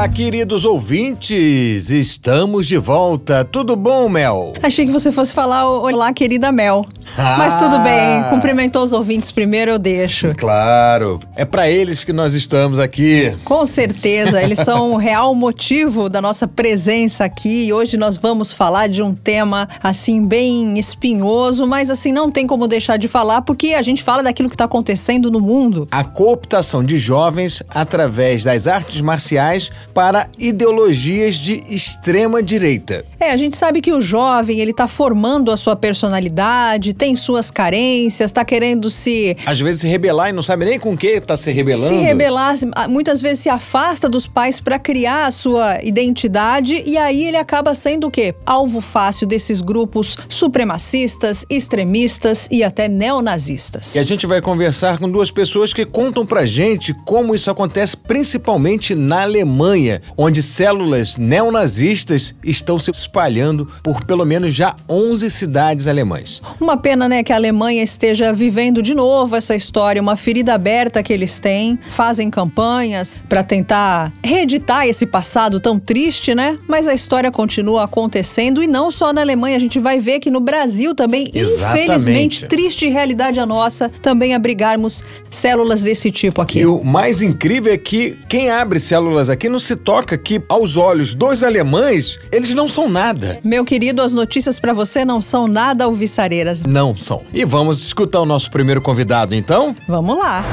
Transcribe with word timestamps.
Olá, 0.00 0.08
queridos 0.08 0.64
ouvintes! 0.64 1.90
Estamos 1.90 2.66
de 2.66 2.78
volta. 2.78 3.44
Tudo 3.44 3.76
bom, 3.76 4.08
Mel? 4.08 4.54
Achei 4.62 4.86
que 4.86 4.92
você 4.92 5.12
fosse 5.12 5.34
falar 5.34 5.68
olá, 5.68 6.10
querida 6.10 6.50
Mel. 6.50 6.86
Ah. 7.18 7.36
Mas 7.36 7.54
tudo 7.56 7.78
bem, 7.80 8.22
cumprimentou 8.30 8.82
os 8.82 8.94
ouvintes 8.94 9.30
primeiro, 9.30 9.72
eu 9.72 9.78
deixo. 9.78 10.34
Claro, 10.34 11.18
é 11.36 11.44
para 11.44 11.68
eles 11.68 12.02
que 12.02 12.14
nós 12.14 12.32
estamos 12.32 12.78
aqui. 12.78 13.36
Com 13.44 13.66
certeza, 13.66 14.40
eles 14.40 14.60
são 14.60 14.92
o 14.92 14.96
real 14.96 15.34
motivo 15.34 16.08
da 16.08 16.22
nossa 16.22 16.48
presença 16.48 17.24
aqui. 17.24 17.66
E 17.66 17.72
hoje 17.72 17.98
nós 17.98 18.16
vamos 18.16 18.54
falar 18.54 18.88
de 18.88 19.02
um 19.02 19.14
tema 19.14 19.68
assim 19.82 20.26
bem 20.26 20.78
espinhoso, 20.78 21.66
mas 21.66 21.90
assim 21.90 22.10
não 22.10 22.30
tem 22.30 22.46
como 22.46 22.66
deixar 22.66 22.96
de 22.96 23.06
falar 23.06 23.42
porque 23.42 23.74
a 23.74 23.82
gente 23.82 24.02
fala 24.02 24.22
daquilo 24.22 24.48
que 24.48 24.54
está 24.54 24.64
acontecendo 24.64 25.30
no 25.30 25.40
mundo. 25.40 25.86
A 25.90 26.04
cooptação 26.04 26.82
de 26.82 26.96
jovens 26.96 27.62
através 27.68 28.44
das 28.44 28.66
artes 28.66 29.02
marciais 29.02 29.70
para 29.92 30.28
ideologias 30.38 31.36
de 31.36 31.62
extrema 31.68 32.42
direita. 32.42 33.04
É, 33.18 33.32
a 33.32 33.36
gente 33.36 33.56
sabe 33.56 33.80
que 33.80 33.92
o 33.92 34.00
jovem 34.00 34.60
ele 34.60 34.70
está 34.70 34.88
formando 34.88 35.52
a 35.52 35.56
sua 35.56 35.76
personalidade 35.76 36.94
tem 36.94 37.16
suas 37.16 37.50
carências, 37.50 38.30
está 38.30 38.44
querendo 38.44 38.90
se. 38.90 39.36
Às 39.46 39.60
vezes 39.60 39.80
se 39.82 39.88
rebelar 39.88 40.30
e 40.30 40.32
não 40.32 40.42
sabe 40.42 40.64
nem 40.64 40.78
com 40.78 40.92
o 40.92 40.96
que 40.96 41.06
está 41.06 41.36
se 41.36 41.50
rebelando. 41.50 41.88
Se 41.88 41.96
rebelar, 41.96 42.54
muitas 42.88 43.20
vezes 43.20 43.40
se 43.40 43.48
afasta 43.48 44.08
dos 44.08 44.26
pais 44.26 44.60
para 44.60 44.78
criar 44.78 45.26
a 45.26 45.30
sua 45.30 45.82
identidade 45.82 46.82
e 46.86 46.96
aí 46.96 47.24
ele 47.24 47.36
acaba 47.36 47.74
sendo 47.74 48.06
o 48.06 48.10
quê? 48.10 48.34
Alvo 48.44 48.80
fácil 48.80 49.26
desses 49.26 49.60
grupos 49.60 50.16
supremacistas, 50.28 51.44
extremistas 51.48 52.48
e 52.50 52.62
até 52.62 52.88
neonazistas. 52.88 53.94
E 53.94 53.98
a 53.98 54.02
gente 54.02 54.26
vai 54.26 54.40
conversar 54.40 54.98
com 54.98 55.08
duas 55.08 55.30
pessoas 55.30 55.72
que 55.72 55.84
contam 55.84 56.26
pra 56.26 56.46
gente 56.46 56.94
como 57.04 57.34
isso 57.34 57.50
acontece 57.50 57.96
principalmente 57.96 58.94
na 58.94 59.22
Alemanha, 59.22 59.79
onde 60.16 60.42
células 60.42 61.16
neonazistas 61.16 62.34
estão 62.44 62.78
se 62.78 62.90
espalhando 62.90 63.68
por 63.82 64.04
pelo 64.04 64.24
menos 64.24 64.54
já 64.54 64.74
11 64.88 65.30
cidades 65.30 65.86
alemãs. 65.86 66.42
Uma 66.60 66.76
pena, 66.76 67.08
né, 67.08 67.22
que 67.22 67.32
a 67.32 67.36
Alemanha 67.36 67.82
esteja 67.82 68.32
vivendo 68.32 68.82
de 68.82 68.94
novo 68.94 69.36
essa 69.36 69.54
história, 69.54 70.00
uma 70.00 70.16
ferida 70.16 70.54
aberta 70.54 71.02
que 71.02 71.12
eles 71.12 71.40
têm, 71.40 71.78
fazem 71.90 72.30
campanhas 72.30 73.18
para 73.28 73.42
tentar 73.42 74.12
reeditar 74.22 74.86
esse 74.86 75.06
passado 75.06 75.60
tão 75.60 75.78
triste, 75.78 76.34
né? 76.34 76.56
Mas 76.68 76.86
a 76.86 76.94
história 76.94 77.30
continua 77.30 77.84
acontecendo 77.84 78.62
e 78.62 78.66
não 78.66 78.90
só 78.90 79.12
na 79.12 79.20
Alemanha, 79.20 79.56
a 79.56 79.60
gente 79.60 79.78
vai 79.78 79.98
ver 79.98 80.20
que 80.20 80.30
no 80.30 80.40
Brasil 80.40 80.94
também, 80.94 81.30
Exatamente. 81.34 81.84
infelizmente, 81.84 82.46
triste 82.46 82.88
realidade 82.88 83.40
a 83.40 83.46
nossa, 83.46 83.88
também 84.02 84.34
abrigarmos 84.34 85.02
células 85.30 85.82
desse 85.82 86.10
tipo 86.10 86.40
aqui. 86.40 86.60
E 86.60 86.66
o 86.66 86.82
mais 86.82 87.22
incrível 87.22 87.72
é 87.72 87.76
que 87.76 88.18
quem 88.28 88.50
abre 88.50 88.80
células 88.80 89.28
aqui 89.28 89.48
não 89.48 89.58
se 89.58 89.69
toca 89.76 90.16
que 90.16 90.40
aos 90.48 90.76
olhos 90.76 91.14
dos 91.14 91.42
alemães, 91.42 92.18
eles 92.32 92.54
não 92.54 92.68
são 92.68 92.88
nada. 92.88 93.38
Meu 93.44 93.64
querido, 93.64 94.02
as 94.02 94.12
notícias 94.12 94.58
para 94.58 94.72
você 94.72 95.04
não 95.04 95.20
são 95.20 95.46
nada 95.46 95.84
alvissareiras. 95.84 96.62
Não 96.62 96.96
são. 96.96 97.22
E 97.32 97.44
vamos 97.44 97.82
escutar 97.82 98.20
o 98.20 98.26
nosso 98.26 98.50
primeiro 98.50 98.80
convidado, 98.80 99.34
então? 99.34 99.74
Vamos 99.86 100.18
lá. 100.18 100.44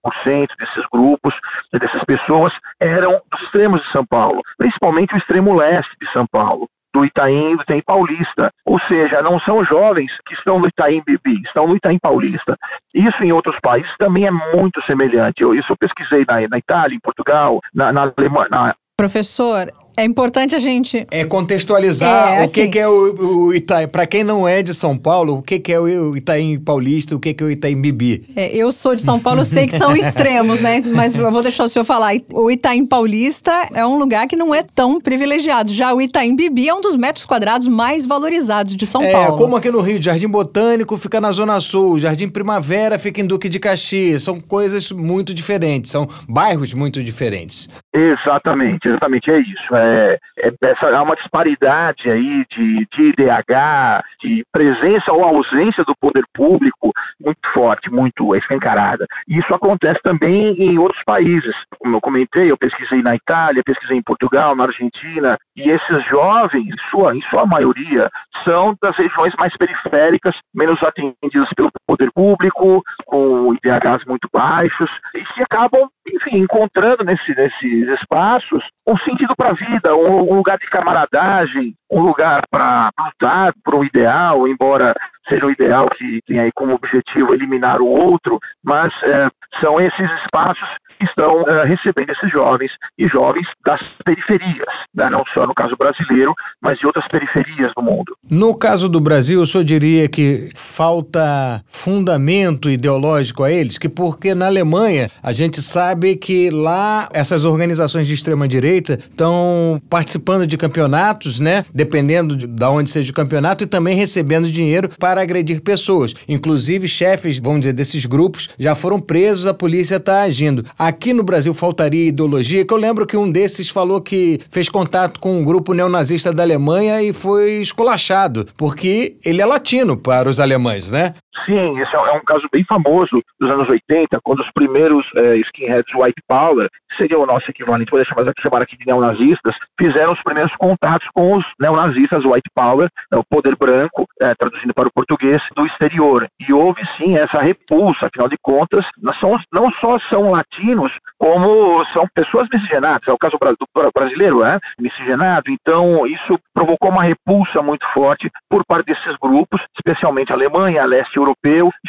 desses 0.60 0.86
grupos, 0.92 1.34
dessas 1.72 2.04
pessoas, 2.04 2.49
pessoas 2.50 2.54
eram 2.80 3.22
dos 3.32 3.42
extremos 3.44 3.82
de 3.82 3.92
São 3.92 4.06
Paulo, 4.06 4.42
principalmente 4.58 5.14
o 5.14 5.18
extremo 5.18 5.56
leste 5.56 5.92
de 6.02 6.12
São 6.12 6.26
Paulo 6.28 6.68
do 6.94 7.06
Itaim, 7.06 7.56
do 7.56 7.62
Itaim 7.62 7.82
Paulista. 7.86 8.52
Ou 8.66 8.80
seja, 8.82 9.22
não 9.22 9.40
são 9.42 9.64
jovens 9.64 10.12
que 10.26 10.34
estão 10.34 10.60
no 10.60 10.68
Itaim 10.68 11.04
Bibi, 11.06 11.42
estão 11.46 11.68
no 11.68 11.76
Itaim 11.76 12.00
Paulista. 12.00 12.58
Isso 12.94 13.24
em 13.24 13.32
outros 13.32 13.56
países 13.62 13.92
também 14.00 14.26
é 14.26 14.32
muito 14.32 14.82
semelhante. 14.86 15.44
Eu, 15.44 15.54
isso 15.54 15.72
eu 15.72 15.78
pesquisei 15.78 16.26
na, 16.28 16.48
na 16.48 16.58
Itália, 16.58 16.96
em 16.96 17.00
Portugal, 17.00 17.60
na, 17.74 17.92
na 17.92 18.12
Alemanha. 18.18 18.76
Professor, 18.98 19.68
é 20.00 20.06
importante 20.06 20.56
a 20.56 20.60
gente. 20.60 21.06
É 21.12 21.26
contextualizar 21.26 22.34
é, 22.34 22.46
o 22.46 22.52
que, 22.52 22.62
assim... 22.62 22.72
que 22.72 22.80
é 22.80 22.88
o, 22.88 23.48
o 23.48 23.54
Itaim. 23.54 23.88
Para 23.88 24.08
quem 24.08 24.24
não 24.24 24.48
é 24.48 24.64
de 24.64 24.74
São 24.74 24.98
Paulo, 24.98 25.38
o 25.38 25.42
que, 25.42 25.60
que 25.60 25.74
é 25.74 25.80
o 25.80 26.16
Itaim 26.16 26.58
Paulista, 26.58 27.16
o 27.16 27.20
que, 27.20 27.34
que 27.34 27.44
é 27.44 27.48
o 27.48 27.52
Itaim 27.52 27.82
Bibi. 27.82 28.26
É, 28.34 28.56
eu 28.56 28.72
sou 28.72 28.96
de 28.96 29.02
São 29.02 29.20
Paulo, 29.20 29.44
sei 29.44 29.68
que 29.68 29.78
são 29.78 29.96
extremos, 29.98 30.62
né? 30.62 30.82
Mas 30.96 31.16
eu 31.16 31.30
vou 31.30 31.42
deixar 31.42 31.66
o 31.66 31.70
senhor 31.70 31.84
falar. 31.84 32.14
O 32.34 32.50
Itaim 32.50 32.86
Paulista 32.86 33.52
é 33.74 33.86
um 33.86 34.00
lugar 34.00 34.26
que 34.26 34.38
não 34.38 34.56
é 34.56 34.64
tão 34.64 35.02
privilegiado. 35.02 35.70
Já 35.72 35.94
o 35.94 36.02
Itaim 36.02 36.34
Bibi 36.34 36.70
é 36.70 36.74
um 36.74 36.80
dos 36.80 36.96
metros 36.96 37.26
quadrados 37.26 37.68
mais 37.68 38.06
valorizados 38.06 38.78
de 38.78 38.86
São 38.86 39.02
é, 39.02 39.12
Paulo. 39.12 39.36
É, 39.36 39.38
como 39.38 39.58
aqui 39.58 39.70
no 39.70 39.82
Rio, 39.82 40.02
Jardim 40.02 40.30
Botânico 40.30 40.98
fica 40.98 41.20
na 41.20 41.34
Zona 41.34 41.60
Sul, 41.60 42.00
Jardim 42.00 42.30
Primavera 42.30 42.98
fica 42.98 43.20
em 43.20 43.28
Duque 43.28 43.50
de 43.50 43.60
Caxias. 43.60 44.24
São 44.24 44.40
coisas 44.40 44.94
muito 44.94 45.34
diferentes, 45.34 45.92
são 45.92 46.08
bairros 46.28 46.74
muito 46.74 47.04
diferentes. 47.04 47.68
Exatamente, 47.94 48.88
exatamente, 48.88 49.30
é 49.30 49.40
isso. 49.40 49.76
É, 49.76 49.89
é, 49.90 50.52
essa, 50.62 50.96
há 50.96 51.04
uma 51.04 51.16
disparidade 51.16 52.10
aí 52.10 52.46
de, 52.50 52.88
de 52.92 53.10
IDH, 53.10 54.04
de 54.22 54.44
presença 54.52 55.12
ou 55.12 55.24
ausência 55.24 55.84
do 55.84 55.96
poder 56.00 56.24
público 56.34 56.92
muito 57.20 57.40
forte, 57.54 57.92
muito 57.92 58.36
escancarada. 58.36 59.06
E 59.28 59.38
isso 59.40 59.54
acontece 59.54 60.00
também 60.04 60.54
em 60.62 60.78
outros 60.78 61.04
países. 61.04 61.56
Como 61.78 61.96
eu 61.96 62.02
comentei, 62.02 62.52
eu 62.52 62.58
pesquisei 62.58 63.02
na 63.02 63.16
Itália, 63.16 63.64
pesquisei 63.64 63.98
em 63.98 64.04
Portugal, 64.04 64.56
na 64.56 64.66
Argentina, 64.66 65.38
e 65.56 65.70
esses 65.70 66.06
jovens, 66.06 66.74
sua, 66.90 67.16
em 67.16 67.22
sua 67.24 67.46
maioria, 67.46 68.10
são 68.44 68.76
das 68.82 68.96
regiões 68.96 69.34
mais 69.38 69.56
periféricas, 69.58 70.36
menos 70.54 70.82
atendidas 70.82 71.50
pelo 71.56 71.72
poder 71.86 72.12
público, 72.14 72.84
com 73.06 73.54
IDHs 73.54 74.06
muito 74.06 74.30
baixos, 74.32 74.90
e 75.16 75.24
que 75.24 75.44
acabam, 75.44 75.88
enfim, 76.16 76.38
encontrando 76.38 77.04
nesse, 77.04 77.36
nesses 77.36 77.88
espaços 78.00 78.64
um 78.88 78.98
sentido 79.00 79.36
para 79.36 79.50
a 79.50 79.54
vida, 79.54 79.96
um, 79.96 80.32
um 80.32 80.36
lugar 80.36 80.58
de 80.58 80.70
camaradagem, 80.70 81.76
um 81.92 82.02
lugar 82.02 82.44
para 82.50 82.92
lutar 83.00 83.54
por 83.64 83.76
um 83.76 83.84
ideal, 83.84 84.48
embora 84.48 84.94
seja 85.28 85.46
um 85.46 85.52
ideal 85.52 85.90
que 85.90 86.20
tem 86.26 86.40
aí 86.40 86.52
como 86.52 86.74
objetivo 86.74 87.34
eliminar 87.34 87.82
o 87.82 87.88
outro, 87.88 88.40
mas 88.64 88.92
é, 89.04 89.30
são 89.62 89.80
esses 89.80 90.12
espaços 90.24 90.68
que 91.00 91.06
estão 91.06 91.42
uh, 91.42 91.64
recebendo 91.66 92.10
esses 92.12 92.32
jovens 92.32 92.72
e 92.98 93.08
jovens 93.08 93.48
das 93.66 93.82
periferias, 94.04 94.68
né? 94.94 95.10
não 95.10 95.24
só 95.34 95.48
no 95.48 95.56
caso 95.56 95.76
brasileiro, 95.78 96.34
mas 96.62 96.78
de 96.78 96.86
outras 96.86 97.08
periferias 97.08 97.72
do 97.76 97.82
mundo. 97.82 98.16
No 98.30 98.54
caso 98.56 98.90
do 98.90 99.00
Brasil, 99.00 99.42
o 99.42 99.48
senhor 99.48 99.64
diria 99.64 100.08
que 100.08 100.50
falta 100.56 101.64
fundamento 101.68 102.70
ideológico 102.70 103.44
a 103.44 103.52
eles, 103.52 103.78
que 103.78 103.88
porque 103.88 104.36
na 104.36 104.48
Alemanha 104.48 105.10
a 105.24 105.32
gente 105.32 105.62
sabe 105.62 106.16
que 106.16 106.50
lá 106.50 107.08
essas 107.14 107.44
organizações 107.44 108.08
de 108.08 108.14
extrema 108.14 108.48
direita 108.48 108.94
estão 108.94 109.82
participando 109.90 110.46
de 110.46 110.58
campeonatos, 110.58 111.40
né? 111.40 111.64
Dependendo 111.74 112.36
de, 112.36 112.48
de 112.48 112.66
onde 112.66 112.90
seja 112.90 113.12
o 113.12 113.16
campeonato 113.16 113.64
e 113.64 113.68
também 113.68 113.96
recebendo 113.96 114.52
dinheiro 114.52 114.90
para 115.00 115.22
agredir 115.22 115.62
pessoas. 115.62 116.14
Inclusive 116.28 116.88
chefes, 116.88 117.40
vamos 117.40 117.62
dizer, 117.62 117.74
desses 117.74 118.06
grupos 118.06 118.50
já 118.60 118.76
foram 118.76 119.00
presos, 119.00 119.46
a 119.46 119.54
polícia 119.54 119.96
está 119.96 120.24
agindo. 120.24 120.66
Aqui 120.90 121.14
no 121.14 121.24
Brasil 121.24 121.54
faltaria 121.54 122.08
ideologia, 122.08 122.66
que 122.66 122.74
eu 122.74 122.78
lembro 122.78 123.06
que 123.06 123.16
um 123.16 123.32
desses 123.32 123.70
falou 123.70 124.02
que 124.02 124.40
fez 124.50 124.68
contato 124.68 125.20
com 125.20 125.40
um 125.40 125.46
grupo 125.46 125.74
neonazista 125.74 126.34
da 126.34 126.44
Alemanha 126.44 127.02
e 127.02 127.14
foi 127.14 127.62
esculachado, 127.62 128.48
porque 128.58 129.16
ele 129.24 129.42
é 129.42 129.46
latino 129.46 129.96
para 129.96 130.30
os 130.30 130.40
alemães, 130.40 130.90
né? 130.90 131.14
Sim, 131.46 131.80
esse 131.80 131.96
é 131.96 132.12
um 132.12 132.24
caso 132.24 132.48
bem 132.52 132.64
famoso 132.64 133.22
dos 133.40 133.52
anos 133.52 133.70
80, 133.70 134.20
quando 134.24 134.40
os 134.40 134.52
primeiros 134.52 135.06
é, 135.16 135.38
skinheads 135.38 135.94
white 135.96 136.22
power, 136.28 136.70
que 136.90 136.98
seria 136.98 137.20
o 137.20 137.26
nosso 137.26 137.50
equivalente, 137.50 137.92
vou 137.92 138.02
aqui, 138.02 138.42
chamar 138.42 138.62
aqui 138.62 138.78
de 138.78 138.86
neonazistas, 138.86 139.56
fizeram 139.80 140.14
os 140.14 140.24
primeiros 140.24 140.54
contatos 140.56 141.08
com 141.14 141.38
os 141.38 141.46
neonazistas 141.60 142.26
white 142.26 142.50
power, 142.54 142.90
né, 143.12 143.18
o 143.18 143.24
poder 143.24 143.56
branco, 143.56 144.08
é, 144.22 144.34
traduzindo 144.36 144.74
para 144.74 144.88
o 144.88 144.94
português, 144.94 145.42
do 145.56 145.66
exterior. 145.66 146.28
E 146.40 146.54
houve 146.54 146.82
sim 146.98 147.18
essa 147.18 147.42
repulsa, 147.42 148.08
afinal 148.08 148.28
de 148.28 148.38
contas, 148.42 148.86
são, 149.20 149.38
não 149.52 149.72
só 149.74 150.00
são 150.10 150.32
latinos, 150.32 150.92
como 151.18 151.84
são 151.94 152.08
pessoas 152.14 152.48
miscigenadas. 152.52 153.08
É 153.08 153.12
o 153.12 153.18
caso 153.18 153.38
do 153.40 153.92
brasileiro, 153.94 154.44
é 154.44 154.60
miscigenado. 154.80 155.50
Então, 155.50 156.06
isso 156.08 156.40
provocou 156.54 156.90
uma 156.90 157.04
repulsa 157.04 157.62
muito 157.62 157.86
forte 157.94 158.30
por 158.50 158.66
parte 158.66 158.88
desses 158.88 159.16
grupos, 159.22 159.62
especialmente 159.76 160.32
a 160.32 160.36
Alemanha, 160.36 160.82
a 160.82 160.86
leste 160.86 161.18
europeu, 161.18 161.29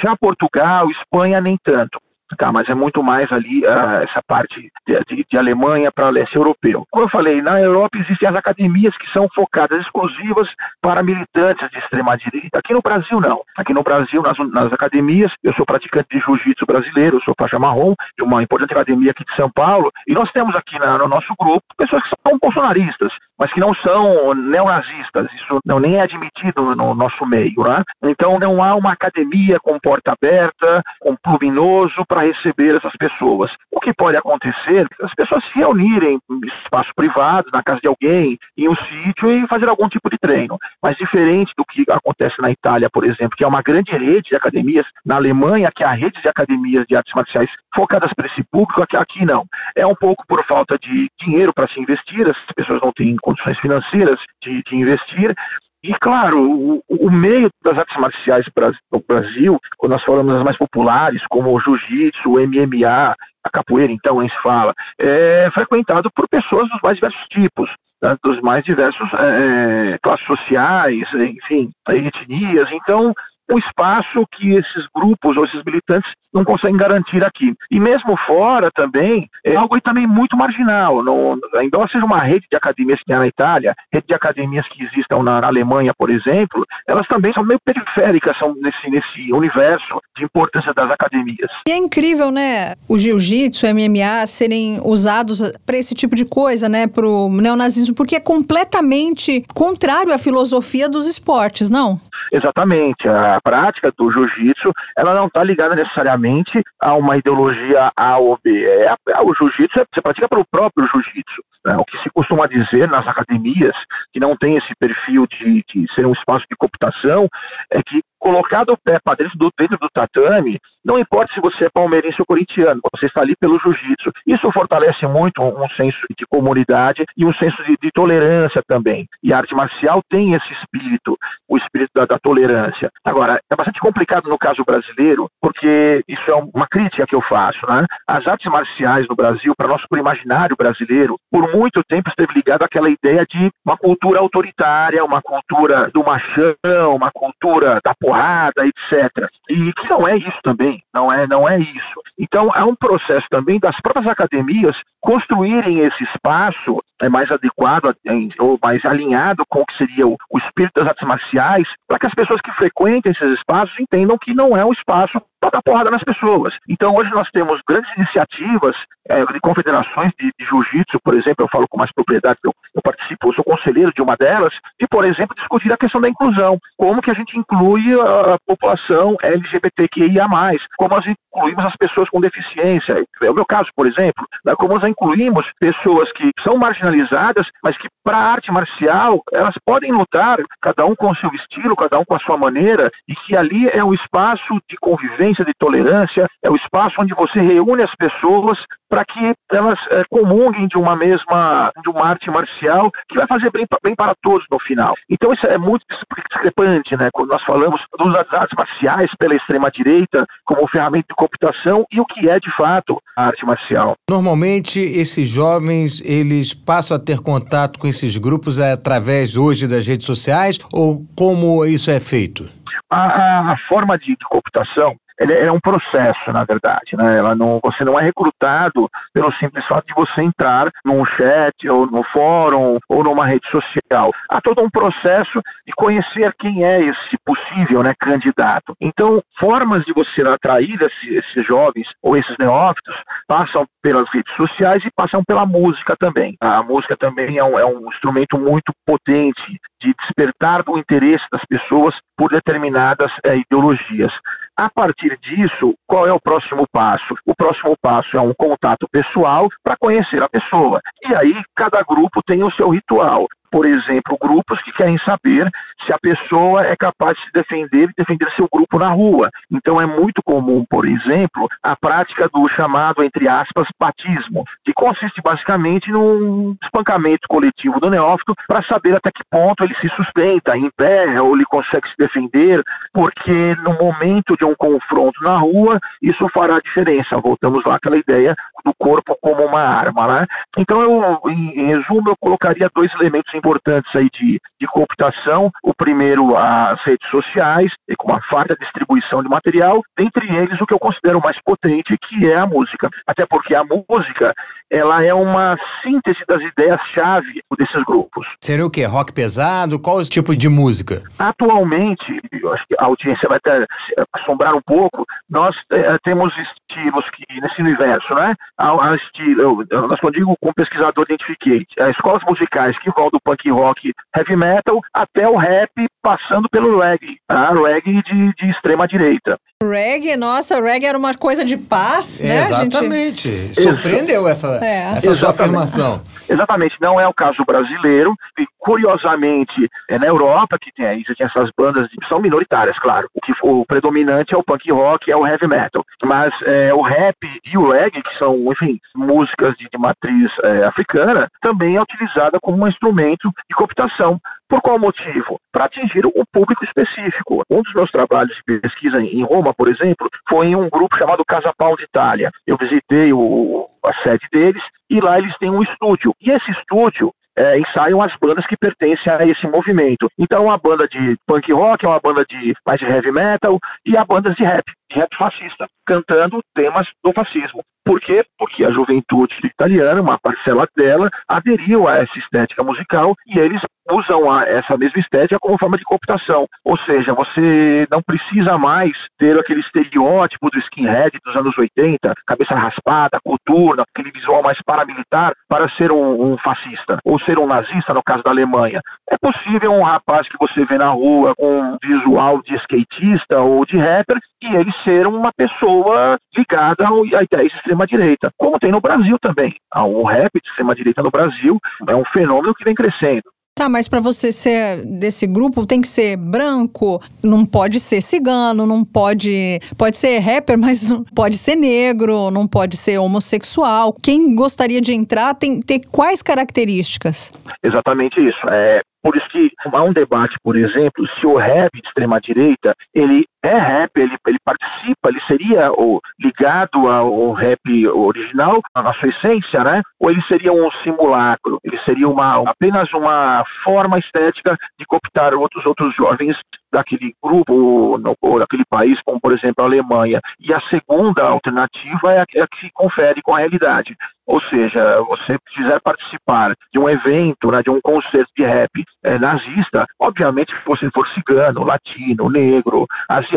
já 0.03 0.17
Portugal, 0.17 0.91
Espanha, 0.91 1.41
nem 1.41 1.57
tanto 1.63 1.99
tá? 2.37 2.53
mas 2.53 2.69
é 2.69 2.75
muito 2.75 3.03
mais 3.03 3.31
ali 3.33 3.65
uh, 3.65 4.03
essa 4.03 4.23
parte 4.27 4.71
de, 4.87 5.01
de, 5.09 5.27
de 5.29 5.39
Alemanha 5.39 5.91
para 5.93 6.11
leste 6.11 6.37
europeu. 6.37 6.85
Como 6.91 7.05
eu 7.05 7.09
falei, 7.09 7.43
na 7.43 7.61
Europa 7.61 7.99
existem 7.99 8.29
as 8.29 8.37
academias 8.37 8.97
que 8.97 9.11
são 9.13 9.29
focadas 9.35 9.81
exclusivas 9.81 10.49
para 10.81 11.03
militantes 11.03 11.69
de 11.71 11.79
extrema-direita. 11.79 12.59
Aqui 12.59 12.73
no 12.73 12.83
Brasil, 12.83 13.21
não. 13.21 13.43
Aqui 13.57 13.73
no 13.73 13.83
Brasil, 13.83 14.23
nas, 14.23 14.39
nas 14.51 14.73
academias, 14.73 15.33
eu 15.43 15.53
sou 15.55 15.67
praticante 15.67 16.09
de 16.11 16.21
jiu-jitsu 16.21 16.67
brasileiro, 16.67 17.17
eu 17.17 17.23
sou 17.23 17.35
faixa 17.39 17.59
marrom 17.59 17.95
de 18.17 18.25
uma 18.25 18.43
importante 18.43 18.73
academia 18.73 19.11
aqui 19.11 19.25
de 19.25 19.35
São 19.35 19.51
Paulo, 19.51 19.91
e 20.07 20.15
nós 20.15 20.31
temos 20.33 20.55
aqui 20.55 20.79
na, 20.79 20.99
no 20.99 21.09
nosso 21.09 21.35
grupo 21.39 21.63
pessoas 21.77 22.03
que 22.03 22.09
são 22.09 22.39
bolsonaristas, 22.39 23.13
mas 23.39 23.53
que 23.53 23.61
não 23.61 23.75
são 23.75 24.35
neonazistas. 24.35 25.27
Isso 25.35 25.61
não 25.65 25.81
nem 25.81 25.97
é 25.97 26.03
admitido 26.03 26.75
no 26.75 26.95
nosso 26.95 27.27
meio, 27.27 27.63
né? 27.63 27.83
Então 28.03 28.39
não 28.39 28.63
há 28.63 28.75
uma 28.75 28.93
academia 28.93 29.59
com 29.61 29.79
porta 29.79 30.13
aberta, 30.13 30.83
com 31.01 31.17
luminoso 31.27 32.05
para 32.07 32.20
para 32.21 32.27
receber 32.27 32.77
essas 32.77 32.93
pessoas. 32.97 33.51
O 33.71 33.81
que 33.81 33.95
pode 33.95 34.17
acontecer 34.17 34.87
é 35.01 35.05
as 35.05 35.15
pessoas 35.15 35.43
se 35.45 35.59
reunirem 35.59 36.19
em 36.31 36.41
espaço 36.65 36.91
privado, 36.95 37.49
na 37.53 37.63
casa 37.63 37.81
de 37.81 37.89
alguém, 37.89 38.39
em 38.57 38.69
um 38.69 38.77
sítio 38.77 39.31
e 39.31 39.49
fazer 39.49 39.69
algum 39.69 39.89
tipo 39.89 40.11
de 40.11 40.19
treino. 40.19 40.59
Mas 40.83 40.97
diferente 40.97 41.53
do 41.57 41.65
que 41.65 41.85
acontece 41.91 42.41
na 42.41 42.51
Itália, 42.51 42.91
por 42.91 43.05
exemplo, 43.05 43.37
que 43.37 43.45
é 43.45 43.49
uma 43.49 43.63
grande 43.63 43.93
rede 43.93 44.31
de 44.31 44.37
academias, 44.37 44.87
na 45.05 45.17
Alemanha, 45.17 45.73
que 45.75 45.83
é 45.83 45.87
a 45.87 45.93
rede 45.93 46.21
de 46.21 46.29
academias 46.29 46.85
de 46.87 46.95
artes 46.95 47.15
marciais 47.15 47.51
focadas 47.75 48.13
para 48.13 48.27
esse 48.27 48.43
público, 48.51 48.83
aqui, 48.83 48.97
aqui 48.97 49.25
não. 49.25 49.45
É 49.75 49.87
um 49.87 49.95
pouco 49.95 50.25
por 50.27 50.45
falta 50.45 50.79
de 50.79 51.09
dinheiro 51.19 51.53
para 51.55 51.69
se 51.69 51.81
investir, 51.81 52.29
as 52.29 52.37
pessoas 52.55 52.81
não 52.83 52.93
têm 52.93 53.17
condições 53.23 53.59
financeiras 53.61 54.21
de, 54.43 54.63
de 54.63 54.77
investir, 54.77 55.35
e, 55.83 55.95
claro, 55.95 56.39
o, 56.43 56.83
o, 56.89 57.11
meio 57.11 57.49
das 57.65 57.79
artes 57.79 57.97
marciais 57.97 58.45
no 58.93 59.03
Brasil, 59.07 59.59
quando 59.79 59.93
nós 59.93 60.05
falamos 60.05 60.35
das 60.35 60.45
mais 60.45 60.57
populares, 60.59 61.23
como 61.31 61.55
o 61.55 61.61
jiu-jitsu, 61.61 62.29
o 62.29 62.39
MMA, 62.39 63.17
a 63.43 63.51
capoeira, 63.51 63.91
então, 63.91 64.21
se 64.29 64.43
fala, 64.43 64.75
é 64.99 65.51
frequentado 65.53 66.11
por 66.15 66.29
pessoas 66.29 66.69
dos 66.69 66.81
mais 66.83 66.97
diversos 66.97 67.27
tipos, 67.29 67.71
né, 68.03 68.15
dos 68.23 68.41
mais 68.43 68.63
diversos 68.63 69.09
é, 69.15 69.99
classes 70.03 70.27
sociais, 70.27 71.09
enfim, 71.15 71.71
etnias. 71.89 72.69
Então, 72.73 73.15
um 73.51 73.59
espaço 73.59 74.27
que 74.33 74.51
esses 74.53 74.87
grupos 74.95 75.37
ou 75.37 75.45
esses 75.45 75.63
militantes 75.65 76.11
não 76.33 76.45
conseguem 76.45 76.77
garantir 76.77 77.25
aqui. 77.25 77.53
E 77.71 77.81
mesmo 77.81 78.17
fora 78.27 78.71
também, 78.73 79.29
é 79.45 79.57
algo 79.57 79.81
também 79.81 80.07
muito 80.07 80.37
marginal. 80.37 81.03
No, 81.03 81.39
embora 81.63 81.89
seja 81.91 82.05
uma 82.05 82.21
rede 82.21 82.47
de 82.51 82.57
academias 82.57 83.01
que 83.01 83.07
tem 83.07 83.17
na 83.17 83.27
Itália, 83.27 83.75
rede 83.93 84.07
de 84.07 84.15
academias 84.15 84.67
que 84.69 84.85
existam 84.85 85.23
na, 85.23 85.41
na, 85.41 85.49
Alemanha, 85.49 85.93
por 85.99 86.11
exemplo, 86.11 86.65
elas 86.87 87.07
também 87.09 87.33
são 87.33 87.45
meio 87.45 87.59
periféricas 87.65 88.39
são 88.39 88.55
nesse, 88.55 88.89
nesse 88.89 89.33
universo 89.33 90.01
de 90.17 90.25
importância 90.25 90.73
das 90.73 90.91
academias. 90.93 91.51
E 91.67 91.73
é 91.73 91.77
incrível, 91.77 92.31
né, 92.31 92.75
o 92.89 92.99
jiu-jitsu, 92.99 93.67
o 93.67 93.75
MMA 93.75 94.27
serem 94.27 94.79
usados 94.85 95.41
para 95.67 95.77
esse 95.77 95.95
tipo 95.95 96.15
de 96.15 96.25
coisa, 96.25 96.69
né, 96.69 96.87
para 96.87 97.07
o 97.07 97.29
neonazismo, 97.29 97.95
porque 97.95 98.17
é 98.17 98.21
completamente 98.21 99.45
contrário 99.55 100.13
à 100.13 100.19
filosofia 100.19 100.89
dos 100.89 101.07
esportes, 101.07 101.69
não? 101.69 102.01
Exatamente. 102.33 103.09
A 103.09 103.40
prática 103.43 103.93
do 103.97 104.11
jiu-jitsu, 104.11 104.73
ela 104.97 105.15
não 105.15 105.27
está 105.27 105.43
ligada 105.43 105.75
necessariamente 105.75 106.63
a 106.81 106.95
uma 106.95 107.17
ideologia 107.17 107.91
A 107.97 108.19
ou 108.19 108.39
B. 108.43 108.65
É, 108.65 108.95
é 109.09 109.21
o 109.23 109.35
jiu-jitsu 109.35 109.81
você 109.93 110.01
pratica 110.01 110.29
para 110.29 110.41
o 110.41 110.47
próprio 110.51 110.87
jiu-jitsu. 110.89 111.43
Né? 111.65 111.77
O 111.77 111.85
que 111.85 111.99
se 111.99 112.11
costuma 112.11 112.47
dizer 112.47 112.89
nas 112.89 113.07
academias, 113.07 113.77
que 114.13 114.21
não 114.21 114.37
tem 114.37 114.57
esse 114.57 114.75
perfil 114.79 115.27
de, 115.27 115.65
de 115.69 115.95
ser 115.95 116.07
um 116.07 116.13
espaço 116.13 116.47
de 116.51 116.57
cooptação, 116.57 117.29
é 117.71 117.83
que 117.83 118.01
colocado 118.19 118.71
o 118.71 118.77
pé 118.77 118.99
para 119.03 119.17
dentro 119.17 119.39
do, 119.39 119.51
dentro 119.59 119.79
do 119.79 119.89
tatame, 119.89 120.59
não 120.85 120.99
importa 120.99 121.33
se 121.33 121.41
você 121.41 121.65
é 121.65 121.71
palmeirense 121.71 122.21
ou 122.21 122.27
corintiano, 122.27 122.81
você 122.95 123.07
está 123.07 123.23
ali 123.23 123.35
pelo 123.37 123.59
jiu-jitsu. 123.59 124.11
Isso 124.27 124.51
fortalece 124.53 125.07
muito 125.07 125.43
um, 125.43 125.65
um, 125.65 125.69
senso 125.71 125.99
de 126.17 126.27
comunidade 126.27 127.05
e 127.17 127.25
um 127.25 127.35
senso 127.35 127.63
de, 127.65 127.77
de, 127.81 127.91
tolerância 127.93 128.63
também. 128.67 129.07
E 129.23 129.33
a 129.33 129.39
arte 129.39 129.55
marcial 129.55 130.03
tem 130.09 130.35
esse 130.35 130.53
espírito, 130.53 131.19
o 131.49 131.57
espírito 131.57 131.91
da, 131.95 132.05
da, 132.07 132.19
tolerância. 132.19 132.91
Agora, 133.05 133.41
é 133.51 133.57
bastante 133.57 133.81
complicado 133.81 134.29
no 134.29 134.39
caso 134.39 134.65
brasileiro, 134.65 135.29
porque 135.41 136.03
isso 136.09 136.31
é 136.31 136.35
uma 136.35 136.67
crítica 136.67 137.07
que 137.07 137.15
eu 137.15 137.23
faço. 137.23 137.61
Né? 137.69 137.85
As 138.07 138.27
artes 138.27 138.51
marciais 138.51 139.07
no 139.09 139.17
Brasil, 139.17 139.55
para 139.57 139.69
nosso 139.69 139.87
imaginário 139.93 140.57
brasileiro, 140.57 141.17
por 141.31 141.50
muito 141.57 141.83
tempo 141.85 142.09
esteve 142.09 142.33
ligado 142.35 142.63
àquela 142.63 142.89
ideia 142.89 143.27
de 143.27 143.51
uma 143.65 143.77
cultura 143.77 144.21
autoritária, 144.21 145.05
uma 145.05 145.23
cultura 145.23 145.91
do 145.93 146.05
machão, 146.05 146.95
uma 146.95 147.11
cultura 147.11 147.81
da 147.85 147.95
porrada, 147.95 148.67
etc. 148.67 149.29
E 149.49 149.73
que 149.73 149.89
não 149.89 150.07
é 150.07 150.17
isso 150.17 150.39
também, 150.43 150.83
não 150.95 151.13
é, 151.13 151.27
não 151.27 151.49
é 151.49 151.59
isso. 151.59 152.01
Então, 152.19 152.51
há 152.55 152.65
um 152.65 152.75
processo 152.75 153.27
também 153.31 153.59
das 153.59 153.79
próprias 153.81 154.07
academias 154.07 154.77
construírem 155.01 155.81
esse 155.81 156.05
espaço 156.05 156.81
é 157.01 157.09
mais 157.09 157.31
adequado 157.31 157.95
ou 158.39 158.59
mais 158.63 158.85
alinhado 158.85 159.45
com 159.49 159.61
o 159.61 159.67
que 159.67 159.77
seria 159.77 160.07
o, 160.07 160.17
o 160.31 160.39
espírito 160.39 160.81
das 160.81 160.89
artes 160.89 161.09
marciais, 161.09 161.67
para 161.89 161.99
que 161.99 162.07
as 162.07 162.15
pessoas 162.15 162.41
que 162.43 162.53
frequentem 162.53 163.11
esses 163.11 163.39
espaços 163.39 163.75
entendam 163.81 164.19
que 164.19 164.35
não 164.35 164.57
é 164.57 164.65
um 164.65 164.73
espaço 164.73 165.21
para 165.41 165.51
dar 165.51 165.63
porrada 165.63 165.91
nas 165.91 166.05
pessoas. 166.05 166.55
Então, 166.69 166.95
hoje 166.95 167.11
nós 167.11 167.29
temos 167.31 167.61
grandes 167.67 167.91
iniciativas 167.97 168.77
é, 169.09 169.25
de 169.25 169.41
confederações 169.41 170.13
de, 170.21 170.31
de 170.39 170.47
jiu-jitsu, 170.47 171.01
por 171.03 171.15
exemplo, 171.15 171.40
eu 171.41 171.49
falo 171.49 171.67
com 171.69 171.79
mais 171.79 171.93
propriedade, 171.93 172.39
eu, 172.45 172.53
eu, 172.75 172.83
participo, 172.83 173.29
eu 173.29 173.35
sou 173.35 173.45
conselheiro 173.45 173.93
de 173.95 174.03
uma 174.03 174.17
delas, 174.17 174.55
de, 174.81 174.87
por 174.89 175.05
exemplo, 175.05 175.37
discutir 175.37 175.73
a 175.73 175.77
questão 175.77 176.01
da 176.01 176.09
inclusão. 176.09 176.59
Como 176.77 177.03
que 177.03 177.11
a 177.11 177.15
gente 177.15 177.39
inclui 177.39 177.99
a, 178.01 178.35
a 178.35 178.39
população 178.47 179.17
LGBTQIA+, 179.23 180.29
como 180.77 180.95
nós 180.95 181.05
incluímos 181.07 181.65
as 181.65 181.77
pessoas 181.77 182.09
com 182.11 182.21
deficiência. 182.21 183.05
É 183.23 183.31
o 183.31 183.35
meu 183.35 183.47
caso, 183.47 183.69
por 183.75 183.87
exemplo, 183.87 184.27
né, 184.45 184.55
como 184.57 184.75
nós 184.75 184.85
incluímos 184.85 185.47
pessoas 185.59 186.11
que 186.13 186.31
são 186.43 186.57
marginalizadas, 186.57 187.47
mas 187.63 187.77
que 187.77 187.89
para 188.05 188.19
a 188.19 188.33
arte 188.33 188.51
marcial 188.51 189.23
elas 189.33 189.55
podem 189.65 189.93
lutar, 189.93 190.39
cada 190.61 190.85
um 190.85 190.95
com 190.95 191.11
o 191.11 191.17
seu 191.17 191.31
estilo, 191.31 191.77
cada 191.77 191.99
um 191.99 192.05
com 192.05 192.15
a 192.15 192.21
sua 192.21 192.37
maneira, 192.37 192.91
e 193.09 193.15
que 193.15 193.37
ali 193.37 193.69
é 193.69 193.85
um 193.85 193.95
espaço 193.95 194.61
de 194.69 194.77
convivência, 194.77 195.45
de 195.45 195.53
tolerância, 195.59 196.27
é 196.43 196.51
o 196.51 196.57
espaço 196.57 196.97
onde 196.99 197.15
você 197.15 197.41
reúne 197.41 197.83
as 197.83 197.95
pessoas 197.95 198.59
para 198.91 199.05
que 199.05 199.33
elas 199.53 199.79
é, 199.91 200.03
comunguem 200.11 200.67
de 200.67 200.77
uma 200.77 200.97
mesma, 200.97 201.73
de 201.83 201.89
uma 201.89 202.07
arte 202.07 202.29
marcial 202.29 202.91
que 203.09 203.17
vai 203.17 203.27
fazer 203.29 203.51
bem, 203.53 203.65
bem 203.83 203.95
para 203.95 204.15
todos 204.21 204.45
no 204.51 204.59
final. 204.59 204.95
Então 205.09 205.33
isso 205.33 205.47
é 205.47 205.57
muito 205.57 205.87
discrepante, 206.29 206.97
né? 206.97 207.09
Quando 207.13 207.29
nós 207.29 207.43
falamos 207.45 207.81
das 208.13 208.33
artes 208.35 208.57
marciais 208.57 209.11
pela 209.17 209.37
extrema 209.37 209.71
direita 209.71 210.27
como 210.45 210.67
ferramenta 210.69 211.07
de 211.09 211.15
cooptação 211.15 211.85
e 211.93 212.01
o 212.01 212.05
que 212.05 212.29
é 212.29 212.41
de 212.41 212.51
fato 212.57 213.01
a 213.17 213.27
arte 213.27 213.47
marcial. 213.47 213.95
Normalmente 214.11 214.81
esses 214.81 215.29
jovens 215.29 216.03
eles 216.05 216.53
passam 216.53 216.97
a 216.97 217.01
ter 217.01 217.21
contato 217.21 217.79
com 217.79 217.87
esses 217.87 218.17
grupos 218.17 218.59
através 218.59 219.37
hoje 219.37 219.69
das 219.69 219.87
redes 219.87 220.07
sociais 220.07 220.59
ou 220.73 221.07
como 221.17 221.65
isso 221.65 221.91
é 221.91 222.01
feito? 222.01 222.49
A, 222.91 223.53
a 223.53 223.57
forma 223.69 223.97
de, 223.97 224.17
de 224.17 224.25
cooptação 224.29 224.97
ele 225.21 225.35
é 225.35 225.53
um 225.53 225.61
processo, 225.61 226.33
na 226.33 226.45
verdade, 226.45 226.97
né? 226.97 227.19
Ela 227.19 227.35
não, 227.35 227.61
você 227.63 227.85
não 227.85 228.01
é 228.01 228.03
recrutado 228.03 228.89
pelo 229.13 229.31
simples 229.35 229.65
fato 229.67 229.87
de 229.87 229.95
você 229.95 230.23
entrar 230.23 230.71
num 230.85 231.05
chat 231.05 231.69
ou 231.69 231.87
no 231.87 232.03
fórum 232.05 232.79
ou 232.89 233.05
numa 233.05 233.27
rede 233.27 233.47
social. 233.51 234.13
Há 234.31 234.41
todo 234.41 234.63
um 234.63 234.71
processo 234.71 235.43
de 235.67 235.73
conhecer 235.77 236.35
quem 236.39 236.65
é 236.65 236.81
esse 236.81 237.19
possível, 237.25 237.83
né, 237.83 237.95
candidato. 238.01 238.75
Então, 238.81 239.23
formas 239.39 239.85
de 239.85 239.93
você 239.93 240.23
atrair 240.23 240.81
esses, 240.81 241.25
esses 241.25 241.47
jovens 241.47 241.87
ou 242.03 242.17
esses 242.17 242.37
neófitos 242.39 242.97
passam 243.29 243.67
pelas 243.83 244.09
redes 244.11 244.35
sociais 244.37 244.83
e 244.85 244.91
passam 244.91 245.23
pela 245.23 245.45
música 245.45 245.95
também. 245.99 246.35
A 246.41 246.63
música 246.63 246.97
também 246.97 247.37
é 247.37 247.45
um, 247.45 247.59
é 247.59 247.65
um 247.67 247.89
instrumento 247.91 248.39
muito 248.39 248.73
potente 248.87 249.61
de 249.83 249.95
despertar 250.01 250.63
o 250.67 250.79
interesse 250.79 251.25
das 251.31 251.45
pessoas 251.45 251.95
por 252.17 252.31
determinadas 252.31 253.11
é, 253.25 253.37
ideologias. 253.37 254.13
A 254.61 254.69
partir 254.69 255.19
disso, 255.23 255.75
qual 255.87 256.07
é 256.07 256.13
o 256.13 256.21
próximo 256.21 256.67
passo? 256.71 257.15
O 257.25 257.35
próximo 257.35 257.75
passo 257.81 258.15
é 258.19 258.21
um 258.21 258.35
contato 258.35 258.87
pessoal 258.93 259.49
para 259.65 259.75
conhecer 259.75 260.23
a 260.23 260.29
pessoa. 260.29 260.83
E 261.03 261.15
aí, 261.15 261.43
cada 261.57 261.83
grupo 261.83 262.21
tem 262.27 262.43
o 262.43 262.51
seu 262.51 262.69
ritual 262.69 263.27
por 263.51 263.67
exemplo, 263.67 264.19
grupos 264.21 264.61
que 264.63 264.73
querem 264.73 264.99
saber 264.99 265.51
se 265.85 265.93
a 265.93 265.99
pessoa 265.99 266.65
é 266.65 266.77
capaz 266.77 267.17
de 267.17 267.25
se 267.25 267.33
defender 267.33 267.89
e 267.91 267.95
defender 267.97 268.31
seu 268.37 268.49
grupo 268.53 268.79
na 268.79 268.89
rua. 268.89 269.31
Então 269.51 269.81
é 269.81 269.87
muito 269.87 270.23
comum, 270.23 270.65
por 270.69 270.87
exemplo, 270.87 271.49
a 271.63 271.75
prática 271.77 272.29
do 272.29 272.49
chamado, 272.49 273.03
entre 273.03 273.29
aspas, 273.29 273.67
batismo, 273.79 274.45
que 274.65 274.73
consiste 274.73 275.21
basicamente 275.23 275.91
num 275.91 276.57
espancamento 276.63 277.27
coletivo 277.29 277.81
do 277.81 277.91
neófito 277.91 278.35
para 278.47 278.63
saber 278.65 278.97
até 278.97 279.11
que 279.11 279.25
ponto 279.31 279.65
ele 279.65 279.75
se 279.77 279.89
sustenta 279.91 280.57
em 280.57 280.71
pé 280.77 281.21
ou 281.21 281.35
ele 281.35 281.45
consegue 281.45 281.89
se 281.89 281.95
defender, 281.99 282.63
porque 282.93 283.55
no 283.57 283.73
momento 283.75 284.37
de 284.37 284.45
um 284.45 284.55
confronto 284.55 285.23
na 285.23 285.37
rua, 285.37 285.79
isso 286.03 286.29
fará 286.29 286.61
diferença. 286.61 287.17
Voltamos 287.17 287.65
lá 287.65 287.77
àquela 287.77 287.97
ideia 287.97 288.35
do 288.65 288.75
corpo 288.75 289.17
como 289.21 289.45
uma 289.45 289.61
arma, 289.61 290.07
né? 290.07 290.27
Então, 290.59 290.81
eu, 290.83 291.21
em, 291.31 291.67
resumo, 291.67 292.11
eu 292.11 292.17
colocaria 292.21 292.71
dois 292.75 292.93
elementos 292.95 293.33
importantes 293.41 293.91
aí 293.97 294.09
de, 294.13 294.41
de 294.61 294.67
computação. 294.67 295.51
O 295.63 295.75
primeiro, 295.75 296.37
as 296.37 296.81
redes 296.83 297.09
sociais, 297.11 297.73
e 297.89 297.97
com 297.97 298.13
uma 298.13 298.21
farta 298.23 298.55
distribuição 298.57 299.23
de 299.23 299.29
material, 299.29 299.83
dentre 299.97 300.27
eles 300.37 300.61
o 300.61 300.67
que 300.67 300.75
eu 300.75 300.79
considero 300.79 301.21
mais 301.21 301.37
potente, 301.43 301.97
que 301.99 302.29
é 302.29 302.37
a 302.37 302.47
música. 302.47 302.89
Até 303.07 303.27
porque 303.27 303.55
a 303.55 303.65
música, 303.65 304.35
ela 304.71 305.03
é 305.03 305.15
uma 305.15 305.57
síntese 305.83 306.21
das 306.29 306.43
ideias-chave 306.43 307.43
desses 307.59 307.83
grupos. 307.85 308.27
Seria 308.43 308.67
o 308.67 308.71
quê? 308.71 308.85
Rock 308.85 309.13
pesado? 309.13 309.79
Qual 309.79 309.99
o 309.99 310.05
tipo 310.05 310.35
de 310.35 310.49
música? 310.49 311.03
Atualmente, 311.19 312.21
eu 312.33 312.53
acho 312.53 312.65
que 312.67 312.75
a 312.79 312.85
audiência 312.85 313.29
vai 313.29 313.39
até 313.39 313.67
assombrar 314.15 314.55
um 314.55 314.63
pouco, 314.63 315.05
nós 315.29 315.55
é, 315.71 315.97
temos 316.03 316.33
estilos 316.37 317.05
que, 317.11 317.41
nesse 317.41 317.61
universo, 317.61 318.15
né? 318.15 318.35
A, 318.59 318.91
a 318.91 318.97
estilo, 318.97 319.65
eu, 319.71 319.89
nós 319.89 320.01
quando 320.01 320.15
digo 320.15 320.35
com 320.41 320.53
pesquisador 320.53 321.05
identifiquei, 321.05 321.67
as 321.79 321.91
escolas 321.91 322.23
musicais 322.25 322.79
que 322.79 322.91
vão 322.91 323.09
do 323.11 323.21
punk 323.31 323.51
rock, 323.51 323.93
heavy 324.15 324.37
metal, 324.37 324.81
até 324.93 325.29
o 325.29 325.37
rap, 325.37 325.71
passando 326.03 326.49
pelo 326.49 326.81
reggae, 326.81 327.19
tá? 327.27 327.53
reggae 327.53 328.03
de, 328.03 328.35
de 328.35 328.51
extrema 328.51 328.89
direita. 328.89 329.39
Reggae, 329.63 330.17
nossa, 330.17 330.59
reggae 330.59 330.87
era 330.87 330.97
uma 330.97 331.13
coisa 331.13 331.45
de 331.45 331.55
paz, 331.59 332.19
né? 332.19 332.45
Exatamente. 332.45 333.29
Gente... 333.29 333.63
Surpreendeu 333.63 334.27
essa, 334.27 334.59
é. 334.65 334.93
essa 334.93 335.15
sua 335.15 335.31
afirmação. 335.31 336.03
Exatamente, 336.27 336.77
não 336.81 336.99
é 336.99 337.07
o 337.07 337.13
caso 337.13 337.45
brasileiro. 337.45 338.17
E 338.39 338.47
curiosamente, 338.59 339.69
é 339.91 339.99
na 339.99 340.07
Europa 340.07 340.59
que 340.59 340.73
tem 340.73 340.87
aí, 340.87 341.05
tem 341.05 341.27
essas 341.27 341.51
bandas 341.59 341.91
que 341.91 342.09
são 342.09 342.19
minoritárias, 342.19 342.79
claro. 342.79 343.07
O 343.15 343.21
que 343.21 343.35
o 343.43 343.67
predominante 343.67 344.35
é 344.35 344.39
o 344.39 344.43
punk 344.43 344.73
rock, 344.73 345.11
é 345.11 345.17
o 345.17 345.27
heavy 345.27 345.47
metal. 345.47 345.85
Mas 346.05 346.33
é, 346.47 346.73
o 346.73 346.81
rap 346.81 347.19
e 347.45 347.59
o 347.59 347.71
reggae, 347.71 348.03
que 348.03 348.19
são, 348.19 348.35
enfim, 348.51 348.81
músicas 348.97 349.55
de, 349.59 349.69
de 349.69 349.79
matriz 349.79 350.31
é, 350.43 350.65
africana, 350.65 351.31
também 351.43 351.77
é 351.77 351.83
utilizada 351.83 352.39
como 352.41 352.65
um 352.65 352.69
instrumento 352.69 353.31
de 353.49 353.55
cooptação. 353.55 354.19
Por 354.51 354.61
qual 354.61 354.81
motivo? 354.81 355.39
Para 355.53 355.67
atingir 355.67 356.05
um 356.05 356.25
público 356.33 356.65
específico. 356.65 357.45
Um 357.49 357.63
dos 357.63 357.73
meus 357.73 357.89
trabalhos 357.93 358.35
de 358.35 358.61
pesquisa 358.61 359.01
em 359.01 359.23
Roma, 359.23 359.55
por 359.55 359.69
exemplo, 359.69 360.11
foi 360.29 360.49
em 360.49 360.57
um 360.57 360.69
grupo 360.69 360.99
chamado 360.99 361.25
Casa 361.25 361.53
Pau 361.57 361.77
de 361.77 361.85
Itália. 361.85 362.33
Eu 362.45 362.57
visitei 362.57 363.13
o, 363.13 363.69
a 363.87 363.95
sede 364.03 364.27
deles 364.33 364.63
e 364.91 365.01
lá 365.01 365.19
eles 365.19 365.37
têm 365.39 365.51
um 365.51 365.63
estúdio. 365.63 366.13
E 366.21 366.33
esse 366.33 366.51
estúdio 366.51 367.13
é, 367.39 367.61
ensaiam 367.61 368.03
as 368.03 368.13
bandas 368.21 368.45
que 368.47 368.57
pertencem 368.57 369.13
a 369.13 369.25
esse 369.25 369.47
movimento. 369.47 370.11
Então, 370.19 370.51
a 370.51 370.59
banda 370.59 370.89
de 370.89 371.17
punk 371.29 371.53
rock, 371.53 371.87
uma 371.87 372.01
banda 372.01 372.25
de 372.29 372.53
mais 372.67 372.81
de 372.81 372.87
heavy 372.87 373.13
metal 373.13 373.57
e 373.87 373.97
há 373.97 374.05
bandas 374.05 374.35
de 374.35 374.43
rap, 374.43 374.65
de 374.91 374.99
rap 374.99 375.17
fascista, 375.17 375.69
cantando 375.87 376.41
temas 376.55 376.89
do 377.05 377.13
fascismo. 377.13 377.63
Por 377.85 378.01
quê? 378.01 378.25
Porque 378.39 378.65
a 378.65 378.71
juventude 378.71 379.35
italiana, 379.43 380.03
uma 380.03 380.19
parcela 380.19 380.69
dela, 380.77 381.09
aderiu 381.27 381.89
a 381.89 381.97
essa 381.97 382.19
estética 382.19 382.63
musical 382.63 383.15
e 383.27 383.39
eles 383.39 383.61
usam 383.93 384.31
a, 384.31 384.45
essa 384.45 384.77
mesma 384.77 385.01
estética 385.01 385.39
como 385.41 385.59
forma 385.59 385.77
de 385.77 385.85
cooptação. 385.85 386.47
Ou 386.65 386.79
seja, 386.79 387.13
você 387.15 387.87
não 387.91 388.03
precisa 388.03 388.57
mais 388.59 388.93
ter 389.19 389.39
aquele 389.39 389.61
estereótipo 389.61 390.51
do 390.51 390.59
skinhead 390.59 391.19
dos 391.25 391.37
anos 391.37 391.57
80, 391.57 392.13
cabeça 392.27 392.55
raspada, 392.55 393.21
coturna, 393.25 393.85
aquele 393.95 394.11
visual 394.11 394.43
mais 394.43 394.59
paramilitar, 394.63 395.33
para 395.49 395.69
ser 395.71 395.93
um, 395.93 396.33
um 396.33 396.39
fascista 396.39 396.99
ou 397.05 397.19
ser 397.21 397.39
um 397.39 397.47
nazista, 397.47 397.93
no 397.95 398.03
caso 398.03 398.23
da 398.23 398.31
Alemanha. 398.31 398.81
É 399.11 399.17
possível 399.19 399.73
um 399.73 399.83
rapaz 399.83 400.29
que 400.29 400.37
você 400.39 400.65
vê 400.65 400.79
na 400.79 400.89
rua 400.89 401.35
com 401.37 401.61
um 401.61 401.79
visual 401.83 402.43
de 402.43 402.55
skatista 402.57 403.41
ou 403.41 403.65
de 403.65 403.77
rapper 403.77 404.19
e 404.43 404.57
ele 404.57 404.73
ser 404.85 405.07
uma 405.07 405.33
pessoa 405.33 406.19
ligada 406.37 406.87
à 406.87 407.23
ideia 407.23 407.49
de 407.49 407.57
extrema-direita, 407.57 408.31
como 408.39 408.59
tem 408.59 408.71
no 408.71 408.81
Brasil 408.81 409.19
também. 409.21 409.55
O 409.75 410.05
rap 410.05 410.31
de 410.33 410.49
extrema-direita 410.49 411.03
no 411.03 411.11
Brasil 411.11 411.59
é 411.87 411.95
um 411.95 412.05
fenômeno 412.07 412.55
que 412.55 412.65
vem 412.65 412.75
crescendo. 412.75 413.25
Tá, 413.61 413.69
mas 413.69 413.87
para 413.87 414.01
você 414.01 414.33
ser 414.33 414.87
desse 414.87 415.27
grupo 415.27 415.67
tem 415.67 415.83
que 415.83 415.87
ser 415.87 416.17
branco, 416.17 416.99
não 417.23 417.45
pode 417.45 417.79
ser 417.79 418.01
cigano, 418.01 418.65
não 418.67 418.83
pode. 418.83 419.61
Pode 419.77 419.99
ser 419.99 420.19
rapper, 420.19 420.57
mas 420.59 420.89
não 420.89 421.05
pode 421.05 421.37
ser 421.37 421.57
negro, 421.57 422.31
não 422.31 422.49
pode 422.49 422.79
ser 422.79 422.97
homossexual. 422.97 423.95
Quem 424.03 424.35
gostaria 424.35 424.81
de 424.81 424.95
entrar 424.95 425.35
tem 425.35 425.61
que 425.61 425.67
ter 425.67 425.81
quais 425.93 426.23
características? 426.23 427.31
Exatamente 427.63 428.19
isso. 428.27 428.39
É, 428.49 428.81
por 429.03 429.15
isso 429.15 429.29
que 429.29 429.51
há 429.71 429.83
um 429.83 429.93
debate, 429.93 430.37
por 430.43 430.57
exemplo, 430.57 431.07
se 431.19 431.27
o 431.27 431.37
rap 431.37 431.71
de 431.75 431.87
extrema-direita, 431.87 432.75
ele 432.95 433.27
é 433.43 433.59
rap, 433.59 433.91
ele, 433.97 434.17
ele 434.27 434.39
participa, 434.45 435.09
ele 435.09 435.21
seria 435.27 435.73
o, 435.73 436.01
ligado 436.19 436.89
ao 436.89 437.33
rap 437.33 437.61
original, 437.89 438.61
na 438.75 438.93
sua 438.95 439.09
essência, 439.09 439.65
né? 439.65 439.83
Ou 439.99 440.11
ele 440.11 440.23
seria 440.23 440.53
um 440.53 440.71
simulacro, 440.83 441.59
ele 441.65 441.79
seria 441.85 442.09
uma, 442.09 442.51
apenas 442.51 442.93
uma 442.93 443.45
forma 443.65 443.99
estética 443.99 444.57
de 444.79 444.85
cooptar 444.87 445.35
outros 445.35 445.65
outros 445.65 445.95
jovens 445.95 446.37
daquele 446.73 447.15
grupo 447.23 448.01
ou 448.21 448.39
daquele 448.39 448.65
país, 448.69 449.01
como 449.05 449.21
por 449.21 449.33
exemplo 449.33 449.65
a 449.65 449.67
Alemanha. 449.67 450.21
E 450.39 450.53
a 450.55 450.61
segunda 450.69 451.25
alternativa 451.25 452.13
é 452.13 452.21
a, 452.21 452.27
é 452.35 452.43
a 452.43 452.49
que 452.49 452.71
confere 452.73 453.21
com 453.23 453.35
a 453.35 453.39
realidade. 453.39 453.97
Ou 454.27 454.41
seja, 454.43 454.95
você 455.09 455.37
quiser 455.53 455.81
participar 455.81 456.55
de 456.73 456.79
um 456.79 456.89
evento, 456.89 457.51
né, 457.51 457.63
de 457.63 457.71
um 457.71 457.81
concerto 457.81 458.31
de 458.37 458.45
rap 458.45 458.71
é, 459.03 459.19
nazista, 459.19 459.87
obviamente 459.99 460.55
se 460.55 460.65
você 460.65 460.89
for 460.95 461.09
cigano, 461.09 461.65
latino, 461.65 462.31
negro, 462.31 462.87
asiático, 463.09 463.30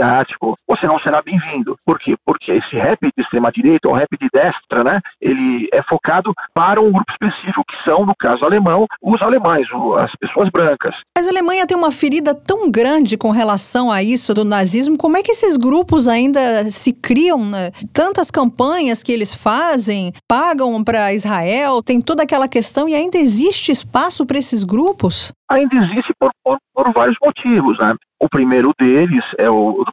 você 0.67 0.87
não 0.87 0.99
será 0.99 1.21
bem-vindo. 1.21 1.77
Por 1.85 1.99
quê? 1.99 2.15
Porque 2.25 2.51
esse 2.51 2.75
rap 2.75 2.99
de 3.01 3.23
extrema-direita, 3.23 3.87
ou 3.87 3.95
rap 3.95 4.09
de 4.19 4.27
destra, 4.33 4.83
né, 4.83 4.99
ele 5.21 5.67
é 5.71 5.81
focado 5.83 6.33
para 6.53 6.81
um 6.81 6.91
grupo 6.91 7.11
específico, 7.11 7.63
que 7.67 7.83
são, 7.83 8.05
no 8.05 8.15
caso 8.15 8.43
alemão, 8.45 8.87
os 9.01 9.21
alemães, 9.21 9.67
as 9.99 10.11
pessoas 10.15 10.49
brancas. 10.49 10.95
Mas 11.17 11.27
a 11.27 11.29
Alemanha 11.29 11.67
tem 11.67 11.77
uma 11.77 11.91
ferida 11.91 12.33
tão 12.33 12.69
grande 12.69 13.17
com 13.17 13.31
relação 13.31 13.91
a 13.91 14.01
isso 14.01 14.33
do 14.33 14.43
nazismo, 14.43 14.97
como 14.97 15.17
é 15.17 15.23
que 15.23 15.31
esses 15.31 15.57
grupos 15.57 16.07
ainda 16.07 16.69
se 16.69 16.93
criam? 16.93 17.43
Né? 17.45 17.71
Tantas 17.91 18.31
campanhas 18.31 19.03
que 19.03 19.11
eles 19.11 19.33
fazem, 19.33 20.13
pagam 20.27 20.83
para 20.83 21.13
Israel, 21.13 21.81
tem 21.83 22.01
toda 22.01 22.23
aquela 22.23 22.47
questão 22.47 22.87
e 22.87 22.95
ainda 22.95 23.17
existe 23.17 23.71
espaço 23.71 24.25
para 24.25 24.37
esses 24.37 24.63
grupos? 24.63 25.31
Ainda 25.53 25.75
existe 25.75 26.11
por, 26.19 26.31
por, 26.43 26.57
por, 26.73 26.91
vários 26.91 27.15
motivos, 27.23 27.77
né? 27.77 27.93
O 28.19 28.27
primeiro 28.27 28.71
deles 28.79 29.23
é 29.37 29.47
o 29.51 29.85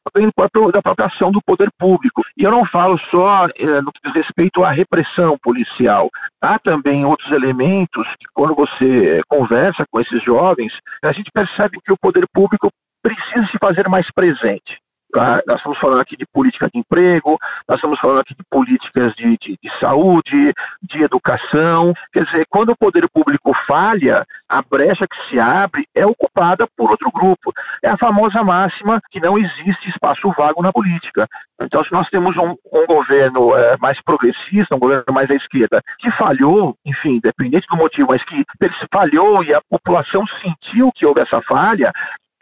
da 0.72 0.80
própria 0.80 1.06
ação 1.06 1.30
do 1.30 1.42
poder 1.42 1.68
público. 1.78 2.22
E 2.34 2.44
eu 2.44 2.50
não 2.50 2.64
falo 2.64 2.98
só 3.10 3.46
é, 3.46 3.82
no 3.82 3.92
que 3.92 4.00
diz 4.04 4.14
respeito 4.14 4.64
à 4.64 4.70
repressão 4.70 5.36
policial. 5.42 6.08
Há 6.40 6.58
também 6.58 7.04
outros 7.04 7.30
elementos 7.30 8.06
que, 8.18 8.26
quando 8.32 8.54
você 8.54 9.20
conversa 9.28 9.84
com 9.90 10.00
esses 10.00 10.22
jovens, 10.24 10.72
a 11.04 11.12
gente 11.12 11.30
percebe 11.30 11.78
que 11.84 11.92
o 11.92 11.98
poder 12.00 12.24
público 12.32 12.70
precisa 13.02 13.46
se 13.48 13.58
fazer 13.58 13.86
mais 13.86 14.10
presente. 14.14 14.78
Tá? 15.12 15.42
Nós 15.46 15.56
estamos 15.56 15.78
falando 15.78 16.00
aqui 16.00 16.16
de 16.16 16.24
política 16.26 16.68
de 16.72 16.78
emprego, 16.78 17.36
nós 17.68 17.78
estamos 17.78 17.98
falando 17.98 18.20
aqui 18.20 18.34
de 18.34 18.44
políticas 18.48 19.12
de, 19.14 19.36
de, 19.38 19.58
de, 19.60 19.78
saúde, 19.80 20.52
de 20.82 21.02
educação. 21.02 21.92
Quer 22.12 22.24
dizer, 22.24 22.46
quando 22.48 22.70
o 22.70 22.76
poder 22.76 23.08
público 23.12 23.52
falha, 23.66 24.24
a 24.48 24.62
brecha 24.62 25.06
que 25.06 25.28
se 25.28 25.38
abre 25.38 25.86
é 25.94 26.06
ocupada 26.06 26.66
por 26.76 26.90
outro 26.90 27.10
grupo. 27.10 27.52
É 27.82 27.88
a 27.88 27.98
famosa 27.98 28.42
máxima 28.42 29.00
que 29.10 29.20
não 29.20 29.36
existe 29.36 29.88
espaço 29.88 30.32
vago 30.36 30.62
na 30.62 30.72
política. 30.72 31.26
Então, 31.60 31.84
se 31.84 31.92
nós 31.92 32.08
temos 32.08 32.36
um, 32.36 32.54
um 32.72 32.86
governo 32.86 33.54
é, 33.56 33.76
mais 33.78 34.00
progressista, 34.02 34.74
um 34.74 34.78
governo 34.78 35.12
mais 35.12 35.30
à 35.30 35.34
esquerda, 35.34 35.82
que 35.98 36.10
falhou, 36.12 36.76
enfim, 36.84 37.16
independente 37.16 37.66
do 37.68 37.76
motivo, 37.76 38.08
mas 38.10 38.24
que 38.24 38.44
falhou 38.92 39.44
e 39.44 39.52
a 39.52 39.60
população 39.68 40.24
sentiu 40.40 40.90
que 40.94 41.04
houve 41.04 41.20
essa 41.20 41.42
falha, 41.42 41.92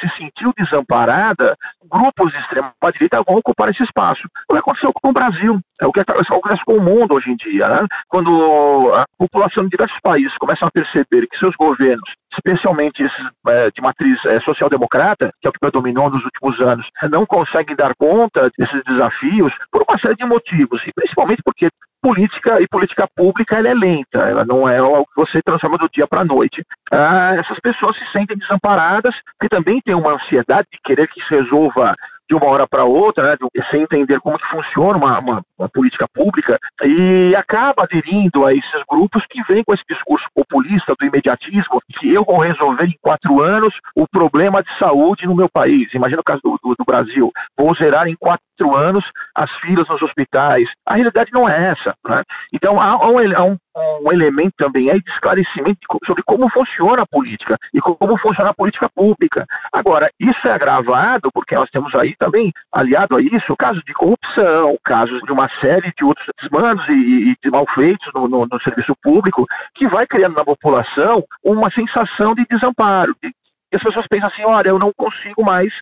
se 0.00 0.08
sentiu 0.16 0.52
desamparada, 0.56 1.56
grupos 1.90 2.32
de 2.32 2.38
extrema-direita 2.38 3.22
vão 3.26 3.36
ocupar 3.36 3.68
esse 3.70 3.82
espaço. 3.82 4.22
O 4.48 4.54
que 4.54 4.60
aconteceu 4.60 4.92
com 4.92 5.10
o 5.10 5.12
Brasil, 5.12 5.60
é 5.80 5.86
o 5.86 5.92
que 5.92 6.00
acontece 6.00 6.64
com 6.64 6.74
o 6.74 6.82
mundo 6.82 7.14
hoje 7.14 7.30
em 7.30 7.36
dia. 7.36 7.68
Né? 7.68 7.86
Quando 8.08 8.92
a 8.94 9.04
população 9.18 9.64
de 9.64 9.70
diversos 9.70 9.98
países 10.00 10.36
começam 10.38 10.68
a 10.68 10.70
perceber 10.70 11.26
que 11.26 11.38
seus 11.38 11.54
governos, 11.56 12.10
especialmente 12.32 13.02
esses 13.02 13.26
é, 13.48 13.70
de 13.70 13.80
matriz 13.80 14.24
é, 14.26 14.40
social-democrata, 14.40 15.30
que 15.40 15.46
é 15.46 15.50
o 15.50 15.52
que 15.52 15.60
predominou 15.60 16.10
nos 16.10 16.24
últimos 16.24 16.60
anos, 16.60 16.86
não 17.10 17.26
conseguem 17.26 17.76
dar 17.76 17.94
conta 17.96 18.50
desses 18.56 18.82
desafios 18.84 19.52
por 19.70 19.82
uma 19.88 19.98
série 19.98 20.16
de 20.16 20.24
motivos, 20.24 20.82
e 20.86 20.92
principalmente 20.92 21.42
porque 21.44 21.68
política 22.00 22.60
e 22.60 22.68
política 22.68 23.08
pública 23.14 23.56
ela 23.56 23.68
é 23.68 23.74
lenta, 23.74 24.18
ela 24.20 24.44
não 24.44 24.68
é 24.68 24.78
algo 24.78 25.06
que 25.06 25.16
você 25.16 25.42
transforma 25.42 25.78
do 25.78 25.88
dia 25.88 26.06
para 26.06 26.22
a 26.22 26.24
noite. 26.24 26.64
Ah, 26.92 27.34
essas 27.36 27.58
pessoas 27.60 27.96
se 27.96 28.06
sentem 28.12 28.36
desamparadas, 28.36 29.14
que 29.40 29.48
também 29.48 29.80
têm 29.80 29.94
uma 29.94 30.14
ansiedade 30.14 30.68
de 30.72 30.78
querer 30.82 31.08
que 31.08 31.22
se 31.24 31.30
resolva 31.34 31.94
de 32.28 32.34
uma 32.34 32.46
hora 32.46 32.66
para 32.66 32.84
outra, 32.84 33.30
né, 33.30 33.36
sem 33.70 33.82
entender 33.82 34.20
como 34.20 34.38
que 34.38 34.46
funciona 34.48 34.98
uma, 34.98 35.18
uma, 35.18 35.42
uma, 35.58 35.68
política 35.68 36.06
pública, 36.12 36.58
e 36.84 37.34
acaba 37.34 37.84
aderindo 37.84 38.44
a 38.44 38.52
esses 38.52 38.82
grupos 38.88 39.24
que 39.28 39.42
vêm 39.44 39.64
com 39.64 39.72
esse 39.72 39.84
discurso 39.88 40.26
populista 40.34 40.94
do 40.98 41.06
imediatismo, 41.06 41.80
que 41.98 42.12
eu 42.12 42.24
vou 42.24 42.38
resolver 42.38 42.84
em 42.84 42.98
quatro 43.00 43.42
anos 43.42 43.74
o 43.96 44.06
problema 44.06 44.62
de 44.62 44.78
saúde 44.78 45.26
no 45.26 45.34
meu 45.34 45.48
país. 45.48 45.92
Imagina 45.94 46.20
o 46.20 46.24
caso 46.24 46.40
do, 46.42 46.58
do, 46.62 46.74
do 46.74 46.84
Brasil. 46.84 47.32
Vou 47.56 47.74
zerar 47.74 48.06
em 48.06 48.16
quatro 48.16 48.76
anos 48.76 49.04
as 49.34 49.50
filas 49.58 49.88
nos 49.88 50.02
hospitais. 50.02 50.68
A 50.86 50.94
realidade 50.94 51.30
não 51.32 51.48
é 51.48 51.70
essa. 51.70 51.94
Né? 52.06 52.22
Então, 52.52 52.80
há, 52.80 52.90
há, 52.90 53.08
um, 53.08 53.18
há 53.36 53.44
um 53.44 53.56
um 54.02 54.12
elemento 54.12 54.54
também 54.56 54.90
aí 54.90 55.00
de 55.00 55.10
esclarecimento 55.10 55.80
sobre 56.06 56.22
como 56.24 56.48
funciona 56.50 57.02
a 57.02 57.06
política 57.06 57.58
e 57.72 57.80
como 57.80 58.16
funciona 58.18 58.50
a 58.50 58.54
política 58.54 58.88
pública. 58.88 59.46
Agora, 59.72 60.10
isso 60.18 60.46
é 60.46 60.52
agravado 60.52 61.30
porque 61.32 61.54
nós 61.54 61.70
temos 61.70 61.94
aí 61.94 62.14
também, 62.16 62.52
aliado 62.72 63.16
a 63.16 63.20
isso, 63.20 63.56
casos 63.56 63.82
de 63.84 63.92
corrupção, 63.92 64.76
casos 64.84 65.20
de 65.22 65.32
uma 65.32 65.48
série 65.60 65.92
de 65.96 66.04
outros 66.04 66.26
desmandos 66.40 66.86
e, 66.88 67.30
e 67.30 67.36
de 67.42 67.50
malfeitos 67.50 68.12
no, 68.14 68.28
no, 68.28 68.46
no 68.46 68.60
serviço 68.62 68.94
público, 69.02 69.46
que 69.74 69.88
vai 69.88 70.06
criando 70.06 70.36
na 70.36 70.44
população 70.44 71.24
uma 71.44 71.70
sensação 71.70 72.34
de 72.34 72.44
desamparo, 72.48 73.14
de, 73.22 73.32
e 73.70 73.76
as 73.76 73.82
pessoas 73.82 74.06
pensam 74.08 74.28
assim, 74.28 74.44
olha, 74.44 74.70
eu 74.70 74.78
não 74.78 74.92
consigo 74.96 75.44
mais 75.44 75.72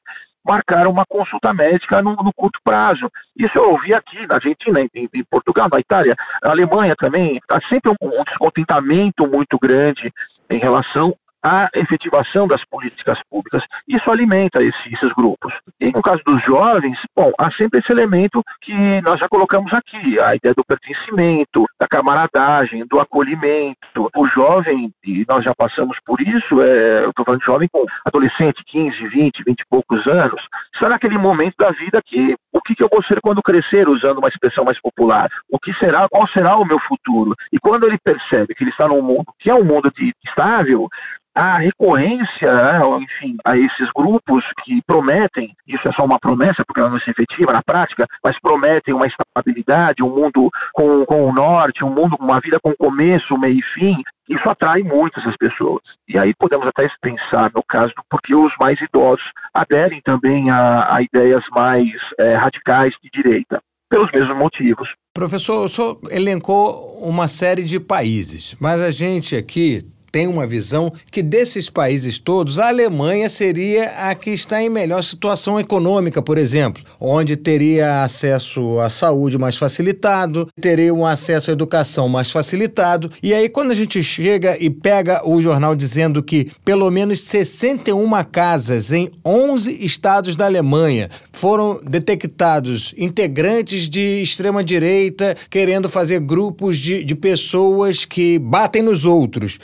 marcar 0.47 0.87
uma 0.87 1.05
consulta 1.05 1.53
médica 1.53 2.01
no, 2.01 2.15
no 2.17 2.33
curto 2.33 2.61
prazo. 2.63 3.11
Isso 3.37 3.59
eu 3.59 3.71
ouvi 3.71 3.95
aqui 3.95 4.27
na 4.27 4.37
Argentina, 4.37 4.81
em, 4.81 5.09
em 5.13 5.25
Portugal, 5.25 5.69
na 5.71 5.81
Itália, 5.81 6.15
na 6.43 6.51
Alemanha 6.51 6.95
também. 6.97 7.41
Há 7.51 7.61
sempre 7.69 7.91
um, 7.91 8.21
um 8.21 8.25
descontentamento 8.25 9.27
muito 9.27 9.59
grande 9.59 10.13
em 10.49 10.59
relação 10.59 11.17
a 11.47 11.71
efetivação 11.75 12.49
das 12.49 12.65
políticas 12.65 13.21
públicas. 13.31 13.63
Isso 13.87 14.11
alimenta 14.11 14.61
esse, 14.61 14.93
esses 14.93 15.13
grupos. 15.13 15.55
E 15.81 15.93
no 15.93 16.03
caso 16.03 16.21
dos 16.27 16.43
jovens, 16.43 16.99
bom, 17.15 17.31
há 17.39 17.53
sempre 17.53 17.79
esse 17.79 17.93
elemento 17.93 18.43
que 18.61 19.01
nós 19.03 19.21
já 19.21 19.29
colocamos 19.29 19.73
aqui, 19.73 20.19
a 20.19 20.35
ideia 20.35 20.55
do 20.57 20.65
pertencimento, 20.65 21.65
da 21.79 21.87
camaradagem, 21.87 22.85
do 22.87 22.99
acolhimento. 22.99 24.11
O 24.17 24.27
jovem, 24.27 24.91
e 25.05 25.25
nós 25.29 25.45
já 25.45 25.55
passamos 25.55 25.97
por 26.05 26.21
isso, 26.21 26.61
é, 26.61 27.05
eu 27.05 27.11
estou 27.11 27.25
falando 27.25 27.41
de 27.41 27.47
jovem 27.47 27.69
com 27.71 27.85
adolescente, 28.05 28.65
15, 28.67 29.07
20, 29.07 29.45
20 29.45 29.61
e 29.61 29.67
poucos 29.71 30.05
anos, 30.09 30.43
está 30.75 30.89
naquele 30.89 31.17
momento 31.17 31.55
da 31.59 31.71
vida 31.71 32.03
que 32.05 32.35
o 32.53 32.61
que, 32.61 32.75
que 32.75 32.83
eu 32.83 32.89
vou 32.91 33.05
ser 33.05 33.21
quando 33.21 33.43
crescer, 33.43 33.89
usando 33.89 34.19
uma 34.19 34.29
expressão 34.29 34.65
mais 34.65 34.81
popular? 34.81 35.29
O 35.49 35.59
que 35.59 35.73
será, 35.75 36.09
qual 36.09 36.27
será 36.29 36.57
o 36.57 36.65
meu 36.65 36.81
futuro? 36.81 37.35
E 37.53 37.59
quando 37.59 37.87
ele 37.87 37.99
percebe 37.99 38.55
que 38.55 38.65
ele 38.65 38.71
está 38.71 38.89
num 38.89 39.03
mundo 39.03 39.27
que 39.39 39.51
é 39.51 39.55
um 39.55 39.65
mundo 39.65 39.93
de, 39.95 40.13
estável, 40.27 40.89
a 41.37 41.59
recorrência, 41.59 42.51
né, 42.51 42.81
enfim, 43.03 43.37
a 43.44 43.57
esses 43.59 43.90
grupos 43.94 44.42
que 44.64 44.81
prometem, 44.87 45.55
isso 45.68 45.87
é 45.87 45.92
só 45.92 46.07
uma 46.07 46.18
promessa, 46.18 46.64
porque 46.64 46.81
ela 46.81 46.88
não 46.88 46.99
se 46.99 47.11
efetiva 47.11 47.53
na 47.53 47.62
prática, 47.62 48.07
mas 48.25 48.40
prometem 48.40 48.94
uma 48.94 49.07
estabilidade, 49.07 50.03
um 50.03 50.09
mundo 50.09 50.51
com, 50.72 51.05
com 51.05 51.27
o 51.27 51.33
norte, 51.33 51.85
um 51.85 51.90
mundo 51.90 52.16
com 52.16 52.25
uma 52.25 52.40
vida 52.40 52.59
com 52.59 52.75
começo, 52.75 53.37
meio 53.37 53.59
e 53.59 53.62
fim, 53.62 54.03
isso 54.29 54.49
atrai 54.49 54.83
muito 54.83 55.20
essas 55.20 55.37
pessoas. 55.37 55.83
E 56.09 56.18
aí 56.18 56.35
podemos 56.35 56.66
até 56.66 56.88
pensar 57.03 57.51
no 57.55 57.62
caso 57.62 57.92
do 57.94 58.03
porque 58.09 58.35
os 58.35 58.53
mais 58.59 58.81
idosos 58.81 59.25
aderem 59.53 60.01
também 60.03 60.51
a, 60.51 60.96
a 60.96 61.03
ideias 61.03 61.44
mais 61.51 61.87
é, 62.18 62.35
radicais 62.35 62.94
de 63.03 63.11
direita, 63.11 63.61
pelos 63.90 64.11
mesmos 64.11 64.37
motivos. 64.38 64.88
Professor, 65.14 65.64
o 65.64 65.68
senhor 65.68 65.99
elencou 66.11 66.99
uma 67.03 67.29
série 67.29 67.62
de 67.62 67.79
países, 67.79 68.57
mas 68.59 68.81
a 68.81 68.90
gente 68.90 69.37
aqui 69.37 69.83
tem 70.16 70.26
uma 70.26 70.46
visão 70.46 70.90
que 71.11 71.22
desses 71.22 71.68
países 71.68 72.18
todos, 72.18 72.59
a 72.59 72.68
Alemanha 72.68 73.29
seria 73.29 74.09
a 74.09 74.14
que 74.14 74.31
está 74.31 74.62
em 74.62 74.70
melhor 74.70 75.05
situação 75.05 75.61
econômica, 75.61 76.22
por 76.22 76.38
exemplo, 76.38 76.83
onde 76.98 77.37
teria 77.37 78.02
acesso 78.02 78.81
à 78.81 78.88
saúde 78.88 79.37
mais 79.37 79.59
facilitado, 79.59 80.48
teria 80.59 80.94
um 80.94 81.05
acesso 81.05 81.50
à 81.50 81.52
educação 81.52 82.09
mais 82.09 82.31
facilitado. 82.31 83.11
E 83.22 83.35
aí, 83.35 83.46
quando 83.46 83.72
a 83.72 83.74
gente 83.74 84.02
chega 84.02 84.57
e 84.59 84.70
pega 84.70 85.20
o 85.22 85.42
jornal 85.42 85.76
dizendo 85.76 86.22
que 86.22 86.50
pelo 86.64 86.90
menos 86.90 87.20
61 87.20 88.09
casas 88.33 88.92
em 88.92 89.11
11 89.22 89.85
estados 89.85 90.35
da 90.35 90.46
Alemanha 90.46 91.11
foram 91.31 91.79
detectados 91.85 92.94
integrantes 92.96 93.87
de 93.87 94.22
extrema-direita 94.22 95.37
querendo 95.50 95.90
fazer 95.90 96.20
grupos 96.20 96.79
de, 96.79 97.05
de 97.05 97.14
pessoas 97.14 98.07
que 98.07 98.38
batem 98.38 98.81
nos 98.81 99.05
outros 99.05 99.59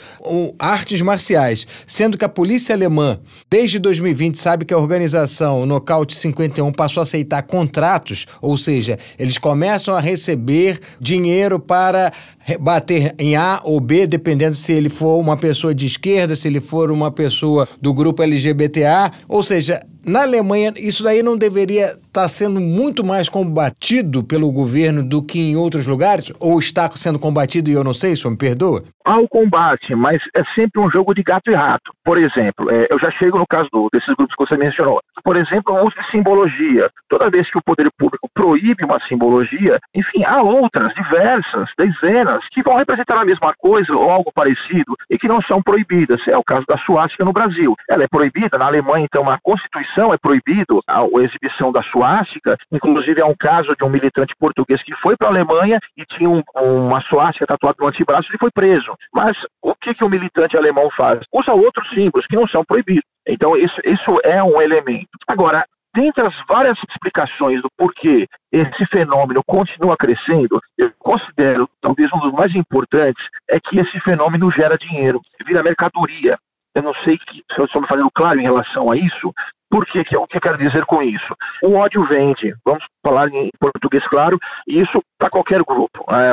artes 0.57 1.01
marciais, 1.01 1.67
sendo 1.85 2.17
que 2.17 2.25
a 2.25 2.29
polícia 2.29 2.73
alemã, 2.73 3.19
desde 3.49 3.79
2020, 3.79 4.37
sabe 4.37 4.65
que 4.65 4.73
a 4.73 4.77
organização 4.77 5.65
Nocaute 5.65 6.15
51 6.15 6.71
passou 6.71 7.01
a 7.01 7.03
aceitar 7.03 7.43
contratos, 7.43 8.25
ou 8.41 8.57
seja, 8.57 8.97
eles 9.17 9.37
começam 9.37 9.95
a 9.95 9.99
receber 9.99 10.79
dinheiro 10.99 11.59
para 11.59 12.11
bater 12.59 13.13
em 13.17 13.35
A 13.35 13.61
ou 13.63 13.79
B, 13.79 14.05
dependendo 14.07 14.55
se 14.55 14.71
ele 14.71 14.89
for 14.89 15.19
uma 15.19 15.37
pessoa 15.37 15.73
de 15.73 15.85
esquerda, 15.85 16.35
se 16.35 16.47
ele 16.47 16.59
for 16.59 16.91
uma 16.91 17.11
pessoa 17.11 17.67
do 17.81 17.93
grupo 17.93 18.23
LGBTA, 18.23 19.11
ou 19.27 19.41
seja, 19.41 19.79
na 20.05 20.23
Alemanha, 20.23 20.73
isso 20.77 21.03
daí 21.03 21.23
não 21.23 21.37
deveria 21.37 21.85
estar 21.87 22.23
tá 22.23 22.29
sendo 22.29 22.59
muito 22.59 23.05
mais 23.05 23.29
combatido 23.29 24.23
pelo 24.23 24.51
governo 24.51 25.03
do 25.03 25.23
que 25.23 25.39
em 25.39 25.55
outros 25.55 25.85
lugares? 25.85 26.31
Ou 26.39 26.59
está 26.59 26.89
sendo 26.91 27.17
combatido 27.17 27.69
e 27.69 27.73
eu 27.73 27.83
não 27.83 27.93
sei, 27.93 28.15
senhor 28.15 28.31
me 28.31 28.37
perdoa? 28.37 28.83
Há 29.05 29.17
o 29.17 29.27
combate, 29.27 29.95
mas 29.95 30.21
é 30.35 30.43
sempre 30.55 30.81
um 30.81 30.89
jogo 30.89 31.13
de 31.13 31.23
gato 31.23 31.49
e 31.49 31.55
rato. 31.55 31.91
Por 32.03 32.17
exemplo, 32.17 32.69
é, 32.69 32.87
eu 32.89 32.99
já 32.99 33.09
chego 33.11 33.37
no 33.37 33.47
caso 33.47 33.69
do, 33.71 33.87
desses 33.91 34.13
grupos 34.15 34.35
que 34.35 34.45
você 34.45 34.57
mencionou. 34.57 35.01
Por 35.23 35.37
exemplo, 35.37 35.73
o 35.73 35.85
uso 35.85 35.95
de 35.95 36.11
simbologia. 36.11 36.89
Toda 37.07 37.29
vez 37.29 37.49
que 37.49 37.57
o 37.57 37.63
poder 37.63 37.89
público 37.97 38.29
proíbe 38.33 38.83
uma 38.83 38.99
simbologia, 39.07 39.79
enfim, 39.95 40.23
há 40.25 40.41
outras, 40.41 40.93
diversas, 40.93 41.69
dezenas, 41.77 42.43
que 42.51 42.61
vão 42.61 42.75
representar 42.75 43.21
a 43.21 43.25
mesma 43.25 43.53
coisa 43.57 43.95
ou 43.95 44.09
algo 44.09 44.31
parecido 44.33 44.97
e 45.09 45.17
que 45.17 45.27
não 45.27 45.41
são 45.41 45.61
proibidas. 45.61 46.19
É 46.27 46.37
o 46.37 46.43
caso 46.43 46.65
da 46.67 46.77
suástica 46.79 47.23
no 47.23 47.31
Brasil. 47.31 47.75
Ela 47.89 48.03
é 48.03 48.07
proibida, 48.07 48.57
na 48.57 48.65
Alemanha, 48.65 49.05
então, 49.05 49.29
a 49.29 49.39
Constituição 49.41 50.13
é 50.13 50.17
proibido 50.17 50.81
a, 50.87 51.03
exibição 51.23 51.71
da 51.71 51.81
suástica. 51.83 52.57
Inclusive, 52.71 53.21
é 53.21 53.25
um 53.25 53.35
caso 53.35 53.75
de 53.77 53.83
um 53.83 53.89
militante 53.89 54.35
português 54.37 54.83
que 54.83 54.95
foi 54.97 55.15
para 55.15 55.29
a 55.29 55.31
Alemanha 55.31 55.79
e 55.97 56.05
tinha 56.05 56.29
um, 56.29 56.43
uma 56.55 57.01
suástica 57.01 57.47
tatuada 57.47 57.77
no 57.79 57.87
antebraço 57.87 58.29
e 58.33 58.37
foi 58.37 58.51
preso. 58.51 58.93
Mas 59.13 59.37
o 59.61 59.73
que, 59.75 59.93
que 59.93 60.03
o 60.03 60.09
militante 60.09 60.57
alemão 60.57 60.89
faz? 60.97 61.19
Usa 61.31 61.53
outros 61.53 61.92
símbolos 61.93 62.27
que 62.27 62.35
não 62.35 62.47
são 62.47 62.63
proibidos. 62.63 63.03
Então, 63.27 63.55
isso, 63.55 63.79
isso 63.85 64.19
é 64.23 64.43
um 64.43 64.61
elemento. 64.61 65.07
Agora, 65.27 65.65
dentre 65.95 66.25
as 66.25 66.35
várias 66.47 66.77
explicações 66.89 67.61
do 67.61 67.69
porquê 67.77 68.27
esse 68.51 68.85
fenômeno 68.87 69.41
continua 69.45 69.95
crescendo, 69.95 70.59
eu 70.77 70.91
considero, 70.99 71.69
talvez 71.81 72.11
um 72.13 72.19
dos 72.19 72.33
mais 72.33 72.53
importantes, 72.55 73.23
é 73.49 73.59
que 73.59 73.79
esse 73.79 73.99
fenômeno 74.01 74.51
gera 74.51 74.77
dinheiro, 74.77 75.21
vira 75.45 75.63
mercadoria. 75.63 76.37
Eu 76.75 76.81
não 76.81 76.93
sei 77.03 77.17
que, 77.17 77.43
se 77.53 77.59
eu 77.59 77.65
estou 77.65 77.81
me 77.81 77.87
fazendo 77.87 78.09
claro 78.11 78.39
em 78.39 78.43
relação 78.43 78.91
a 78.91 78.97
isso, 78.97 79.31
por 79.69 79.85
que, 79.85 79.99
o 79.99 80.27
que 80.27 80.37
eu 80.37 80.41
quero 80.41 80.57
dizer 80.57 80.85
com 80.85 81.01
isso? 81.01 81.35
O 81.63 81.75
ódio 81.75 82.05
vende, 82.05 82.53
vamos 82.63 82.83
falar 83.03 83.27
em 83.29 83.49
português 83.59 84.05
claro, 84.07 84.37
e 84.67 84.81
isso 84.81 85.01
para 85.17 85.31
qualquer 85.31 85.63
grupo. 85.63 86.05
É, 86.09 86.31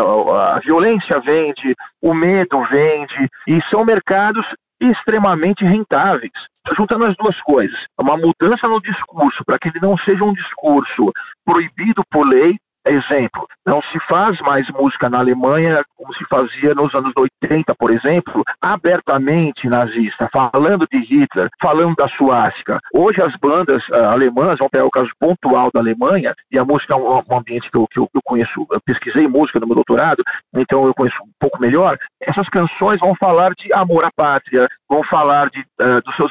a 0.55 0.59
violência 0.59 1.19
vende, 1.21 1.75
o 2.03 2.13
medo 2.13 2.63
vende, 2.71 3.29
e 3.47 3.63
são 3.71 3.85
mercados 3.85 4.45
extremamente 4.81 5.65
rentáveis. 5.65 6.33
Juntando 6.77 7.07
as 7.07 7.17
duas 7.17 7.39
coisas, 7.43 7.79
uma 7.99 8.17
mudança 8.17 8.69
no 8.69 8.81
discurso 8.81 9.45
para 9.45 9.59
que 9.59 9.69
ele 9.69 9.81
não 9.81 9.97
seja 9.99 10.25
um 10.25 10.33
discurso 10.33 11.13
proibido 11.45 12.03
por 12.11 12.27
lei, 12.27 12.57
Exemplo, 12.87 13.47
não 13.67 13.83
se 13.83 14.01
faz 14.09 14.41
mais 14.41 14.67
música 14.71 15.11
na 15.11 15.19
Alemanha 15.19 15.85
como 15.97 16.15
se 16.15 16.25
fazia 16.25 16.75
nos 16.75 16.95
anos 16.95 17.13
80, 17.15 17.75
por 17.75 17.91
exemplo, 17.91 18.43
abertamente 18.61 19.69
nazista, 19.69 20.31
falando 20.33 20.87
de 20.91 20.99
Hitler, 20.99 21.51
falando 21.61 21.95
da 21.95 22.09
suástica. 22.09 22.81
Hoje 22.95 23.23
as 23.23 23.37
bandas 23.37 23.87
uh, 23.91 24.07
alemãs, 24.11 24.57
vamos 24.59 24.71
pegar 24.71 24.87
o 24.87 24.91
caso 24.91 25.11
pontual 25.21 25.71
da 25.75 25.81
Alemanha, 25.81 26.35
e 26.51 26.59
a 26.59 26.65
música 26.65 26.95
é 26.95 26.97
um, 26.97 27.19
um 27.19 27.39
ambiente 27.39 27.71
que 27.71 27.77
eu, 27.77 27.87
que 27.87 27.99
eu, 27.99 28.09
eu 28.15 28.21
conheço, 28.25 28.67
eu 28.71 28.81
pesquisei 28.81 29.29
música 29.29 29.61
no 29.61 29.67
meu 29.67 29.77
doutorado, 29.77 30.23
então 30.55 30.87
eu 30.87 30.95
conheço 30.95 31.23
um 31.23 31.31
pouco 31.39 31.61
melhor. 31.61 31.99
Essas 32.19 32.49
canções 32.49 32.99
vão 32.99 33.15
falar 33.17 33.53
de 33.55 33.71
amor 33.75 34.05
à 34.05 34.11
pátria, 34.11 34.67
vão 34.89 35.05
falar 35.05 35.51
de, 35.51 35.61
uh, 35.61 36.13
seus 36.17 36.31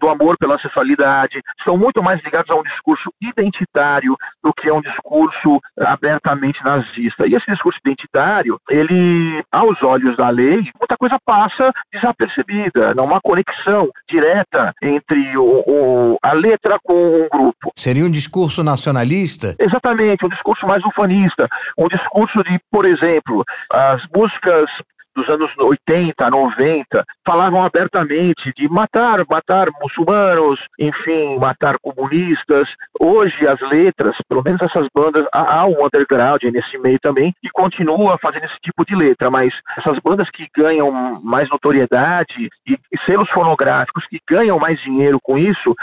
do 0.00 0.08
amor 0.08 0.36
pela 0.38 0.54
ancestralidade, 0.54 1.40
estão 1.58 1.76
muito 1.76 2.02
mais 2.02 2.22
ligados 2.22 2.50
a 2.50 2.54
um 2.54 2.62
discurso 2.62 3.12
identitário 3.20 4.16
do 4.44 4.52
que 4.54 4.68
a 4.68 4.74
um 4.74 4.80
discurso 4.80 5.60
abertamente 5.88 6.62
nazista. 6.64 7.26
E 7.26 7.34
esse 7.34 7.46
discurso 7.50 7.78
identitário, 7.84 8.60
ele, 8.68 9.42
aos 9.50 9.82
olhos 9.82 10.16
da 10.16 10.28
lei, 10.28 10.62
muita 10.78 10.96
coisa 10.98 11.18
passa 11.24 11.72
desapercebida, 11.92 12.94
não 12.94 13.04
uma 13.04 13.20
conexão 13.20 13.88
direta 14.08 14.72
entre 14.82 15.36
o, 15.36 15.64
o, 15.66 16.18
a 16.22 16.32
letra 16.32 16.78
com 16.82 16.94
um 16.94 17.28
grupo. 17.28 17.72
Seria 17.76 18.04
um 18.04 18.10
discurso 18.10 18.62
nacionalista? 18.62 19.54
Exatamente, 19.58 20.24
um 20.24 20.28
discurso 20.28 20.66
mais 20.66 20.84
ufanista, 20.84 21.48
um 21.76 21.88
discurso 21.88 22.42
de, 22.44 22.60
por 22.70 22.84
exemplo, 22.84 23.44
as 23.70 24.02
músicas 24.14 24.70
dos 25.18 25.28
anos 25.28 25.50
80, 25.58 26.30
90, 26.30 27.04
falavam 27.26 27.64
abertamente 27.64 28.52
de 28.56 28.68
matar, 28.68 29.24
matar 29.28 29.68
muçulmanos, 29.82 30.60
enfim, 30.78 31.36
matar 31.38 31.76
comunistas. 31.80 32.68
Hoje 33.00 33.46
as 33.46 33.60
letras, 33.68 34.16
pelo 34.28 34.42
menos 34.44 34.62
essas 34.62 34.86
bandas, 34.94 35.26
há 35.32 35.66
um 35.66 35.84
underground 35.84 36.42
nesse 36.44 36.78
meio 36.78 36.98
também 37.00 37.34
que 37.42 37.48
continua 37.50 38.16
fazendo 38.18 38.44
esse 38.44 38.58
tipo 38.62 38.84
de 38.84 38.94
letra, 38.94 39.30
mas 39.30 39.52
essas 39.76 39.98
bandas 39.98 40.30
que 40.30 40.46
ganham 40.56 41.20
mais 41.22 41.48
notoriedade 41.50 42.48
e, 42.66 42.74
e 42.74 42.98
selos 43.04 43.28
fonográficos 43.30 44.06
que 44.06 44.20
ganham 44.28 44.58
mais 44.58 44.80
dinheiro 44.80 45.18
com 45.20 45.36
isso, 45.36 45.74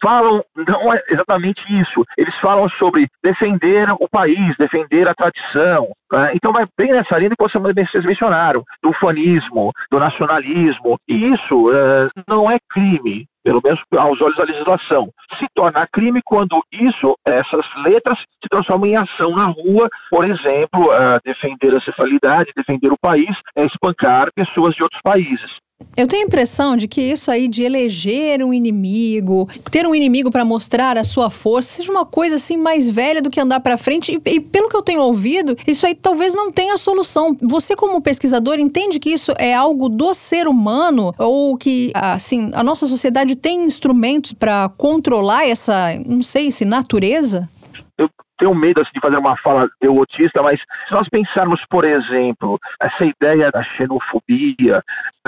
falam 0.00 0.42
não 0.56 0.92
é 0.92 1.02
exatamente 1.08 1.62
isso. 1.80 2.04
Eles 2.16 2.34
falam 2.40 2.68
sobre 2.70 3.08
defender 3.22 3.90
o 3.92 4.08
país, 4.08 4.56
defender 4.58 5.08
a 5.08 5.14
tradição. 5.14 5.88
Né? 6.12 6.32
Então 6.34 6.52
vai 6.52 6.66
bem 6.76 6.92
nessa 6.92 7.18
linha 7.18 7.30
que 7.30 7.42
vocês 7.42 8.04
mencionaram, 8.04 8.64
do 8.82 8.92
fanismo, 8.94 9.72
do 9.90 9.98
nacionalismo. 9.98 10.98
E 11.08 11.32
isso 11.32 11.70
uh, 11.70 12.08
não 12.28 12.50
é 12.50 12.58
crime 12.70 13.26
pelo 13.48 13.62
menos 13.64 13.80
aos 13.96 14.20
olhos 14.20 14.36
da 14.36 14.44
legislação. 14.44 15.08
Se 15.38 15.46
torna 15.54 15.86
crime 15.86 16.20
quando 16.22 16.62
isso, 16.70 17.16
essas 17.24 17.64
letras, 17.82 18.18
se 18.18 18.48
transformam 18.50 18.90
em 18.90 18.96
ação 18.96 19.30
na 19.34 19.46
rua, 19.46 19.88
por 20.10 20.28
exemplo, 20.28 20.90
uh, 20.90 21.18
defender 21.24 21.74
a 21.74 21.80
cefalidade, 21.80 22.52
defender 22.54 22.92
o 22.92 22.98
país, 23.00 23.34
é 23.56 23.64
espancar 23.64 24.28
pessoas 24.34 24.74
de 24.74 24.82
outros 24.82 25.00
países. 25.02 25.50
Eu 25.96 26.06
tenho 26.06 26.22
a 26.22 26.26
impressão 26.26 26.76
de 26.76 26.86
que 26.86 27.00
isso 27.00 27.30
aí 27.30 27.48
de 27.48 27.62
eleger 27.62 28.42
um 28.44 28.52
inimigo, 28.52 29.48
ter 29.70 29.86
um 29.86 29.94
inimigo 29.94 30.30
para 30.30 30.44
mostrar 30.44 30.96
a 30.96 31.04
sua 31.04 31.28
força, 31.30 31.74
seja 31.74 31.90
uma 31.90 32.06
coisa 32.06 32.36
assim 32.36 32.56
mais 32.56 32.88
velha 32.88 33.20
do 33.20 33.30
que 33.30 33.40
andar 33.40 33.60
para 33.60 33.76
frente. 33.76 34.12
E, 34.12 34.30
e, 34.30 34.40
pelo 34.40 34.68
que 34.68 34.76
eu 34.76 34.82
tenho 34.82 35.00
ouvido, 35.00 35.56
isso 35.66 35.86
aí 35.86 35.94
talvez 35.94 36.34
não 36.34 36.52
tenha 36.52 36.76
solução. 36.76 37.36
Você, 37.42 37.74
como 37.74 38.00
pesquisador, 38.00 38.60
entende 38.60 38.98
que 38.98 39.10
isso 39.10 39.32
é 39.38 39.54
algo 39.54 39.88
do 39.88 40.14
ser 40.14 40.46
humano 40.46 41.12
ou 41.18 41.56
que, 41.56 41.90
assim, 41.94 42.50
a 42.54 42.62
nossa 42.62 42.86
sociedade 42.86 43.34
tem 43.34 43.64
instrumentos 43.64 44.32
para 44.32 44.68
controlar 44.76 45.48
essa, 45.48 45.94
não 46.06 46.22
sei 46.22 46.50
se 46.50 46.64
natureza? 46.64 47.48
Eu 47.96 48.08
tenho 48.38 48.54
medo 48.54 48.80
assim, 48.80 48.92
de 48.94 49.00
fazer 49.00 49.16
uma 49.16 49.36
fala 49.38 49.68
autista, 49.84 50.42
mas 50.42 50.60
se 50.60 50.92
nós 50.92 51.08
pensarmos, 51.08 51.60
por 51.68 51.84
exemplo, 51.84 52.58
essa 52.80 53.04
ideia 53.04 53.50
da 53.50 53.62
xenofobia, 53.64 54.82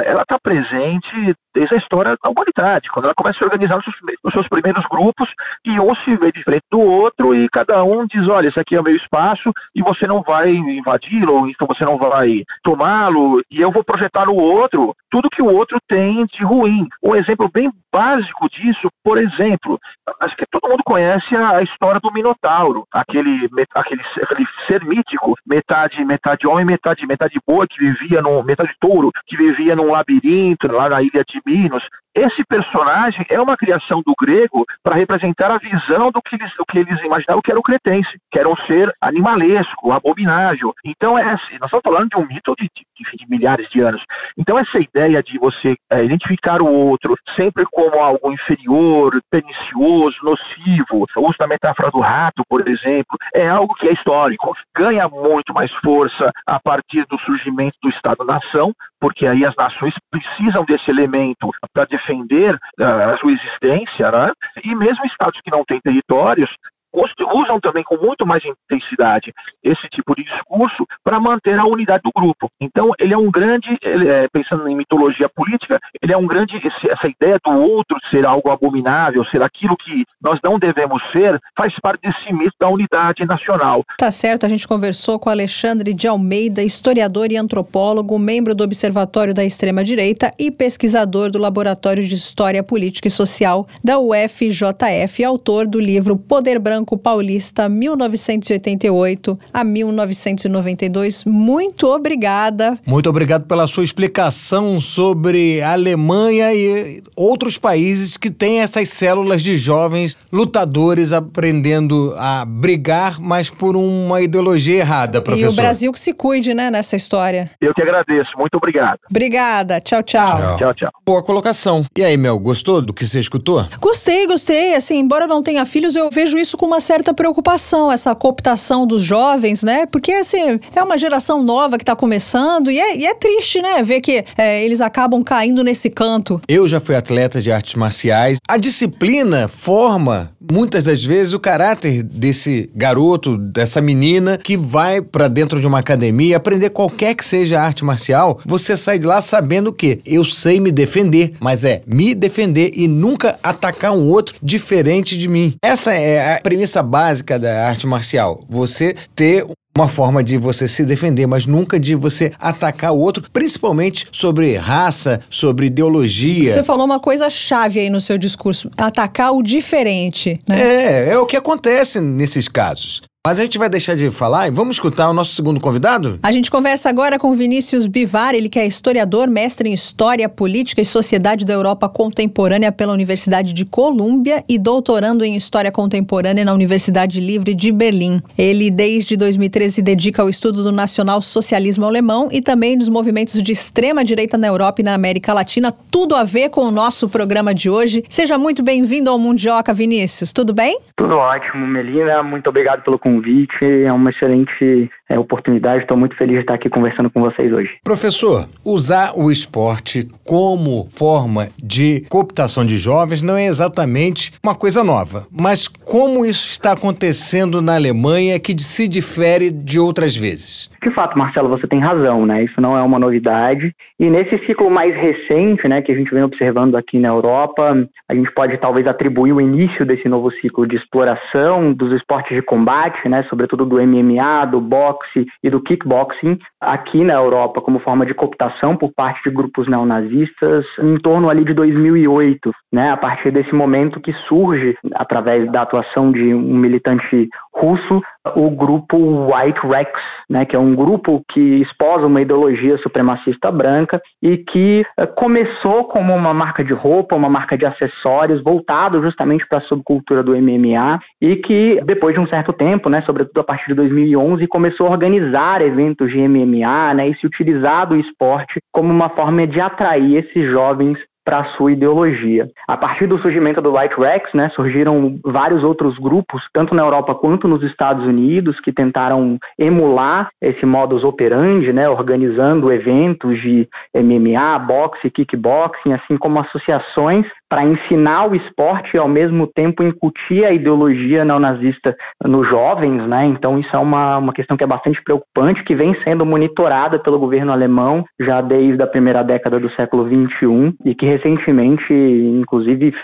ela 0.04 0.22
está 0.22 0.38
presente 0.38 1.34
desde 1.54 1.74
a 1.74 1.78
história 1.78 2.16
da 2.22 2.30
humanidade, 2.30 2.88
quando 2.90 3.06
ela 3.06 3.14
começa 3.14 3.42
a 3.42 3.46
organizar 3.46 3.78
os 3.78 3.84
seus, 3.84 4.32
seus, 4.32 4.48
primeiros 4.48 4.84
grupos 4.86 5.28
e 5.64 5.80
um 5.80 5.94
se 5.96 6.16
vê 6.16 6.30
diferente 6.30 6.64
do 6.70 6.80
outro 6.80 7.34
e 7.34 7.48
cada 7.48 7.82
um 7.82 8.06
diz, 8.06 8.28
olha, 8.28 8.48
esse 8.48 8.60
aqui 8.60 8.76
é 8.76 8.80
o 8.80 8.84
meu 8.84 8.94
espaço 8.94 9.50
e 9.74 9.82
você 9.82 10.06
não 10.06 10.22
vai 10.22 10.50
invadi-lo, 10.50 11.48
então 11.48 11.66
você 11.66 11.84
não 11.84 11.96
vai 11.98 12.44
tomá-lo 12.62 13.42
e 13.50 13.60
eu 13.60 13.70
vou 13.72 13.82
projetar 13.82 14.26
no 14.26 14.36
outro 14.36 14.94
tudo 15.10 15.30
que 15.30 15.42
o 15.42 15.52
outro 15.52 15.78
tem 15.88 16.24
de 16.26 16.44
ruim. 16.44 16.86
Um 17.02 17.16
exemplo 17.16 17.50
bem 17.52 17.70
básico 17.92 18.48
disso, 18.48 18.88
por 19.02 19.18
exemplo, 19.18 19.78
acho 20.20 20.36
que 20.36 20.46
todo 20.50 20.70
mundo 20.70 20.82
conhece 20.84 21.34
a 21.34 21.60
história 21.62 22.00
do 22.00 22.12
Minotauro, 22.12 22.86
aquele, 22.92 23.48
aquele, 23.74 24.02
aquele 24.22 24.46
ser 24.66 24.84
mítico, 24.84 25.34
metade, 25.44 26.04
metade 26.04 26.46
homem, 26.46 26.64
metade, 26.64 27.06
metade 27.06 27.38
boa, 27.46 27.66
que 27.66 27.78
vivia 27.78 28.22
no, 28.22 28.42
metade 28.44 28.70
touro, 28.80 29.10
que 29.26 29.36
vivia 29.36 29.74
num 29.74 29.89
labirinto 29.90 30.70
lá 30.70 30.88
na 30.88 31.02
ilha 31.02 31.24
de 31.26 31.40
Minos, 31.44 31.84
esse 32.14 32.44
personagem 32.44 33.24
é 33.28 33.40
uma 33.40 33.56
criação 33.56 34.02
do 34.04 34.14
grego 34.20 34.66
para 34.82 34.96
representar 34.96 35.52
a 35.52 35.58
visão 35.58 36.10
do 36.10 36.20
que, 36.20 36.34
eles, 36.34 36.52
do 36.56 36.66
que 36.66 36.78
eles 36.78 37.00
imaginavam 37.04 37.40
que 37.40 37.52
era 37.52 37.60
o 37.60 37.62
cretense, 37.62 38.10
que 38.30 38.38
era 38.38 38.48
um 38.48 38.56
ser 38.66 38.92
animalesco, 39.00 39.92
abominável. 39.92 40.74
Então, 40.84 41.16
é, 41.16 41.22
assim, 41.22 41.56
nós 41.60 41.72
estamos 41.72 41.82
falando 41.84 42.08
de 42.08 42.16
um 42.16 42.26
mito 42.26 42.54
de, 42.58 42.68
de, 42.74 43.16
de 43.16 43.30
milhares 43.30 43.68
de 43.70 43.80
anos. 43.80 44.02
Então, 44.36 44.58
essa 44.58 44.78
ideia 44.80 45.22
de 45.22 45.38
você 45.38 45.76
é, 45.88 46.04
identificar 46.04 46.60
o 46.60 46.66
outro 46.66 47.14
sempre 47.36 47.64
como 47.70 48.00
algo 48.00 48.32
inferior, 48.32 49.20
pernicioso, 49.30 50.16
nocivo, 50.24 51.06
o 51.16 51.20
uso 51.20 51.38
da 51.38 51.46
metáfora 51.46 51.92
do 51.92 52.00
rato, 52.00 52.42
por 52.48 52.68
exemplo, 52.68 53.16
é 53.32 53.48
algo 53.48 53.74
que 53.76 53.88
é 53.88 53.92
histórico. 53.92 54.52
Ganha 54.76 55.08
muito 55.08 55.54
mais 55.54 55.72
força 55.74 56.32
a 56.44 56.58
partir 56.58 57.06
do 57.06 57.18
surgimento 57.20 57.76
do 57.80 57.88
Estado-nação, 57.88 58.74
porque 59.00 59.26
aí 59.26 59.44
as 59.44 59.54
nações 59.56 59.94
precisam 60.10 60.64
desse 60.64 60.90
elemento 60.90 61.50
para 61.72 61.86
defender 61.86 62.54
uh, 62.54 63.14
a 63.14 63.18
sua 63.18 63.32
existência, 63.32 64.10
né? 64.10 64.32
e 64.62 64.74
mesmo 64.74 65.04
estados 65.06 65.40
que 65.40 65.50
não 65.50 65.64
têm 65.64 65.80
territórios 65.80 66.50
usam 66.92 67.60
também 67.60 67.84
com 67.84 67.96
muito 67.96 68.26
mais 68.26 68.42
intensidade 68.44 69.32
esse 69.62 69.88
tipo 69.88 70.14
de 70.14 70.24
discurso 70.24 70.86
para 71.04 71.20
manter 71.20 71.58
a 71.58 71.64
unidade 71.64 72.02
do 72.02 72.10
grupo. 72.14 72.50
Então, 72.60 72.90
ele 72.98 73.14
é 73.14 73.18
um 73.18 73.30
grande, 73.30 73.78
é, 73.82 74.28
pensando 74.32 74.68
em 74.68 74.76
mitologia 74.76 75.28
política, 75.28 75.78
ele 76.02 76.12
é 76.12 76.16
um 76.16 76.26
grande, 76.26 76.56
esse, 76.56 76.90
essa 76.90 77.08
ideia 77.08 77.38
do 77.44 77.52
outro 77.52 77.96
ser 78.10 78.26
algo 78.26 78.50
abominável, 78.50 79.24
ser 79.26 79.42
aquilo 79.42 79.76
que 79.76 80.04
nós 80.20 80.38
não 80.42 80.58
devemos 80.58 81.02
ser, 81.12 81.38
faz 81.56 81.74
parte 81.80 82.02
desse 82.02 82.32
mito 82.32 82.54
da 82.60 82.68
unidade 82.68 83.24
nacional. 83.24 83.84
Tá 83.96 84.10
certo, 84.10 84.46
a 84.46 84.48
gente 84.48 84.66
conversou 84.66 85.18
com 85.18 85.30
Alexandre 85.30 85.94
de 85.94 86.08
Almeida, 86.08 86.62
historiador 86.62 87.30
e 87.30 87.36
antropólogo, 87.36 88.18
membro 88.18 88.54
do 88.54 88.64
Observatório 88.64 89.34
da 89.34 89.44
Extrema 89.44 89.84
Direita 89.84 90.32
e 90.38 90.50
pesquisador 90.50 91.30
do 91.30 91.38
Laboratório 91.38 92.02
de 92.02 92.14
História 92.14 92.62
Política 92.62 93.08
e 93.08 93.10
Social 93.10 93.66
da 93.82 93.98
UFJF, 93.98 95.24
autor 95.24 95.66
do 95.66 95.78
livro 95.78 96.16
Poder 96.16 96.58
Branco 96.58 96.79
Branco 96.80 96.96
Paulista 96.96 97.68
1988 97.68 99.38
a 99.52 99.62
1992. 99.62 101.24
Muito 101.26 101.86
obrigada. 101.86 102.78
Muito 102.86 103.10
obrigado 103.10 103.44
pela 103.46 103.66
sua 103.66 103.84
explicação 103.84 104.80
sobre 104.80 105.60
a 105.60 105.72
Alemanha 105.72 106.54
e 106.54 107.02
outros 107.14 107.58
países 107.58 108.16
que 108.16 108.30
têm 108.30 108.60
essas 108.60 108.88
células 108.88 109.42
de 109.42 109.56
jovens 109.56 110.16
lutadores 110.32 111.12
aprendendo 111.12 112.14
a 112.16 112.46
brigar, 112.46 113.20
mas 113.20 113.50
por 113.50 113.76
uma 113.76 114.22
ideologia 114.22 114.78
errada, 114.78 115.20
professor. 115.20 115.50
E 115.50 115.52
o 115.52 115.56
Brasil 115.56 115.92
que 115.92 116.00
se 116.00 116.14
cuide, 116.14 116.54
né, 116.54 116.70
nessa 116.70 116.96
história. 116.96 117.50
Eu 117.60 117.74
que 117.74 117.82
agradeço. 117.82 118.30
Muito 118.38 118.54
obrigado. 118.54 119.00
Obrigada. 119.10 119.80
Tchau, 119.82 120.02
tchau. 120.02 120.38
Tchau, 120.38 120.56
tchau. 120.56 120.74
tchau. 120.74 120.90
Boa 121.04 121.22
colocação. 121.22 121.84
E 121.94 122.02
aí, 122.02 122.16
Mel, 122.16 122.38
gostou 122.38 122.80
do 122.80 122.94
que 122.94 123.06
você 123.06 123.20
escutou? 123.20 123.66
Gostei, 123.78 124.26
gostei. 124.26 124.74
Assim, 124.74 124.98
embora 124.98 125.24
eu 125.24 125.28
não 125.28 125.42
tenha 125.42 125.66
filhos, 125.66 125.94
eu 125.94 126.08
vejo 126.10 126.38
isso 126.38 126.56
com 126.56 126.69
uma 126.70 126.80
certa 126.80 127.12
preocupação, 127.12 127.90
essa 127.90 128.14
cooptação 128.14 128.86
dos 128.86 129.02
jovens, 129.02 129.62
né? 129.64 129.86
Porque, 129.86 130.12
assim, 130.12 130.60
é 130.74 130.82
uma 130.82 130.96
geração 130.96 131.42
nova 131.42 131.76
que 131.76 131.82
está 131.82 131.96
começando 131.96 132.70
e 132.70 132.78
é, 132.78 132.96
e 132.96 133.06
é, 133.06 133.14
triste, 133.14 133.60
né? 133.60 133.82
Ver 133.82 134.00
que 134.00 134.24
é, 134.38 134.64
eles 134.64 134.80
acabam 134.80 135.22
caindo 135.22 135.64
nesse 135.64 135.90
canto. 135.90 136.40
Eu 136.46 136.68
já 136.68 136.78
fui 136.78 136.94
atleta 136.94 137.42
de 137.42 137.50
artes 137.50 137.74
marciais. 137.74 138.38
A 138.48 138.56
disciplina 138.56 139.48
forma, 139.48 140.30
muitas 140.50 140.84
das 140.84 141.02
vezes, 141.02 141.32
o 141.32 141.40
caráter 141.40 142.04
desse 142.04 142.70
garoto, 142.74 143.36
dessa 143.36 143.80
menina 143.80 144.38
que 144.38 144.56
vai 144.56 145.02
para 145.02 145.26
dentro 145.26 145.60
de 145.60 145.66
uma 145.66 145.80
academia 145.80 146.36
aprender 146.36 146.70
qualquer 146.70 147.14
que 147.16 147.24
seja 147.24 147.58
a 147.58 147.64
arte 147.64 147.84
marcial. 147.84 148.38
Você 148.46 148.76
sai 148.76 148.98
de 148.98 149.06
lá 149.06 149.20
sabendo 149.20 149.72
que 149.72 150.00
eu 150.06 150.24
sei 150.24 150.60
me 150.60 150.70
defender, 150.70 151.32
mas 151.40 151.64
é 151.64 151.82
me 151.84 152.14
defender 152.14 152.70
e 152.74 152.86
nunca 152.86 153.38
atacar 153.42 153.92
um 153.92 154.08
outro 154.08 154.36
diferente 154.40 155.18
de 155.18 155.28
mim. 155.28 155.54
Essa 155.62 155.94
é 155.94 156.34
a 156.34 156.40
premissa 156.60 156.82
básica 156.82 157.38
da 157.38 157.66
arte 157.66 157.86
marcial. 157.86 158.44
Você 158.46 158.94
ter 159.14 159.46
uma 159.76 159.88
forma 159.88 160.22
de 160.22 160.36
você 160.36 160.68
se 160.68 160.84
defender, 160.84 161.26
mas 161.26 161.46
nunca 161.46 161.80
de 161.80 161.94
você 161.94 162.32
atacar 162.38 162.92
o 162.92 162.98
outro, 162.98 163.24
principalmente 163.32 164.06
sobre 164.12 164.56
raça, 164.56 165.20
sobre 165.30 165.66
ideologia. 165.66 166.52
Você 166.52 166.62
falou 166.62 166.84
uma 166.84 167.00
coisa 167.00 167.30
chave 167.30 167.80
aí 167.80 167.88
no 167.88 168.00
seu 168.00 168.18
discurso: 168.18 168.70
atacar 168.76 169.32
o 169.32 169.42
diferente. 169.42 170.38
Né? 170.46 170.60
É, 170.60 171.08
é 171.12 171.18
o 171.18 171.24
que 171.24 171.36
acontece 171.36 171.98
nesses 171.98 172.46
casos. 172.46 173.00
Mas 173.26 173.38
a 173.38 173.42
gente 173.42 173.58
vai 173.58 173.68
deixar 173.68 173.94
de 173.94 174.10
falar 174.10 174.48
e 174.48 174.50
vamos 174.50 174.76
escutar 174.76 175.10
o 175.10 175.12
nosso 175.12 175.34
segundo 175.34 175.60
convidado? 175.60 176.18
A 176.22 176.32
gente 176.32 176.50
conversa 176.50 176.88
agora 176.88 177.18
com 177.18 177.34
Vinícius 177.34 177.86
Bivar, 177.86 178.34
ele 178.34 178.48
que 178.48 178.58
é 178.58 178.66
historiador, 178.66 179.28
mestre 179.28 179.68
em 179.68 179.74
História, 179.74 180.26
Política 180.26 180.80
e 180.80 180.86
Sociedade 180.86 181.44
da 181.44 181.52
Europa 181.52 181.86
Contemporânea 181.86 182.72
pela 182.72 182.94
Universidade 182.94 183.52
de 183.52 183.66
Colômbia 183.66 184.42
e 184.48 184.58
doutorando 184.58 185.22
em 185.22 185.36
História 185.36 185.70
Contemporânea 185.70 186.46
na 186.46 186.54
Universidade 186.54 187.20
Livre 187.20 187.52
de 187.52 187.70
Berlim. 187.70 188.22
Ele, 188.38 188.70
desde 188.70 189.18
2013, 189.18 189.74
se 189.74 189.82
dedica 189.82 190.22
ao 190.22 190.30
estudo 190.30 190.64
do 190.64 190.72
nacional 190.72 191.20
socialismo 191.20 191.84
alemão 191.84 192.30
e 192.32 192.40
também 192.40 192.78
dos 192.78 192.88
movimentos 192.88 193.42
de 193.42 193.52
extrema-direita 193.52 194.38
na 194.38 194.46
Europa 194.46 194.80
e 194.80 194.84
na 194.84 194.94
América 194.94 195.34
Latina, 195.34 195.70
tudo 195.90 196.16
a 196.16 196.24
ver 196.24 196.48
com 196.48 196.62
o 196.62 196.70
nosso 196.70 197.06
programa 197.06 197.52
de 197.52 197.68
hoje. 197.68 198.02
Seja 198.08 198.38
muito 198.38 198.62
bem-vindo 198.62 199.10
ao 199.10 199.18
Mundioca, 199.18 199.74
Vinícius. 199.74 200.32
Tudo 200.32 200.54
bem? 200.54 200.80
Tudo 200.96 201.16
ótimo, 201.16 201.66
Melina. 201.66 202.22
Muito 202.22 202.48
obrigado 202.48 202.82
pelo 202.82 202.98
convite. 203.10 203.64
É 203.64 203.92
uma 203.92 204.10
excelente 204.10 204.90
é, 205.10 205.18
oportunidade. 205.18 205.82
Estou 205.82 205.96
muito 205.96 206.16
feliz 206.16 206.36
de 206.36 206.40
estar 206.42 206.54
aqui 206.54 206.70
conversando 206.70 207.10
com 207.10 207.20
vocês 207.20 207.52
hoje. 207.52 207.70
Professor, 207.82 208.46
usar 208.64 209.12
o 209.16 209.30
esporte 209.30 210.08
como 210.24 210.86
forma 210.88 211.48
de 211.62 212.04
cooptação 212.08 212.64
de 212.64 212.78
jovens 212.78 213.20
não 213.20 213.36
é 213.36 213.46
exatamente 213.46 214.32
uma 214.42 214.54
coisa 214.54 214.84
nova. 214.84 215.26
Mas 215.30 215.66
como 215.66 216.24
isso 216.24 216.52
está 216.52 216.72
acontecendo 216.72 217.60
na 217.60 217.74
Alemanha 217.74 218.38
que 218.38 218.56
se 218.58 218.86
difere 218.86 219.50
de 219.50 219.80
outras 219.80 220.16
vezes? 220.16 220.70
De 220.80 220.90
fato, 220.94 221.18
Marcelo, 221.18 221.48
você 221.48 221.66
tem 221.66 221.80
razão, 221.80 222.24
né? 222.24 222.44
Isso 222.44 222.60
não 222.60 222.76
é 222.76 222.82
uma 222.82 222.98
novidade. 222.98 223.74
E 223.98 224.08
nesse 224.08 224.38
ciclo 224.46 224.70
mais 224.70 224.94
recente, 224.94 225.68
né, 225.68 225.82
que 225.82 225.92
a 225.92 225.94
gente 225.94 226.12
vem 226.14 226.22
observando 226.22 226.76
aqui 226.76 226.98
na 226.98 227.08
Europa, 227.08 227.86
a 228.08 228.14
gente 228.14 228.32
pode 228.32 228.56
talvez 228.58 228.86
atribuir 228.86 229.32
o 229.32 229.40
início 229.40 229.84
desse 229.84 230.08
novo 230.08 230.30
ciclo 230.40 230.66
de 230.66 230.76
exploração 230.76 231.72
dos 231.72 231.92
esportes 231.92 232.34
de 232.34 232.42
combate, 232.42 233.06
né, 233.08 233.24
sobretudo 233.28 233.66
do 233.66 233.76
MMA, 233.76 234.46
do 234.46 234.60
boxe 234.60 234.99
e 235.42 235.50
do 235.50 235.60
kickboxing, 235.60 236.38
aqui 236.60 237.04
na 237.04 237.14
Europa 237.14 237.60
como 237.60 237.78
forma 237.80 238.04
de 238.06 238.14
cooptação 238.14 238.76
por 238.76 238.92
parte 238.92 239.28
de 239.28 239.34
grupos 239.34 239.68
neonazistas 239.68 240.66
em 240.82 240.96
torno 240.98 241.28
ali 241.28 241.44
de 241.44 241.54
2008, 241.54 242.52
né, 242.72 242.90
a 242.90 242.96
partir 242.96 243.30
desse 243.30 243.54
momento 243.54 244.00
que 244.00 244.12
surge 244.28 244.76
através 244.94 245.50
da 245.50 245.62
atuação 245.62 246.12
de 246.12 246.34
um 246.34 246.56
militante 246.56 247.28
russo 247.54 248.00
o 248.36 248.50
grupo 248.50 248.96
White 248.96 249.60
Rex, 249.66 249.90
né, 250.28 250.44
que 250.44 250.54
é 250.54 250.58
um 250.58 250.74
grupo 250.74 251.22
que 251.32 251.62
esposa 251.62 252.06
uma 252.06 252.20
ideologia 252.20 252.76
supremacista 252.78 253.50
branca 253.50 254.00
e 254.22 254.36
que 254.36 254.84
uh, 255.00 255.06
começou 255.14 255.84
como 255.84 256.14
uma 256.14 256.34
marca 256.34 256.62
de 256.62 256.72
roupa, 256.72 257.16
uma 257.16 257.30
marca 257.30 257.56
de 257.56 257.64
acessórios, 257.64 258.42
voltado 258.42 259.02
justamente 259.02 259.46
para 259.48 259.58
a 259.58 259.62
subcultura 259.62 260.22
do 260.22 260.36
MMA 260.36 261.00
e 261.20 261.36
que 261.36 261.80
depois 261.84 262.14
de 262.14 262.20
um 262.20 262.26
certo 262.26 262.52
tempo, 262.52 262.88
né, 262.90 263.02
sobretudo 263.02 263.40
a 263.40 263.44
partir 263.44 263.68
de 263.68 263.74
2011, 263.74 264.46
começou 264.46 264.86
a 264.86 264.90
organizar 264.90 265.62
eventos 265.62 266.10
de 266.10 266.18
MMA, 266.18 266.94
né, 266.94 267.08
e 267.08 267.16
se 267.16 267.26
utilizar 267.26 267.88
do 267.88 267.96
esporte 267.96 268.60
como 268.72 268.90
uma 268.92 269.08
forma 269.10 269.46
de 269.46 269.60
atrair 269.60 270.18
esses 270.18 270.50
jovens 270.50 270.98
para 271.30 271.42
a 271.42 271.44
sua 271.56 271.70
ideologia. 271.70 272.50
A 272.66 272.76
partir 272.76 273.06
do 273.06 273.16
surgimento 273.20 273.62
do 273.62 273.78
White 273.78 273.94
Rex, 273.96 274.28
né, 274.34 274.50
surgiram 274.56 275.16
vários 275.24 275.62
outros 275.62 275.96
grupos, 275.96 276.42
tanto 276.52 276.74
na 276.74 276.82
Europa 276.82 277.14
quanto 277.14 277.46
nos 277.46 277.62
Estados 277.62 278.04
Unidos, 278.04 278.58
que 278.58 278.72
tentaram 278.72 279.38
emular 279.56 280.30
esse 280.42 280.66
modus 280.66 281.04
operandi, 281.04 281.72
né, 281.72 281.88
organizando 281.88 282.72
eventos 282.72 283.40
de 283.40 283.68
MMA, 283.94 284.58
boxe, 284.58 285.08
kickboxing, 285.08 285.92
assim 285.92 286.16
como 286.18 286.40
associações 286.40 287.24
para 287.50 287.64
ensinar 287.64 288.30
o 288.30 288.36
esporte 288.36 288.94
e 288.94 288.98
ao 288.98 289.08
mesmo 289.08 289.44
tempo 289.44 289.82
incutir 289.82 290.44
a 290.44 290.52
ideologia 290.52 291.24
neonazista 291.24 291.96
nos 292.24 292.48
jovens, 292.48 293.04
né? 293.08 293.26
Então 293.26 293.58
isso 293.58 293.74
é 293.74 293.78
uma, 293.78 294.18
uma 294.18 294.32
questão 294.32 294.56
que 294.56 294.62
é 294.62 294.66
bastante 294.66 295.02
preocupante, 295.02 295.64
que 295.64 295.74
vem 295.74 295.96
sendo 296.04 296.24
monitorada 296.24 297.00
pelo 297.00 297.18
governo 297.18 297.52
alemão 297.52 298.04
já 298.20 298.40
desde 298.40 298.80
a 298.80 298.86
primeira 298.86 299.24
década 299.24 299.58
do 299.58 299.68
século 299.72 300.06
XXI 300.06 300.76
e 300.84 300.94
que 300.94 301.04
recentemente, 301.20 301.92
inclusive, 301.92 302.94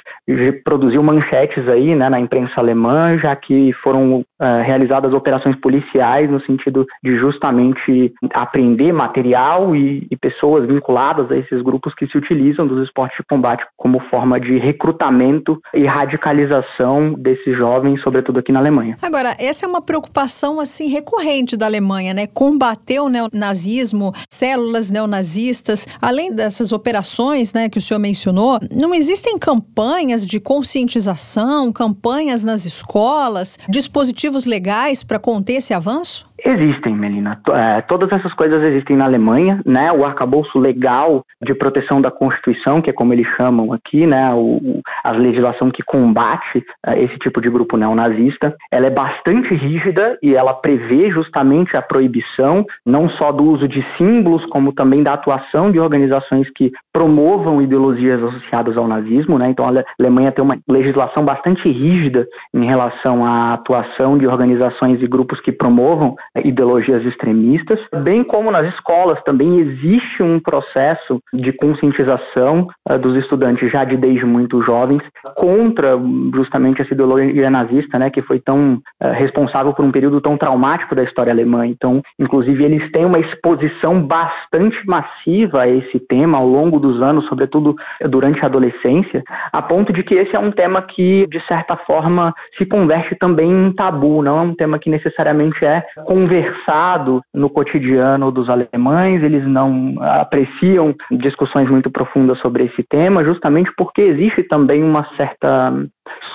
produziu 0.65 1.03
manchetes 1.03 1.69
aí, 1.69 1.95
né, 1.95 2.09
na 2.09 2.19
imprensa 2.19 2.55
alemã, 2.57 3.19
já 3.19 3.37
que 3.37 3.73
foram 3.83 4.21
uh, 4.21 4.25
realizadas 4.65 5.13
operações 5.13 5.57
policiais 5.57 6.31
no 6.31 6.41
sentido 6.41 6.87
de 7.03 7.17
justamente 7.19 8.13
apreender 8.33 8.93
material 8.93 9.77
e, 9.77 10.07
e 10.11 10.17
pessoas 10.17 10.67
vinculadas 10.67 11.31
a 11.31 11.37
esses 11.37 11.63
grupos 11.63 11.95
que 11.95 12.07
se 12.07 12.17
utilizam 12.17 12.67
dos 12.67 12.83
esportes 12.85 13.19
de 13.19 13.25
combate 13.25 13.65
como 13.77 14.01
forma 14.11 14.41
de 14.41 14.59
recrutamento 14.59 15.61
e 15.75 15.85
radicalização 15.85 17.15
desses 17.15 17.57
jovens, 17.57 18.01
sobretudo 18.03 18.39
aqui 18.39 18.53
na 18.53 18.61
Alemanha. 18.61 18.97
Agora, 19.03 19.37
essa 19.39 19.67
é 19.67 19.69
uma 19.69 19.83
preocupação 19.83 20.61
assim 20.61 20.89
recorrente 20.89 21.57
da 21.57 21.67
Alemanha, 21.67 22.15
né? 22.15 22.27
Combater 22.27 23.01
o 23.01 23.09
neonazismo, 23.09 24.13
células 24.29 24.91
neonazistas, 24.91 25.87
além 26.01 26.35
dessas 26.35 26.73
operações, 26.73 27.53
né, 27.53 27.69
que 27.69 27.79
o 27.79 27.81
senhor 27.81 27.96
mencionou, 27.99 28.59
não 28.71 28.95
existem 28.95 29.39
campanhas 29.39 30.25
de 30.25 30.41
conscientização, 30.41 31.73
campanhas 31.73 32.45
nas 32.45 32.65
escolas, 32.65 33.59
dispositivos 33.69 34.45
legais 34.45 35.03
para 35.03 35.19
conter 35.19 35.55
esse 35.55 35.75
avanço? 35.75 36.27
Existem, 36.45 36.95
Melina. 36.95 37.41
É, 37.51 37.81
todas 37.83 38.13
essas 38.13 38.33
coisas 38.35 38.63
existem 38.63 38.97
na 38.97 39.07
Alemanha, 39.07 39.61
né? 39.65 39.91
O 39.91 40.05
arcabouço 40.05 40.59
legal 40.59 41.25
de 41.43 41.55
proteção 41.55 42.01
da 42.01 42.11
Constituição, 42.11 42.83
que 42.83 42.91
é 42.91 42.93
como 42.93 43.13
eles 43.13 43.27
chamam 43.37 43.73
aqui, 43.73 44.07
né? 44.07 44.33
O, 44.35 44.81
a 45.03 45.13
legislação 45.13 45.71
que 45.71 45.83
combate 45.83 46.65
é, 46.87 47.03
esse 47.03 47.17
tipo 47.19 47.41
de 47.41 47.49
grupo 47.49 47.77
neonazista, 47.77 48.55
ela 48.71 48.87
é 48.87 48.91
bastante 48.91 49.55
rígida 49.55 50.19
e 50.23 50.35
ela 50.35 50.53
prevê 50.53 51.11
justamente 51.11 51.77
a 51.77 51.83
proibição 51.83 52.65
não 52.85 53.09
só 53.09 53.33
do 53.33 53.45
uso 53.45 53.67
de 53.67 53.85
símbolos, 53.97 54.45
como 54.47 54.73
também 54.73 55.03
da 55.03 55.15
atuação 55.15 55.71
de 55.71 55.81
organizações 55.81 56.49
que 56.55 56.71
promovam 56.93 57.63
ideologias 57.63 58.23
associadas 58.23 58.77
ao 58.77 58.87
nazismo, 58.87 59.39
né? 59.39 59.49
Então 59.49 59.67
a 59.67 59.85
Alemanha 59.99 60.33
tem 60.33 60.45
uma 60.45 60.59
legislação 60.69 61.25
bastante 61.25 61.69
rígida 61.71 62.27
em 62.55 62.67
relação 62.67 63.25
à 63.25 63.55
atuação 63.55 64.19
de 64.19 64.27
organizações 64.27 65.03
e 65.03 65.07
grupos 65.07 65.41
que 65.41 65.53
promovam 65.53 66.15
ideologias 66.45 67.05
extremistas, 67.05 67.79
bem 68.03 68.23
como 68.25 68.51
nas 68.51 68.67
escolas 68.75 69.23
também 69.25 69.61
existe 69.61 70.23
um 70.23 70.39
processo 70.39 71.21
de 71.33 71.53
conscientização 71.53 72.69
uh, 72.91 72.99
dos 72.99 73.17
estudantes 73.17 73.71
já 73.71 73.85
de 73.85 73.97
desde 73.97 74.25
muito 74.25 74.63
jovens 74.63 75.03
contra 75.37 75.99
justamente 76.35 76.83
essa 76.83 76.95
ideologia 76.95 77.51
nazista, 77.51 77.99
né, 77.99 78.11
que 78.11 78.23
foi 78.23 78.41
tão 78.41 78.75
uh, 78.75 79.13
responsável 79.13 79.73
por 79.73 79.85
um 79.85 79.93
período 79.93 80.21
tão 80.21 80.37
traumático 80.37 80.95
da 80.95 81.05
história 81.05 81.33
alemã. 81.33 81.67
Então, 81.67 82.03
inclusive, 82.19 82.65
eles 82.65 82.91
têm 82.93 83.05
uma 83.05 83.19
exposição 83.19 84.01
bastante 84.01 84.77
massiva 84.87 85.63
a 85.63 85.69
esse 85.69 85.99
tema 86.01 86.39
ao 86.39 86.47
longo 86.47 86.79
dos 86.79 87.03
anos, 87.03 87.27
sobretudo 87.27 87.75
durante 88.09 88.43
a 88.43 88.47
adolescência, 88.47 89.23
a 89.53 89.63
ponto 89.63 89.93
de 89.93 90.03
que 90.03 90.15
esse 90.15 90.35
é 90.35 90.39
um 90.39 90.51
tema 90.51 90.83
que, 90.83 91.27
de 91.27 91.41
certa 91.47 91.77
forma, 91.77 92.35
se 92.57 92.65
converte 92.65 93.15
também 93.17 93.51
em 93.51 93.73
tabu, 93.73 94.23
não 94.23 94.39
é 94.39 94.43
um 94.43 94.55
tema 94.55 94.79
que 94.79 94.91
necessariamente 94.91 95.65
é 95.65 95.85
conversado 96.27 97.23
no 97.33 97.49
cotidiano 97.49 98.33
dos 98.33 98.49
alemães, 98.49 99.23
eles 99.23 99.47
não 99.47 99.95
apreciam 100.01 100.95
discussões 101.13 101.71
muito 101.71 101.91
profundas 101.91 102.39
sobre 102.41 102.65
esse 102.65 102.83
tema, 102.83 103.25
justamente 103.25 103.71
porque 103.77 104.03
existe 104.03 104.43
também 104.43 104.83
uma 104.83 105.07
certa 105.17 105.73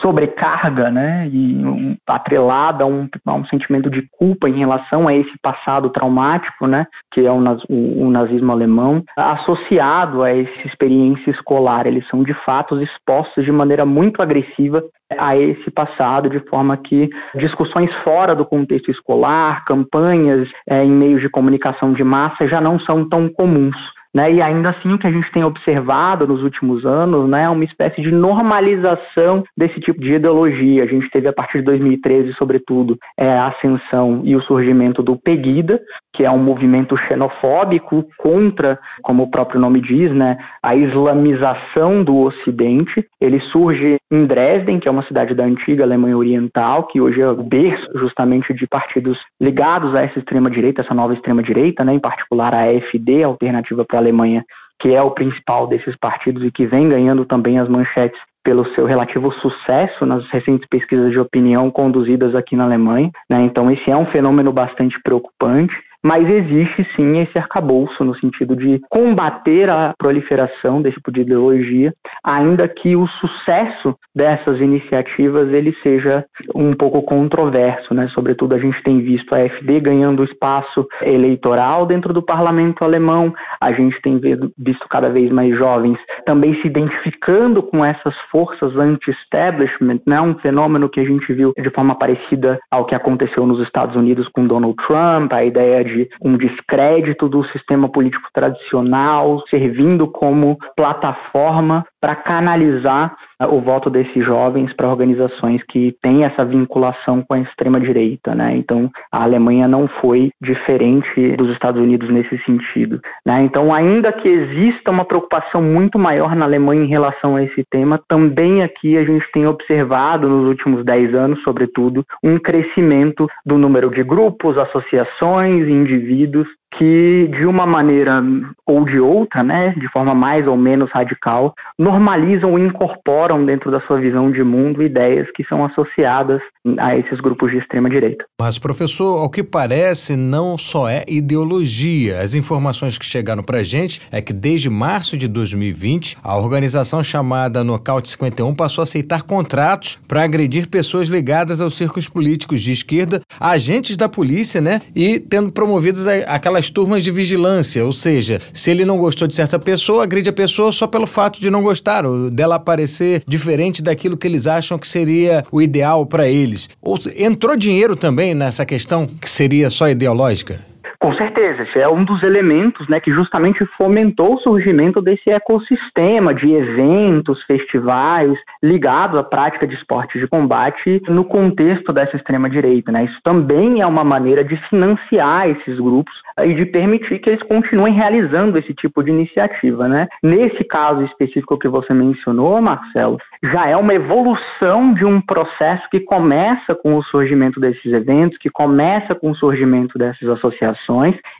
sobrecarga, 0.01 0.89
né, 0.89 1.29
e 1.31 1.55
um, 1.65 1.95
atrelada 2.07 2.83
a 2.83 2.87
um, 2.87 3.07
a 3.25 3.33
um, 3.33 3.45
sentimento 3.45 3.89
de 3.89 4.05
culpa 4.11 4.49
em 4.49 4.59
relação 4.59 5.07
a 5.07 5.13
esse 5.13 5.31
passado 5.41 5.89
traumático, 5.89 6.67
né, 6.67 6.85
que 7.13 7.25
é 7.25 7.31
o, 7.31 7.39
o, 7.69 8.05
o, 8.05 8.11
nazismo 8.11 8.51
alemão, 8.51 9.03
associado 9.15 10.23
a 10.23 10.29
essa 10.29 10.67
experiência 10.67 11.31
escolar. 11.31 11.87
Eles 11.87 12.07
são 12.09 12.23
de 12.23 12.33
fato 12.45 12.81
expostos 12.81 13.45
de 13.45 13.51
maneira 13.51 13.85
muito 13.85 14.21
agressiva 14.21 14.83
a 15.17 15.35
esse 15.37 15.69
passado, 15.71 16.29
de 16.29 16.39
forma 16.49 16.77
que 16.77 17.09
discussões 17.35 17.93
fora 18.03 18.35
do 18.35 18.45
contexto 18.45 18.89
escolar, 18.91 19.65
campanhas 19.65 20.49
é, 20.67 20.83
em 20.83 20.91
meios 20.91 21.21
de 21.21 21.29
comunicação 21.29 21.93
de 21.93 22.03
massa 22.03 22.47
já 22.47 22.61
não 22.61 22.79
são 22.79 23.07
tão 23.07 23.29
comuns. 23.29 23.75
Né, 24.13 24.33
e 24.33 24.41
ainda 24.41 24.71
assim, 24.71 24.91
o 24.91 24.97
que 24.97 25.07
a 25.07 25.11
gente 25.11 25.31
tem 25.31 25.43
observado 25.43 26.27
nos 26.27 26.43
últimos 26.43 26.85
anos 26.85 27.29
né, 27.29 27.43
é 27.43 27.49
uma 27.49 27.63
espécie 27.63 28.01
de 28.01 28.11
normalização 28.11 29.43
desse 29.57 29.79
tipo 29.79 30.01
de 30.01 30.13
ideologia. 30.13 30.83
A 30.83 30.87
gente 30.87 31.09
teve, 31.09 31.29
a 31.29 31.33
partir 31.33 31.59
de 31.59 31.65
2013, 31.65 32.33
sobretudo, 32.33 32.97
é, 33.17 33.29
a 33.29 33.47
ascensão 33.47 34.21
e 34.25 34.35
o 34.35 34.41
surgimento 34.41 35.01
do 35.01 35.15
Pegida, 35.15 35.79
que 36.13 36.25
é 36.25 36.29
um 36.29 36.37
movimento 36.37 36.97
xenofóbico 36.97 38.05
contra, 38.17 38.77
como 39.01 39.23
o 39.23 39.31
próprio 39.31 39.61
nome 39.61 39.79
diz, 39.79 40.11
né, 40.11 40.37
a 40.61 40.75
islamização 40.75 42.03
do 42.03 42.17
Ocidente. 42.17 43.05
Ele 43.19 43.39
surge 43.39 43.97
em 44.11 44.25
Dresden, 44.25 44.79
que 44.79 44.89
é 44.89 44.91
uma 44.91 45.03
cidade 45.03 45.33
da 45.33 45.45
antiga 45.45 45.85
Alemanha 45.85 46.17
Oriental, 46.17 46.87
que 46.87 46.99
hoje 46.99 47.21
é 47.21 47.29
o 47.29 47.41
berço 47.41 47.87
justamente 47.95 48.53
de 48.53 48.67
partidos 48.67 49.17
ligados 49.39 49.95
a 49.95 50.01
essa 50.01 50.19
extrema-direita, 50.19 50.81
essa 50.81 50.93
nova 50.93 51.13
extrema-direita, 51.13 51.85
né, 51.85 51.93
em 51.93 51.99
particular 51.99 52.53
a 52.53 52.63
AfD, 52.63 53.23
Alternativa 53.23 53.85
para 53.85 54.00
Alemanha, 54.01 54.43
que 54.79 54.93
é 54.93 55.01
o 55.01 55.11
principal 55.11 55.67
desses 55.67 55.95
partidos 55.95 56.43
e 56.43 56.51
que 56.51 56.65
vem 56.65 56.89
ganhando 56.89 57.25
também 57.25 57.59
as 57.59 57.69
manchetes 57.69 58.19
pelo 58.43 58.65
seu 58.73 58.85
relativo 58.85 59.31
sucesso 59.33 60.05
nas 60.05 60.27
recentes 60.29 60.67
pesquisas 60.67 61.11
de 61.11 61.19
opinião 61.19 61.69
conduzidas 61.69 62.33
aqui 62.33 62.55
na 62.55 62.63
Alemanha. 62.63 63.11
Né? 63.29 63.41
Então, 63.43 63.69
esse 63.69 63.89
é 63.89 63.95
um 63.95 64.07
fenômeno 64.07 64.51
bastante 64.51 64.99
preocupante 65.03 65.75
mas 66.03 66.31
existe 66.31 66.87
sim 66.95 67.19
esse 67.19 67.37
arcabouço 67.37 68.03
no 68.03 68.15
sentido 68.15 68.55
de 68.55 68.79
combater 68.89 69.69
a 69.69 69.93
proliferação 69.97 70.81
desse 70.81 70.95
tipo 70.95 71.11
de 71.11 71.21
ideologia, 71.21 71.93
ainda 72.23 72.67
que 72.67 72.95
o 72.95 73.07
sucesso 73.07 73.95
dessas 74.15 74.59
iniciativas 74.59 75.51
ele 75.53 75.75
seja 75.83 76.25
um 76.53 76.73
pouco 76.73 77.01
controverso, 77.01 77.93
né? 77.93 78.07
Sobretudo 78.09 78.55
a 78.55 78.59
gente 78.59 78.81
tem 78.83 78.99
visto 79.01 79.33
a 79.33 79.39
AfD 79.39 79.79
ganhando 79.79 80.23
espaço 80.23 80.87
eleitoral 81.01 81.85
dentro 81.85 82.13
do 82.13 82.21
parlamento 82.21 82.83
alemão, 82.83 83.33
a 83.59 83.71
gente 83.71 83.99
tem 84.01 84.19
visto 84.57 84.87
cada 84.89 85.09
vez 85.09 85.31
mais 85.31 85.57
jovens 85.57 85.97
também 86.25 86.53
se 86.61 86.67
identificando 86.67 87.63
com 87.63 87.85
essas 87.85 88.15
forças 88.31 88.75
anti-establishment, 88.75 90.01
né? 90.05 90.19
Um 90.21 90.35
fenômeno 90.39 90.89
que 90.89 90.99
a 90.99 91.05
gente 91.05 91.31
viu 91.33 91.53
de 91.57 91.69
forma 91.69 91.95
parecida 91.95 92.59
ao 92.69 92.85
que 92.85 92.95
aconteceu 92.95 93.45
nos 93.45 93.61
Estados 93.61 93.95
Unidos 93.95 94.27
com 94.29 94.45
Donald 94.45 94.75
Trump, 94.87 95.31
a 95.33 95.43
ideia 95.43 95.83
de 95.83 95.90
um 96.21 96.37
descrédito 96.37 97.27
do 97.27 97.43
sistema 97.45 97.89
político 97.89 98.29
tradicional, 98.33 99.43
servindo 99.49 100.07
como 100.07 100.57
plataforma 100.75 101.85
para 101.99 102.15
canalizar 102.15 103.15
o 103.49 103.59
voto 103.61 103.89
desses 103.89 104.25
jovens 104.25 104.73
para 104.73 104.89
organizações 104.89 105.61
que 105.63 105.95
têm 106.01 106.23
essa 106.23 106.45
vinculação 106.45 107.21
com 107.21 107.33
a 107.33 107.39
extrema-direita. 107.39 108.35
Né? 108.35 108.55
Então, 108.57 108.89
a 109.11 109.23
Alemanha 109.23 109.67
não 109.67 109.87
foi 109.87 110.31
diferente 110.41 111.35
dos 111.35 111.51
Estados 111.51 111.81
Unidos 111.81 112.09
nesse 112.09 112.37
sentido. 112.43 112.99
Né? 113.25 113.41
Então, 113.43 113.73
ainda 113.73 114.11
que 114.11 114.27
exista 114.27 114.91
uma 114.91 115.05
preocupação 115.05 115.61
muito 115.61 115.97
maior 115.97 116.35
na 116.35 116.45
Alemanha 116.45 116.83
em 116.83 116.89
relação 116.89 117.35
a 117.35 117.43
esse 117.43 117.63
tema, 117.69 117.99
também 118.07 118.63
aqui 118.63 118.97
a 118.97 119.03
gente 119.03 119.25
tem 119.31 119.45
observado 119.45 120.29
nos 120.29 120.47
últimos 120.47 120.85
10 120.85 121.15
anos, 121.15 121.41
sobretudo, 121.43 122.05
um 122.23 122.37
crescimento 122.37 123.27
do 123.45 123.57
número 123.57 123.89
de 123.89 124.03
grupos, 124.03 124.57
associações 124.57 125.67
indivíduos 125.67 126.47
que 126.81 127.27
de 127.37 127.45
uma 127.45 127.67
maneira 127.67 128.23
ou 128.65 128.83
de 128.83 128.99
outra, 128.99 129.43
né, 129.43 129.75
de 129.77 129.87
forma 129.89 130.15
mais 130.15 130.47
ou 130.47 130.57
menos 130.57 130.89
radical, 130.91 131.53
normalizam 131.77 132.57
e 132.57 132.63
incorporam 132.63 133.45
dentro 133.45 133.69
da 133.69 133.79
sua 133.81 133.99
visão 133.99 134.31
de 134.31 134.43
mundo 134.43 134.81
ideias 134.81 135.27
que 135.35 135.43
são 135.43 135.63
associadas 135.63 136.41
a 136.79 136.95
esses 136.95 137.19
grupos 137.19 137.51
de 137.51 137.57
extrema 137.57 137.87
direita. 137.87 138.25
Mas 138.39 138.57
professor, 138.57 139.19
ao 139.19 139.29
que 139.29 139.43
parece, 139.43 140.15
não 140.15 140.57
só 140.57 140.89
é 140.89 141.03
ideologia. 141.07 142.19
As 142.19 142.33
informações 142.33 142.97
que 142.97 143.05
chegaram 143.05 143.43
para 143.43 143.59
a 143.59 143.63
gente 143.63 144.01
é 144.11 144.19
que 144.19 144.33
desde 144.33 144.69
março 144.69 145.15
de 145.15 145.27
2020, 145.27 146.17
a 146.23 146.37
organização 146.37 147.03
chamada 147.03 147.63
Nocaute 147.63 148.09
51 148.09 148.55
passou 148.55 148.81
a 148.81 148.85
aceitar 148.85 149.21
contratos 149.21 149.99
para 150.07 150.23
agredir 150.23 150.67
pessoas 150.67 151.09
ligadas 151.09 151.61
aos 151.61 151.75
círculos 151.75 152.09
políticos 152.09 152.61
de 152.61 152.71
esquerda, 152.71 153.21
agentes 153.39 153.95
da 153.95 154.09
polícia, 154.09 154.59
né, 154.59 154.81
e 154.95 155.19
tendo 155.19 155.51
promovidos 155.51 156.07
aquelas 156.07 156.61
as 156.61 156.69
turmas 156.71 157.03
de 157.03 157.11
vigilância, 157.11 157.85
ou 157.85 157.93
seja, 157.93 158.41
se 158.53 158.71
ele 158.71 158.85
não 158.85 158.97
gostou 158.97 159.27
de 159.27 159.35
certa 159.35 159.59
pessoa, 159.59 160.03
agride 160.03 160.29
a 160.29 160.33
pessoa 160.33 160.71
só 160.71 160.87
pelo 160.87 161.05
fato 161.05 161.39
de 161.39 161.49
não 161.49 161.61
gostar, 161.61 162.05
ou 162.05 162.29
dela 162.29 162.55
aparecer 162.55 163.23
diferente 163.27 163.81
daquilo 163.81 164.17
que 164.17 164.27
eles 164.27 164.47
acham 164.47 164.79
que 164.79 164.87
seria 164.87 165.43
o 165.51 165.61
ideal 165.61 166.05
para 166.05 166.27
eles. 166.27 166.69
Ou 166.81 166.97
entrou 167.17 167.55
dinheiro 167.55 167.95
também 167.95 168.33
nessa 168.33 168.65
questão 168.65 169.05
que 169.05 169.29
seria 169.29 169.69
só 169.69 169.89
ideológica? 169.89 170.70
Com 171.01 171.15
certeza, 171.15 171.63
esse 171.63 171.79
é 171.79 171.89
um 171.89 172.05
dos 172.05 172.21
elementos 172.21 172.87
né, 172.87 172.99
que 172.99 173.11
justamente 173.11 173.65
fomentou 173.75 174.35
o 174.35 174.39
surgimento 174.39 175.01
desse 175.01 175.31
ecossistema 175.31 176.31
de 176.31 176.53
eventos, 176.53 177.41
festivais 177.45 178.37
ligados 178.61 179.19
à 179.19 179.23
prática 179.23 179.65
de 179.65 179.73
esportes 179.73 180.21
de 180.21 180.27
combate 180.27 181.01
no 181.07 181.25
contexto 181.25 181.91
dessa 181.91 182.15
extrema-direita. 182.15 182.91
Né? 182.91 183.05
Isso 183.05 183.19
também 183.23 183.81
é 183.81 183.87
uma 183.87 184.03
maneira 184.03 184.43
de 184.43 184.55
financiar 184.69 185.49
esses 185.49 185.79
grupos 185.79 186.13
e 186.43 186.53
de 186.53 186.67
permitir 186.67 187.17
que 187.17 187.31
eles 187.31 187.41
continuem 187.47 187.95
realizando 187.95 188.59
esse 188.59 188.71
tipo 188.71 189.03
de 189.03 189.09
iniciativa. 189.09 189.87
Né? 189.87 190.07
Nesse 190.21 190.63
caso 190.63 191.01
específico 191.05 191.57
que 191.57 191.67
você 191.67 191.95
mencionou, 191.95 192.61
Marcelo, 192.61 193.17
já 193.51 193.67
é 193.67 193.75
uma 193.75 193.95
evolução 193.95 194.93
de 194.93 195.03
um 195.03 195.19
processo 195.19 195.81
que 195.89 196.01
começa 196.01 196.75
com 196.75 196.95
o 196.95 197.03
surgimento 197.05 197.59
desses 197.59 197.91
eventos, 197.91 198.37
que 198.37 198.51
começa 198.51 199.15
com 199.15 199.31
o 199.31 199.35
surgimento 199.35 199.97
dessas 199.97 200.29
associações 200.29 200.90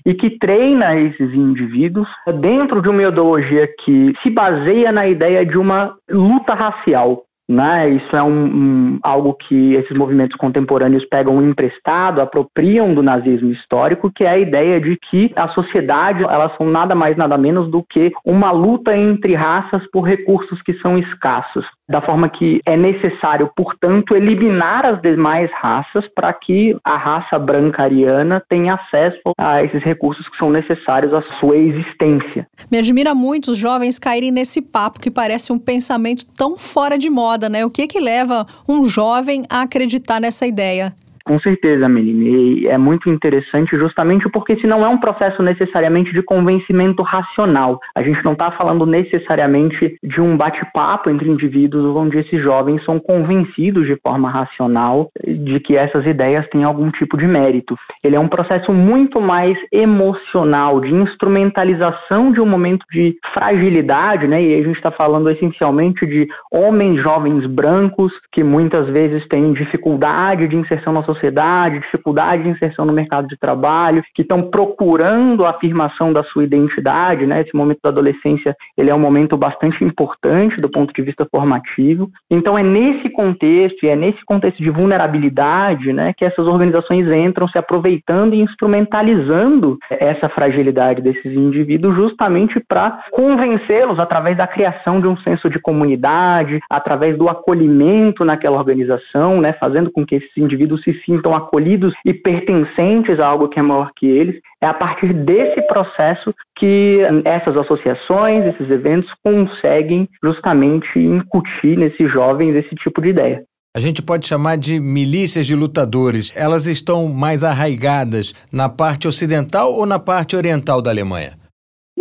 e 0.05 0.13
que 0.13 0.37
treina 0.37 0.95
esses 0.95 1.33
indivíduos 1.33 2.07
dentro 2.39 2.81
de 2.81 2.89
uma 2.89 3.03
ideologia 3.03 3.67
que 3.83 4.13
se 4.21 4.29
baseia 4.29 4.91
na 4.91 5.07
ideia 5.07 5.45
de 5.45 5.57
uma 5.57 5.95
luta 6.09 6.53
racial. 6.53 7.23
Né? 7.49 7.89
Isso 7.89 8.15
é 8.15 8.23
um, 8.23 8.45
um, 8.45 8.99
algo 9.03 9.33
que 9.33 9.73
esses 9.73 9.97
movimentos 9.97 10.37
contemporâneos 10.37 11.03
pegam 11.05 11.41
emprestado, 11.41 12.21
apropriam 12.21 12.93
do 12.93 13.03
nazismo 13.03 13.51
histórico, 13.51 14.09
que 14.09 14.23
é 14.23 14.29
a 14.29 14.37
ideia 14.37 14.79
de 14.79 14.97
que 15.09 15.33
a 15.35 15.49
sociedade 15.49 16.23
elas 16.23 16.55
são 16.55 16.65
nada 16.65 16.95
mais 16.95 17.17
nada 17.17 17.37
menos 17.37 17.69
do 17.69 17.83
que 17.83 18.09
uma 18.25 18.51
luta 18.51 18.95
entre 18.95 19.35
raças 19.35 19.83
por 19.91 20.03
recursos 20.03 20.61
que 20.61 20.73
são 20.75 20.97
escassos 20.97 21.65
da 21.91 22.01
forma 22.01 22.29
que 22.29 22.61
é 22.65 22.77
necessário, 22.77 23.51
portanto, 23.55 24.15
eliminar 24.15 24.85
as 24.85 25.01
demais 25.01 25.51
raças 25.53 26.05
para 26.15 26.31
que 26.33 26.75
a 26.83 26.97
raça 26.97 27.37
branca 27.37 27.83
ariana 27.83 28.41
tenha 28.49 28.75
acesso 28.75 29.33
a 29.37 29.63
esses 29.63 29.83
recursos 29.83 30.27
que 30.29 30.37
são 30.37 30.49
necessários 30.49 31.13
à 31.13 31.21
sua 31.39 31.57
existência. 31.57 32.47
Me 32.71 32.77
admira 32.77 33.13
muito 33.13 33.51
os 33.51 33.57
jovens 33.57 33.99
caírem 33.99 34.31
nesse 34.31 34.61
papo 34.61 34.99
que 34.99 35.11
parece 35.11 35.51
um 35.51 35.59
pensamento 35.59 36.25
tão 36.37 36.57
fora 36.57 36.97
de 36.97 37.09
moda, 37.09 37.49
né? 37.49 37.65
O 37.65 37.69
que 37.69 37.87
que 37.87 37.99
leva 37.99 38.45
um 38.67 38.85
jovem 38.85 39.43
a 39.49 39.61
acreditar 39.61 40.19
nessa 40.19 40.47
ideia? 40.47 40.93
Com 41.31 41.39
certeza, 41.39 41.87
Meline. 41.87 42.67
é 42.67 42.77
muito 42.77 43.09
interessante 43.09 43.77
justamente 43.77 44.27
porque 44.27 44.51
esse 44.51 44.67
não 44.67 44.83
é 44.83 44.89
um 44.89 44.97
processo 44.97 45.41
necessariamente 45.41 46.11
de 46.11 46.21
convencimento 46.21 47.01
racional. 47.03 47.79
A 47.95 48.03
gente 48.03 48.21
não 48.25 48.33
está 48.33 48.51
falando 48.51 48.85
necessariamente 48.85 49.97
de 50.03 50.19
um 50.19 50.35
bate-papo 50.35 51.09
entre 51.09 51.29
indivíduos 51.29 51.95
onde 51.95 52.17
esses 52.17 52.43
jovens 52.43 52.83
são 52.83 52.99
convencidos 52.99 53.87
de 53.87 53.95
forma 54.05 54.29
racional 54.29 55.09
de 55.25 55.61
que 55.61 55.77
essas 55.77 56.05
ideias 56.05 56.45
têm 56.49 56.65
algum 56.65 56.91
tipo 56.91 57.17
de 57.17 57.25
mérito. 57.25 57.77
Ele 58.03 58.17
é 58.17 58.19
um 58.19 58.27
processo 58.27 58.73
muito 58.73 59.21
mais 59.21 59.57
emocional, 59.71 60.81
de 60.81 60.93
instrumentalização 60.93 62.33
de 62.33 62.41
um 62.41 62.45
momento 62.45 62.85
de 62.91 63.15
fragilidade, 63.33 64.27
né? 64.27 64.43
E 64.43 64.55
a 64.55 64.63
gente 64.65 64.75
está 64.75 64.91
falando 64.91 65.29
essencialmente 65.29 66.05
de 66.05 66.27
homens 66.51 67.01
jovens 67.01 67.45
brancos 67.45 68.11
que 68.33 68.43
muitas 68.43 68.89
vezes 68.89 69.25
têm 69.29 69.53
dificuldade 69.53 70.45
de 70.49 70.57
inserção 70.57 70.91
na 70.91 71.03
sociedade 71.03 71.20
sociedade, 71.21 71.79
dificuldade 71.79 72.43
de 72.43 72.49
inserção 72.49 72.85
no 72.85 72.93
mercado 72.93 73.27
de 73.27 73.37
trabalho, 73.37 74.03
que 74.15 74.23
estão 74.23 74.49
procurando 74.49 75.45
a 75.45 75.51
afirmação 75.51 76.11
da 76.11 76.23
sua 76.23 76.43
identidade, 76.43 77.25
né? 77.25 77.41
Esse 77.41 77.55
momento 77.55 77.79
da 77.83 77.89
adolescência, 77.89 78.55
ele 78.75 78.89
é 78.89 78.95
um 78.95 78.99
momento 78.99 79.37
bastante 79.37 79.83
importante 79.83 80.59
do 80.59 80.69
ponto 80.69 80.91
de 80.93 81.01
vista 81.01 81.27
formativo. 81.29 82.09
Então 82.29 82.57
é 82.57 82.63
nesse 82.63 83.09
contexto, 83.09 83.85
e 83.85 83.89
é 83.89 83.95
nesse 83.95 84.23
contexto 84.25 84.61
de 84.61 84.69
vulnerabilidade, 84.69 85.93
né, 85.93 86.13
que 86.17 86.25
essas 86.25 86.47
organizações 86.47 87.07
entram 87.13 87.47
se 87.47 87.57
aproveitando 87.57 88.33
e 88.33 88.41
instrumentalizando 88.41 89.77
essa 89.89 90.27
fragilidade 90.29 91.01
desses 91.01 91.33
indivíduos 91.33 91.95
justamente 91.95 92.59
para 92.67 93.03
convencê-los 93.11 93.99
através 93.99 94.37
da 94.37 94.47
criação 94.47 94.99
de 94.99 95.07
um 95.07 95.17
senso 95.17 95.49
de 95.49 95.59
comunidade, 95.59 96.59
através 96.69 97.17
do 97.17 97.29
acolhimento 97.29 98.25
naquela 98.25 98.57
organização, 98.57 99.39
né, 99.41 99.53
fazendo 99.53 99.91
com 99.91 100.05
que 100.05 100.15
esses 100.15 100.37
indivíduos 100.37 100.81
se 100.81 100.93
sintam 101.05 101.35
acolhidos 101.35 101.93
e 102.05 102.13
pertencentes 102.13 103.19
a 103.19 103.27
algo 103.27 103.49
que 103.49 103.59
é 103.59 103.61
maior 103.61 103.91
que 103.95 104.05
eles. 104.05 104.39
É 104.61 104.67
a 104.67 104.73
partir 104.73 105.13
desse 105.13 105.61
processo 105.63 106.33
que 106.57 106.99
essas 107.25 107.57
associações, 107.57 108.45
esses 108.45 108.69
eventos 108.69 109.09
conseguem 109.23 110.07
justamente 110.23 110.99
incutir 110.99 111.77
nesses 111.77 112.11
jovens 112.11 112.55
esse 112.55 112.75
tipo 112.75 113.01
de 113.01 113.09
ideia. 113.09 113.43
A 113.75 113.79
gente 113.79 114.01
pode 114.01 114.27
chamar 114.27 114.57
de 114.57 114.81
milícias 114.81 115.47
de 115.47 115.55
lutadores. 115.55 116.33
Elas 116.35 116.65
estão 116.65 117.07
mais 117.07 117.41
arraigadas 117.41 118.33
na 118.51 118.67
parte 118.67 119.07
ocidental 119.07 119.73
ou 119.73 119.85
na 119.85 119.97
parte 119.97 120.35
oriental 120.35 120.81
da 120.81 120.91
Alemanha? 120.91 121.40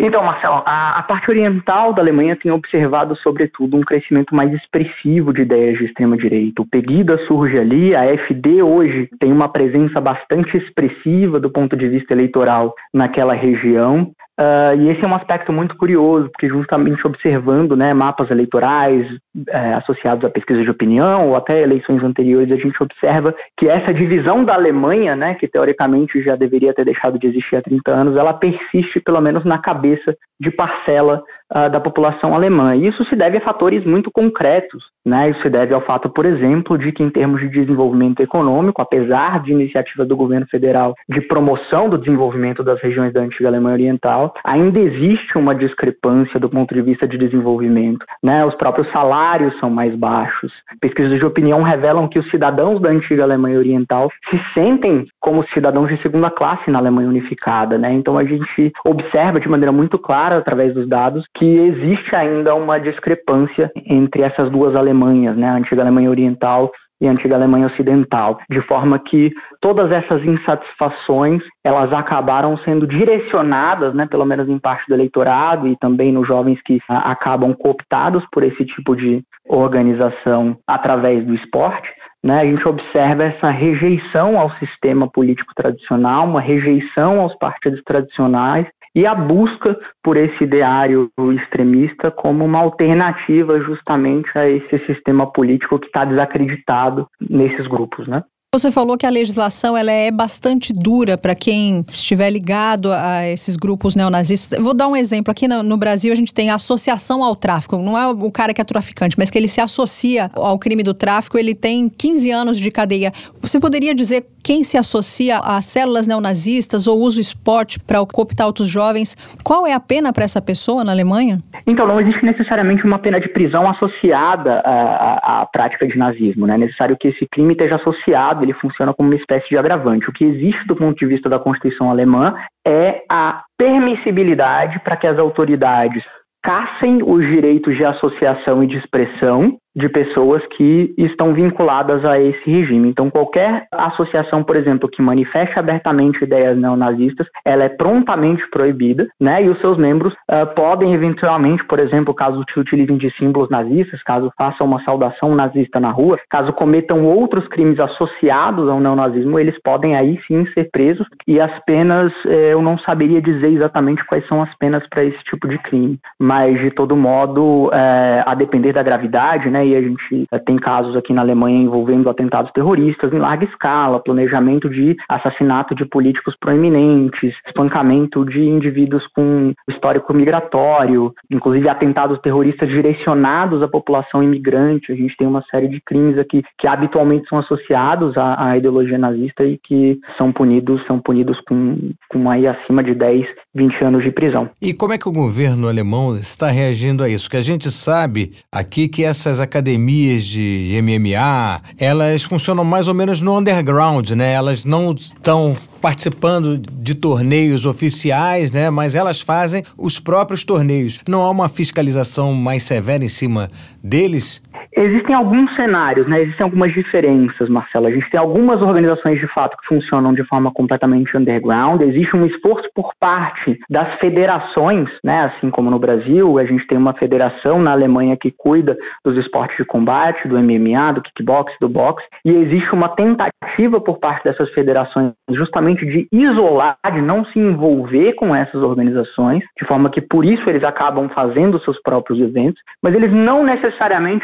Então, 0.02 0.24
Marcelo, 0.24 0.62
a, 0.64 0.98
a, 0.98 1.02
parte 1.02 1.30
oriental 1.30 1.92
da 1.92 2.00
Alemanha 2.00 2.34
tem 2.34 2.50
observado, 2.50 3.14
sobretudo, 3.16 3.76
um 3.76 3.82
crescimento 3.82 4.34
mais 4.34 4.50
expressivo 4.50 5.30
de 5.30 5.42
ideias 5.42 5.76
de 5.76 5.84
extrema-direita. 5.84 6.62
O 6.62 6.66
Pegida 6.66 7.18
surge 7.26 7.58
ali, 7.58 7.94
a 7.94 8.06
FD 8.06 8.62
hoje 8.62 9.10
tem 9.20 9.30
uma 9.30 9.46
presença 9.46 10.00
bastante 10.00 10.56
expressiva 10.56 11.38
do 11.38 11.50
ponto 11.50 11.76
de 11.76 11.86
vista 11.86 12.14
eleitoral 12.14 12.74
naquela 12.94 13.34
região. 13.34 14.10
Uh, 14.40 14.74
e 14.80 14.88
esse 14.88 15.04
é 15.04 15.06
um 15.06 15.14
aspecto 15.14 15.52
muito 15.52 15.76
curioso, 15.76 16.30
porque 16.30 16.48
justamente 16.48 17.06
observando 17.06 17.76
né, 17.76 17.92
mapas 17.92 18.30
eleitorais 18.30 19.06
é, 19.50 19.74
associados 19.74 20.24
à 20.24 20.30
pesquisa 20.30 20.62
de 20.62 20.70
opinião 20.70 21.28
ou 21.28 21.36
até 21.36 21.60
eleições 21.60 22.02
anteriores, 22.02 22.50
a 22.50 22.56
gente 22.56 22.82
observa 22.82 23.34
que 23.54 23.68
essa 23.68 23.92
divisão 23.92 24.42
da 24.42 24.54
Alemanha, 24.54 25.14
né, 25.14 25.34
que 25.34 25.46
teoricamente 25.46 26.22
já 26.22 26.36
deveria 26.36 26.72
ter 26.72 26.86
deixado 26.86 27.18
de 27.18 27.26
existir 27.26 27.56
há 27.56 27.60
30 27.60 27.90
anos, 27.90 28.16
ela 28.16 28.32
persiste 28.32 28.98
pelo 29.00 29.20
menos 29.20 29.44
na 29.44 29.58
cabeça 29.58 30.16
de 30.40 30.50
parcela 30.50 31.22
uh, 31.54 31.70
da 31.70 31.80
população 31.80 32.34
alemã. 32.34 32.74
E 32.76 32.88
isso 32.88 33.04
se 33.04 33.16
deve 33.16 33.38
a 33.38 33.40
fatores 33.40 33.84
muito 33.84 34.10
concretos. 34.10 34.82
Né? 35.04 35.30
Isso 35.30 35.40
se 35.42 35.48
deve 35.48 35.74
ao 35.74 35.80
fato, 35.80 36.10
por 36.10 36.26
exemplo, 36.26 36.76
de 36.76 36.92
que, 36.92 37.02
em 37.02 37.10
termos 37.10 37.40
de 37.40 37.48
desenvolvimento 37.48 38.20
econômico, 38.20 38.82
apesar 38.82 39.42
de 39.42 39.52
iniciativas 39.52 40.06
do 40.06 40.16
governo 40.16 40.46
federal 40.46 40.94
de 41.08 41.20
promoção 41.22 41.88
do 41.88 41.96
desenvolvimento 41.96 42.62
das 42.62 42.80
regiões 42.80 43.12
da 43.12 43.20
antiga 43.20 43.48
Alemanha 43.48 43.74
Oriental, 43.74 44.34
ainda 44.44 44.78
existe 44.78 45.38
uma 45.38 45.54
discrepância 45.54 46.38
do 46.38 46.48
ponto 46.48 46.74
de 46.74 46.82
vista 46.82 47.08
de 47.08 47.16
desenvolvimento. 47.16 48.04
Né? 48.22 48.44
Os 48.44 48.54
próprios 48.54 48.90
salários 48.92 49.58
são 49.58 49.70
mais 49.70 49.94
baixos. 49.94 50.52
Pesquisas 50.80 51.18
de 51.18 51.24
opinião 51.24 51.62
revelam 51.62 52.08
que 52.08 52.18
os 52.18 52.30
cidadãos 52.30 52.80
da 52.80 52.90
antiga 52.90 53.24
Alemanha 53.24 53.58
Oriental 53.58 54.10
se 54.28 54.40
sentem 54.52 55.06
como 55.18 55.46
cidadãos 55.54 55.88
de 55.88 56.00
segunda 56.02 56.30
classe 56.30 56.70
na 56.70 56.78
Alemanha 56.78 57.08
unificada. 57.08 57.78
Né? 57.78 57.92
Então, 57.92 58.18
a 58.18 58.24
gente 58.24 58.72
observa 58.84 59.40
de 59.40 59.48
maneira 59.48 59.72
muito 59.72 59.98
clara, 59.98 60.36
através 60.36 60.74
dos 60.74 60.86
dados, 60.86 61.24
que 61.40 61.46
existe 61.46 62.14
ainda 62.14 62.54
uma 62.54 62.78
discrepância 62.78 63.72
entre 63.86 64.22
essas 64.22 64.50
duas 64.50 64.76
Alemanhas, 64.76 65.34
né? 65.34 65.48
a 65.48 65.54
antiga 65.54 65.80
Alemanha 65.80 66.10
Oriental 66.10 66.70
e 67.00 67.08
a 67.08 67.10
antiga 67.10 67.34
Alemanha 67.34 67.68
Ocidental, 67.68 68.38
de 68.50 68.60
forma 68.66 68.98
que 68.98 69.32
todas 69.58 69.90
essas 69.90 70.22
insatisfações 70.22 71.42
elas 71.64 71.90
acabaram 71.94 72.58
sendo 72.58 72.86
direcionadas, 72.86 73.94
né, 73.94 74.06
pelo 74.06 74.26
menos 74.26 74.50
em 74.50 74.58
parte 74.58 74.84
do 74.86 74.92
eleitorado 74.92 75.66
e 75.66 75.78
também 75.78 76.12
nos 76.12 76.28
jovens 76.28 76.60
que 76.62 76.78
a, 76.86 76.98
ah, 76.98 77.12
acabam 77.12 77.54
cooptados 77.54 78.22
por 78.30 78.42
esse 78.42 78.66
tipo 78.66 78.94
de 78.94 79.22
organização 79.48 80.58
através 80.66 81.24
do 81.24 81.34
esporte. 81.34 81.88
Né, 82.22 82.38
a 82.38 82.44
gente 82.44 82.68
observa 82.68 83.24
essa 83.24 83.48
rejeição 83.48 84.38
ao 84.38 84.50
sistema 84.58 85.10
político 85.10 85.54
tradicional, 85.56 86.26
uma 86.26 86.40
rejeição 86.42 87.18
aos 87.18 87.34
partidos 87.38 87.80
tradicionais 87.82 88.66
e 88.94 89.06
a 89.06 89.14
busca 89.14 89.78
por 90.02 90.16
esse 90.16 90.44
ideário 90.44 91.10
extremista 91.34 92.10
como 92.10 92.44
uma 92.44 92.58
alternativa 92.58 93.60
justamente 93.60 94.30
a 94.36 94.48
esse 94.48 94.78
sistema 94.86 95.30
político 95.30 95.78
que 95.78 95.86
está 95.86 96.04
desacreditado 96.04 97.08
nesses 97.20 97.66
grupos, 97.66 98.08
né? 98.08 98.22
Você 98.52 98.72
falou 98.72 98.98
que 98.98 99.06
a 99.06 99.10
legislação 99.10 99.76
ela 99.76 99.92
é 99.92 100.10
bastante 100.10 100.72
dura 100.72 101.16
para 101.16 101.36
quem 101.36 101.84
estiver 101.88 102.28
ligado 102.30 102.92
a 102.92 103.24
esses 103.28 103.54
grupos 103.54 103.94
neonazistas. 103.94 104.58
Vou 104.58 104.74
dar 104.74 104.88
um 104.88 104.96
exemplo. 104.96 105.30
Aqui 105.30 105.46
no, 105.46 105.62
no, 105.62 105.76
Brasil 105.76 106.12
a 106.12 106.16
gente 106.16 106.34
tem 106.34 106.50
a 106.50 106.56
associação 106.56 107.22
ao 107.22 107.36
tráfico. 107.36 107.78
Não 107.78 107.96
é 107.96 108.08
o 108.08 108.28
cara 108.28 108.52
que 108.52 108.60
é 108.60 108.64
traficante, 108.64 109.14
mas 109.16 109.30
que 109.30 109.38
ele 109.38 109.46
se 109.46 109.60
associa 109.60 110.32
ao 110.34 110.58
crime 110.58 110.82
do 110.82 110.92
tráfico. 110.92 111.38
Ele 111.38 111.54
tem 111.54 111.88
15 111.88 112.32
anos 112.32 112.58
de 112.58 112.72
cadeia. 112.72 113.12
Você 113.40 113.60
poderia 113.60 113.94
dizer 113.94 114.26
quem 114.42 114.64
se 114.64 114.76
associa 114.76 115.38
a 115.38 115.62
células 115.62 116.08
neonazistas 116.08 116.88
ou 116.88 116.98
usa 116.98 117.18
o 117.18 117.20
esporte 117.20 117.78
para 117.78 118.04
cooptar 118.04 118.48
outros 118.48 118.66
jovens? 118.66 119.16
Qual 119.44 119.64
é 119.64 119.74
a 119.74 119.78
pena 119.80 120.12
para 120.12 120.24
essa 120.24 120.42
pessoa 120.42 120.82
na 120.82 120.90
Alemanha? 120.90 121.38
Então, 121.66 121.86
não 121.86 122.00
existe 122.00 122.24
necessariamente 122.24 122.84
uma 122.84 122.98
pena 122.98 123.20
de 123.20 123.28
prisão 123.28 123.68
associada 123.70 124.60
à, 124.64 125.42
à 125.42 125.46
prática 125.46 125.86
de 125.86 125.96
nazismo. 125.96 126.46
Né? 126.46 126.54
É 126.54 126.58
necessário 126.58 126.96
que 126.98 127.08
esse 127.08 127.26
crime 127.30 127.52
esteja 127.52 127.76
associado 127.76 128.39
ele 128.44 128.54
funciona 128.54 128.92
como 128.94 129.08
uma 129.08 129.16
espécie 129.16 129.48
de 129.48 129.58
agravante. 129.58 130.08
O 130.08 130.12
que 130.12 130.24
existe 130.24 130.66
do 130.66 130.76
ponto 130.76 130.98
de 130.98 131.06
vista 131.06 131.28
da 131.28 131.38
Constituição 131.38 131.90
alemã 131.90 132.34
é 132.66 133.02
a 133.08 133.42
permissibilidade 133.56 134.78
para 134.80 134.96
que 134.96 135.06
as 135.06 135.18
autoridades 135.18 136.04
caçem 136.42 137.02
os 137.02 137.26
direitos 137.26 137.76
de 137.76 137.84
associação 137.84 138.62
e 138.62 138.66
de 138.66 138.78
expressão 138.78 139.58
de 139.74 139.88
pessoas 139.88 140.42
que 140.56 140.92
estão 140.98 141.32
vinculadas 141.32 142.04
a 142.04 142.18
esse 142.18 142.50
regime. 142.50 142.88
Então, 142.88 143.10
qualquer 143.10 143.66
associação, 143.72 144.42
por 144.42 144.56
exemplo, 144.56 144.88
que 144.88 145.02
manifeste 145.02 145.58
abertamente 145.58 146.24
ideias 146.24 146.56
neonazistas, 146.56 147.26
ela 147.44 147.64
é 147.64 147.68
prontamente 147.68 148.42
proibida, 148.50 149.08
né? 149.20 149.42
E 149.44 149.48
os 149.48 149.58
seus 149.60 149.76
membros 149.78 150.12
uh, 150.12 150.46
podem, 150.54 150.92
eventualmente, 150.92 151.64
por 151.64 151.78
exemplo, 151.78 152.14
caso 152.14 152.44
se 152.52 152.58
utilizem 152.58 152.96
de 152.96 153.10
símbolos 153.16 153.50
nazistas, 153.50 154.02
caso 154.02 154.32
façam 154.36 154.66
uma 154.66 154.82
saudação 154.84 155.34
nazista 155.34 155.78
na 155.78 155.90
rua, 155.90 156.18
caso 156.28 156.52
cometam 156.52 157.04
outros 157.04 157.46
crimes 157.48 157.78
associados 157.78 158.68
ao 158.68 158.80
neonazismo, 158.80 159.38
eles 159.38 159.56
podem 159.62 159.96
aí 159.96 160.18
sim 160.26 160.46
ser 160.52 160.68
presos. 160.70 161.06
E 161.26 161.40
as 161.40 161.52
penas, 161.64 162.12
eh, 162.26 162.52
eu 162.52 162.62
não 162.62 162.78
saberia 162.78 163.20
dizer 163.20 163.48
exatamente 163.48 164.04
quais 164.06 164.26
são 164.26 164.42
as 164.42 164.52
penas 164.56 164.86
para 164.88 165.04
esse 165.04 165.22
tipo 165.24 165.48
de 165.48 165.58
crime, 165.58 165.98
mas 166.18 166.58
de 166.58 166.70
todo 166.70 166.96
modo, 166.96 167.70
eh, 167.72 168.24
a 168.26 168.34
depender 168.34 168.72
da 168.72 168.82
gravidade, 168.82 169.48
né? 169.48 169.59
E 169.64 169.76
a 169.76 169.82
gente 169.82 170.26
eh, 170.30 170.38
tem 170.38 170.56
casos 170.56 170.96
aqui 170.96 171.12
na 171.12 171.22
Alemanha 171.22 171.62
envolvendo 171.62 172.08
atentados 172.08 172.50
terroristas 172.52 173.12
em 173.12 173.18
larga 173.18 173.44
escala, 173.44 174.00
planejamento 174.00 174.68
de 174.68 174.96
assassinato 175.08 175.74
de 175.74 175.84
políticos 175.84 176.36
proeminentes, 176.38 177.34
espancamento 177.46 178.24
de 178.24 178.40
indivíduos 178.40 179.06
com 179.08 179.52
histórico 179.68 180.12
migratório, 180.14 181.12
inclusive 181.30 181.68
atentados 181.68 182.18
terroristas 182.20 182.68
direcionados 182.68 183.62
à 183.62 183.68
população 183.68 184.22
imigrante. 184.22 184.92
A 184.92 184.96
gente 184.96 185.16
tem 185.16 185.26
uma 185.26 185.42
série 185.50 185.68
de 185.68 185.80
crimes 185.80 186.18
aqui 186.18 186.42
que 186.58 186.66
habitualmente 186.66 187.28
são 187.28 187.38
associados 187.38 188.16
à, 188.16 188.50
à 188.50 188.56
ideologia 188.56 188.98
nazista 188.98 189.44
e 189.44 189.58
que 189.58 189.98
são 190.16 190.32
punidos, 190.32 190.84
são 190.86 190.98
punidos 190.98 191.40
com, 191.48 191.90
com 192.08 192.30
aí 192.30 192.46
acima 192.46 192.82
de 192.82 192.94
10, 192.94 193.26
20 193.54 193.84
anos 193.84 194.04
de 194.04 194.12
prisão. 194.12 194.48
E 194.62 194.72
como 194.72 194.92
é 194.92 194.98
que 194.98 195.08
o 195.08 195.12
governo 195.12 195.66
alemão 195.66 196.14
está 196.14 196.50
reagindo 196.50 197.02
a 197.02 197.08
isso? 197.08 197.28
Que 197.28 197.36
a 197.36 197.42
gente 197.42 197.70
sabe 197.70 198.32
aqui 198.52 198.86
que 198.86 199.02
essas 199.02 199.40
academias 199.40 200.24
de 200.24 200.78
MMA, 200.82 201.60
elas 201.78 202.22
funcionam 202.22 202.64
mais 202.64 202.86
ou 202.86 202.94
menos 202.94 203.20
no 203.20 203.36
underground, 203.36 204.10
né? 204.10 204.32
Elas 204.32 204.64
não 204.64 204.92
estão 204.92 205.56
participando 205.80 206.58
de 206.58 206.94
torneios 206.94 207.66
oficiais, 207.66 208.52
né? 208.52 208.70
Mas 208.70 208.94
elas 208.94 209.20
fazem 209.20 209.64
os 209.76 209.98
próprios 209.98 210.44
torneios. 210.44 211.00
Não 211.08 211.22
há 211.22 211.30
uma 211.30 211.48
fiscalização 211.48 212.32
mais 212.32 212.62
severa 212.62 213.04
em 213.04 213.08
cima 213.08 213.48
deles? 213.82 214.42
Existem 214.76 215.14
alguns 215.14 215.52
cenários, 215.56 216.06
né? 216.06 216.20
Existem 216.22 216.44
algumas 216.44 216.72
diferenças, 216.72 217.48
Marcelo. 217.48 217.86
A 217.86 217.90
gente 217.90 218.08
tem 218.08 218.20
algumas 218.20 218.62
organizações 218.62 219.18
de 219.18 219.26
fato 219.28 219.56
que 219.56 219.66
funcionam 219.66 220.14
de 220.14 220.22
forma 220.24 220.52
completamente 220.52 221.16
underground. 221.16 221.82
Existe 221.82 222.16
um 222.16 222.24
esforço 222.24 222.68
por 222.74 222.92
parte 223.00 223.58
das 223.68 223.98
federações, 223.98 224.88
né? 225.02 225.24
Assim 225.24 225.50
como 225.50 225.70
no 225.70 225.78
Brasil, 225.78 226.38
a 226.38 226.44
gente 226.44 226.66
tem 226.68 226.78
uma 226.78 226.94
federação 226.94 227.60
na 227.60 227.72
Alemanha 227.72 228.16
que 228.16 228.30
cuida 228.30 228.76
dos 229.04 229.16
esportes 229.16 229.56
de 229.56 229.64
combate, 229.64 230.28
do 230.28 230.38
MMA, 230.38 230.92
do 230.92 231.02
kickbox, 231.02 231.52
do 231.60 231.68
boxe, 231.68 232.06
e 232.24 232.30
existe 232.30 232.72
uma 232.72 232.90
tentativa 232.90 233.80
por 233.80 233.98
parte 233.98 234.22
dessas 234.24 234.50
federações 234.50 235.12
justamente 235.30 235.84
de 235.84 236.06
isolar, 236.12 236.78
de 236.92 237.00
não 237.00 237.24
se 237.24 237.38
envolver 237.38 238.12
com 238.14 238.34
essas 238.34 238.62
organizações, 238.62 239.42
de 239.58 239.66
forma 239.66 239.90
que 239.90 240.00
por 240.00 240.24
isso 240.24 240.48
eles 240.48 240.62
acabam 240.62 241.08
fazendo 241.08 241.60
seus 241.60 241.80
próprios 241.82 242.20
eventos, 242.20 242.62
mas 242.82 242.94
eles 242.94 243.12
não 243.12 243.42
necessariamente 243.42 243.69